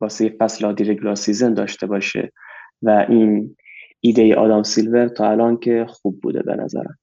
واسه 0.00 0.36
فصل 0.38 0.64
عادی 0.64 0.84
regular 0.84 1.14
season 1.14 1.54
داشته 1.54 1.86
باشه 1.86 2.32
و 2.82 3.06
این 3.08 3.56
ایده 4.00 4.34
آدم 4.34 4.62
سیلور 4.62 5.08
تا 5.08 5.30
الان 5.30 5.56
که 5.56 5.86
خوب 5.88 6.20
بوده 6.20 6.42
به 6.42 6.56
نظرم. 6.56 6.98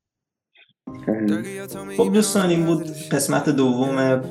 خب 1.97 2.13
دوستان 2.13 2.49
این 2.49 2.65
بود 2.65 2.83
قسمت 3.11 3.49
دوم 3.49 4.21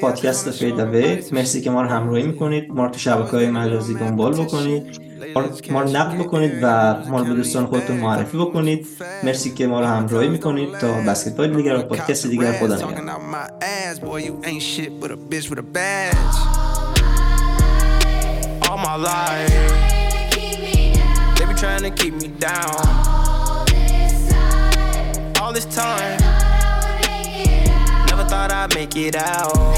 پادکست 0.00 0.50
Fadeaway 0.50 1.32
مرسی 1.32 1.60
که 1.60 1.70
ما 1.70 1.82
رو 1.82 1.88
همراهی 1.88 2.26
می‌کنید. 2.26 2.70
ما 2.70 2.84
رو 2.84 2.90
تو 2.90 2.98
شبکه 2.98 3.30
های 3.30 3.50
مجازی 3.50 3.94
دنبال 3.94 4.32
بکنید. 4.32 5.05
ما 5.70 5.82
رو 5.82 5.90
نقد 5.90 6.18
بکنید 6.18 6.52
و 6.62 6.94
ما 7.08 7.18
رو 7.18 7.24
به 7.24 7.34
دوستان 7.34 7.66
خودتون 7.66 7.96
معرفی 7.96 8.38
بکنید 8.38 8.86
مرسی 9.22 9.54
که 9.54 9.66
ما 9.66 9.80
رو 9.80 9.86
همراهی 9.86 10.28
می‌کنید 10.28 10.78
تا 10.78 10.92
بسکتبال 10.92 11.56
دیگر 11.56 11.76
و 11.76 11.82
پادکست 11.82 12.26
دیگر 12.26 12.52
خدا 12.52 12.76
نگهدار. 28.76 29.76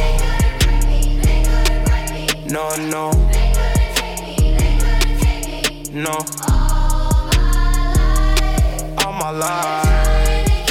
No, 2.48 2.74
no. 2.92 3.27
No. 5.98 6.14
All 8.98 9.12
my 9.14 9.30
life. 9.30 10.68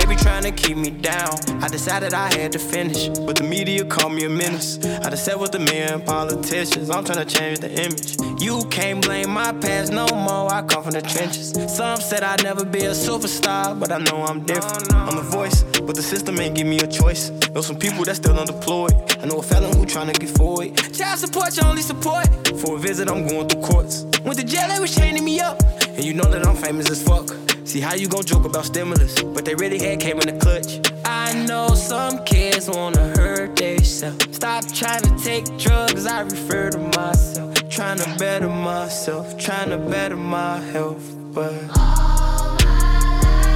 They 0.00 0.04
be 0.04 0.16
trying 0.16 0.42
to 0.42 0.50
keep 0.50 0.76
me 0.76 0.90
down. 0.90 1.30
I 1.62 1.68
decided 1.68 2.12
I 2.12 2.34
had 2.34 2.50
to 2.50 2.58
finish, 2.58 3.08
but 3.20 3.36
the 3.36 3.44
media 3.44 3.84
called 3.84 4.14
me 4.14 4.24
a 4.24 4.28
menace. 4.28 4.84
I 4.84 5.10
just 5.10 5.26
sat 5.26 5.38
with 5.38 5.52
the 5.52 5.60
men 5.60 6.02
politicians, 6.02 6.90
I'm 6.90 7.04
trying 7.04 7.24
to 7.24 7.34
change 7.38 7.60
the 7.60 7.70
image. 7.70 8.16
You 8.42 8.64
can't 8.68 9.00
blame 9.00 9.30
my 9.30 9.52
past 9.52 9.92
no 9.92 10.08
more. 10.08 10.52
I 10.52 10.62
come 10.62 10.82
from 10.82 10.94
the 10.94 11.02
trenches. 11.02 11.52
Some 11.72 12.00
said 12.00 12.24
I'd 12.24 12.42
never 12.42 12.64
be 12.64 12.80
a 12.80 12.94
superstar, 12.94 13.78
but 13.78 13.92
I 13.92 13.98
know 13.98 14.24
I'm 14.24 14.42
different. 14.42 14.92
I'm 14.92 15.18
a 15.18 15.22
voice, 15.22 15.62
but 15.62 15.94
the 15.94 16.02
system 16.02 16.40
ain't 16.40 16.56
give 16.56 16.66
me 16.66 16.80
a 16.80 16.86
choice. 16.88 17.30
Know 17.54 17.60
some 17.60 17.76
people 17.78 18.04
that 18.06 18.16
still 18.16 18.36
undeployed. 18.36 19.05
I 19.20 19.26
know 19.26 19.38
a 19.38 19.42
felon 19.42 19.74
who 19.76 19.86
tryna 19.86 20.18
get 20.18 20.30
forward. 20.30 20.76
Child 20.92 21.18
support, 21.18 21.56
your 21.56 21.66
only 21.66 21.82
support. 21.82 22.26
For 22.60 22.76
a 22.76 22.78
visit, 22.78 23.08
I'm 23.08 23.26
going 23.26 23.48
through 23.48 23.62
courts. 23.62 24.04
Went 24.24 24.38
to 24.38 24.44
jail, 24.44 24.68
they 24.68 24.78
was 24.78 24.94
chaining 24.94 25.24
me 25.24 25.40
up. 25.40 25.62
And 25.88 26.04
you 26.04 26.14
know 26.14 26.24
that 26.30 26.46
I'm 26.46 26.56
famous 26.56 26.90
as 26.90 27.02
fuck. 27.02 27.30
See 27.64 27.80
how 27.80 27.94
you 27.94 28.08
gon' 28.08 28.24
joke 28.24 28.44
about 28.44 28.64
stimulus, 28.64 29.20
but 29.22 29.44
they 29.44 29.54
really 29.54 29.78
had 29.78 30.00
came 30.00 30.20
in 30.20 30.26
the 30.26 30.38
clutch. 30.38 30.80
I 31.04 31.32
know 31.46 31.68
some 31.68 32.24
kids 32.24 32.68
wanna 32.68 33.08
hurt 33.16 33.56
themselves. 33.56 34.36
Stop 34.36 34.64
trying 34.72 35.02
to 35.02 35.16
take 35.22 35.44
drugs, 35.58 36.06
I 36.06 36.20
refer 36.22 36.70
to 36.70 36.78
myself. 36.78 37.68
Trying 37.68 37.98
to 37.98 38.16
better 38.18 38.48
myself, 38.48 39.36
trying 39.38 39.70
to 39.70 39.78
better 39.78 40.16
my 40.16 40.58
health. 40.72 41.02
but 41.34 41.52
all 41.76 42.56
my 42.60 42.78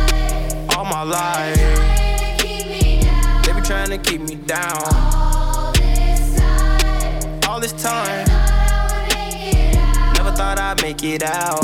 life, 0.04 0.76
all 0.76 0.84
my 0.84 1.02
life 1.02 2.00
they 3.44 3.52
be 3.52 3.60
trying 3.62 3.88
to 3.88 3.98
keep 3.98 4.20
me 4.20 4.34
down. 4.34 4.76
All 4.84 4.90
this 5.00 5.12
time, 5.14 5.29
all 7.60 7.68
this 7.68 7.82
time. 7.82 8.26
Never 10.14 10.32
thought 10.32 10.58
I'd 10.58 10.80
make 10.82 11.02
it 11.04 11.22
out. 11.22 11.60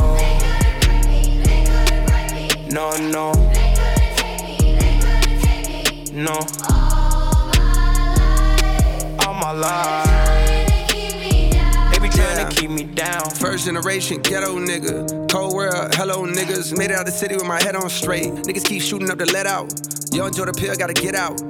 No, 2.70 2.90
no. 2.98 3.32
No. 6.12 6.38
All 9.24 9.34
my 9.34 9.52
life. 9.52 10.06
They 11.92 11.98
be 11.98 12.08
trying 12.10 12.46
to 12.46 12.54
keep 12.54 12.70
me 12.70 12.84
down. 12.84 13.30
First 13.30 13.64
generation 13.64 14.20
ghetto 14.20 14.58
nigga. 14.58 15.30
Cold 15.30 15.54
world, 15.54 15.94
hello 15.94 16.26
niggas. 16.26 16.76
Made 16.76 16.90
it 16.90 16.96
out 16.96 17.06
the 17.06 17.12
city 17.12 17.36
with 17.36 17.46
my 17.46 17.62
head 17.62 17.74
on 17.74 17.88
straight. 17.88 18.32
Niggas 18.44 18.64
keep 18.64 18.82
shooting 18.82 19.10
up 19.10 19.18
the 19.18 19.26
let 19.32 19.46
out. 19.46 19.72
enjoy 20.12 20.44
the 20.44 20.52
Pill 20.52 20.76
gotta 20.76 20.92
get 20.92 21.14
out. 21.14 21.40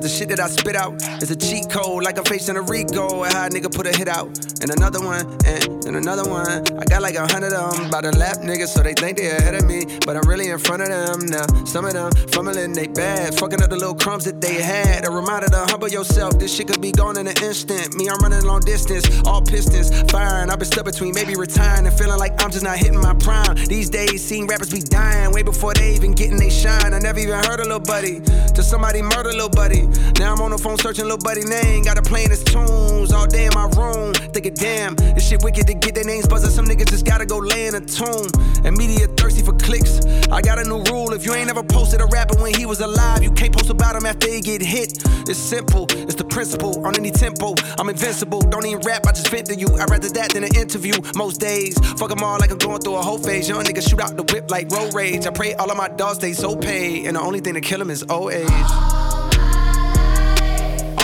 Cause 0.00 0.12
the 0.12 0.18
shit 0.18 0.28
that 0.30 0.40
I 0.40 0.48
spit 0.48 0.76
out 0.76 0.94
is 1.20 1.30
a 1.30 1.36
cheat 1.36 1.68
code, 1.68 2.04
like 2.04 2.16
I'm 2.16 2.24
facing 2.24 2.56
a 2.56 2.62
Rico. 2.62 3.24
And 3.24 3.34
how 3.34 3.44
a 3.44 3.50
nigga 3.50 3.70
put 3.70 3.86
a 3.86 3.92
hit 3.94 4.08
out. 4.08 4.28
And 4.62 4.70
another 4.70 5.00
one, 5.00 5.28
and, 5.44 5.84
and 5.84 5.96
another 5.96 6.24
one. 6.24 6.64
I 6.80 6.84
got 6.88 7.02
like 7.02 7.16
a 7.16 7.26
hundred 7.26 7.52
of 7.52 7.76
them 7.76 7.90
by 7.90 8.00
the 8.00 8.12
lap 8.16 8.38
niggas, 8.38 8.68
so 8.68 8.82
they 8.82 8.94
think 8.94 9.18
they 9.18 9.28
ahead 9.28 9.54
of 9.54 9.66
me. 9.66 9.84
But 10.06 10.16
I'm 10.16 10.26
really 10.26 10.48
in 10.48 10.58
front 10.58 10.80
of 10.80 10.88
them 10.88 11.26
now. 11.26 11.44
Some 11.66 11.84
of 11.84 11.92
them 11.92 12.12
fumbling 12.32 12.72
they 12.72 12.86
bad, 12.88 13.34
fucking 13.38 13.60
up 13.60 13.68
the 13.68 13.76
little 13.76 13.94
crumbs 13.94 14.24
that 14.24 14.40
they 14.40 14.62
had. 14.62 15.06
A 15.06 15.10
reminder 15.10 15.48
to 15.48 15.66
humble 15.68 15.88
yourself, 15.88 16.38
this 16.38 16.54
shit 16.54 16.68
could 16.68 16.80
be 16.80 16.92
gone 16.92 17.18
in 17.18 17.26
an 17.26 17.36
instant. 17.42 17.94
Me, 17.94 18.08
I'm 18.08 18.20
running 18.20 18.44
long 18.44 18.60
distance, 18.60 19.04
all 19.26 19.42
pistons 19.42 19.92
firing. 20.10 20.48
I've 20.48 20.58
been 20.58 20.68
stuck 20.68 20.86
between 20.86 21.14
maybe 21.14 21.36
retiring 21.36 21.86
and 21.86 21.96
feeling 21.96 22.18
like 22.18 22.42
I'm 22.42 22.50
just 22.50 22.64
not 22.64 22.78
hitting 22.78 23.00
my 23.00 23.12
prime. 23.14 23.56
These 23.66 23.90
days, 23.90 24.24
seeing 24.24 24.46
rappers 24.46 24.70
be 24.70 24.80
dying 24.80 25.32
way 25.32 25.42
before 25.42 25.74
they 25.74 25.94
even 25.94 26.12
getting 26.12 26.38
they 26.38 26.48
shine. 26.48 26.94
I 26.94 26.98
never 27.00 27.18
even 27.18 27.36
heard 27.44 27.60
a 27.60 27.64
little 27.64 27.80
buddy 27.80 28.20
till 28.54 28.64
somebody 28.64 29.02
murder 29.02 29.32
little 29.32 29.50
buddy. 29.50 29.89
Now 30.18 30.34
I'm 30.34 30.40
on 30.40 30.50
the 30.50 30.58
phone 30.58 30.78
searching 30.78 31.04
little 31.04 31.18
buddy 31.18 31.44
name. 31.44 31.84
Got 31.84 31.96
to 31.96 32.02
playing 32.02 32.30
his 32.30 32.44
tunes 32.44 33.12
all 33.12 33.26
day 33.26 33.46
in 33.46 33.54
my 33.54 33.68
room. 33.76 34.12
Thinking, 34.32 34.54
damn, 34.54 34.94
this 34.94 35.28
shit 35.28 35.42
wicked 35.42 35.66
to 35.66 35.74
get 35.74 35.94
their 35.94 36.04
names 36.04 36.26
buzzing. 36.26 36.50
Some 36.50 36.66
niggas 36.66 36.90
just 36.90 37.06
gotta 37.06 37.26
go 37.26 37.38
lay 37.38 37.66
in 37.66 37.74
a 37.74 37.80
tomb. 37.80 38.28
And 38.64 38.76
media 38.76 39.06
thirsty 39.08 39.42
for 39.42 39.54
clicks. 39.54 40.00
I 40.30 40.40
got 40.42 40.58
a 40.58 40.64
new 40.64 40.82
rule. 40.92 41.12
If 41.12 41.24
you 41.24 41.34
ain't 41.34 41.50
ever 41.50 41.62
posted 41.62 42.00
a 42.00 42.06
rapper 42.06 42.36
when 42.40 42.54
he 42.54 42.66
was 42.66 42.80
alive, 42.80 43.22
you 43.22 43.30
can't 43.32 43.52
post 43.52 43.70
about 43.70 43.96
him 43.96 44.06
after 44.06 44.28
he 44.28 44.40
get 44.40 44.62
hit. 44.62 44.98
It's 45.28 45.38
simple, 45.38 45.86
it's 45.90 46.14
the 46.14 46.24
principle. 46.24 46.84
On 46.86 46.94
any 46.96 47.10
tempo, 47.10 47.54
I'm 47.78 47.88
invincible. 47.88 48.40
Don't 48.40 48.66
even 48.66 48.80
rap, 48.80 49.06
I 49.06 49.12
just 49.12 49.28
vent 49.28 49.46
to 49.46 49.54
you. 49.54 49.68
I'd 49.76 49.90
rather 49.90 50.08
that 50.08 50.32
than 50.32 50.44
an 50.44 50.54
interview 50.54 50.94
most 51.16 51.40
days. 51.40 51.78
Fuck 51.98 52.10
them 52.10 52.22
all 52.22 52.38
like 52.38 52.50
I'm 52.50 52.58
going 52.58 52.80
through 52.80 52.96
a 52.96 53.02
whole 53.02 53.18
phase. 53.18 53.48
Young 53.48 53.64
niggas 53.64 53.88
shoot 53.88 54.00
out 54.00 54.16
the 54.16 54.24
whip 54.32 54.50
like 54.50 54.70
road 54.70 54.94
rage. 54.94 55.26
I 55.26 55.30
pray 55.30 55.54
all 55.54 55.70
of 55.70 55.76
my 55.76 55.88
dogs 55.88 56.18
stay 56.18 56.32
so 56.32 56.56
paid. 56.56 57.06
And 57.06 57.16
the 57.16 57.20
only 57.20 57.40
thing 57.40 57.54
to 57.54 57.60
kill 57.60 57.78
them 57.78 57.90
is 57.90 58.04
old 58.08 58.32
age 58.32 59.09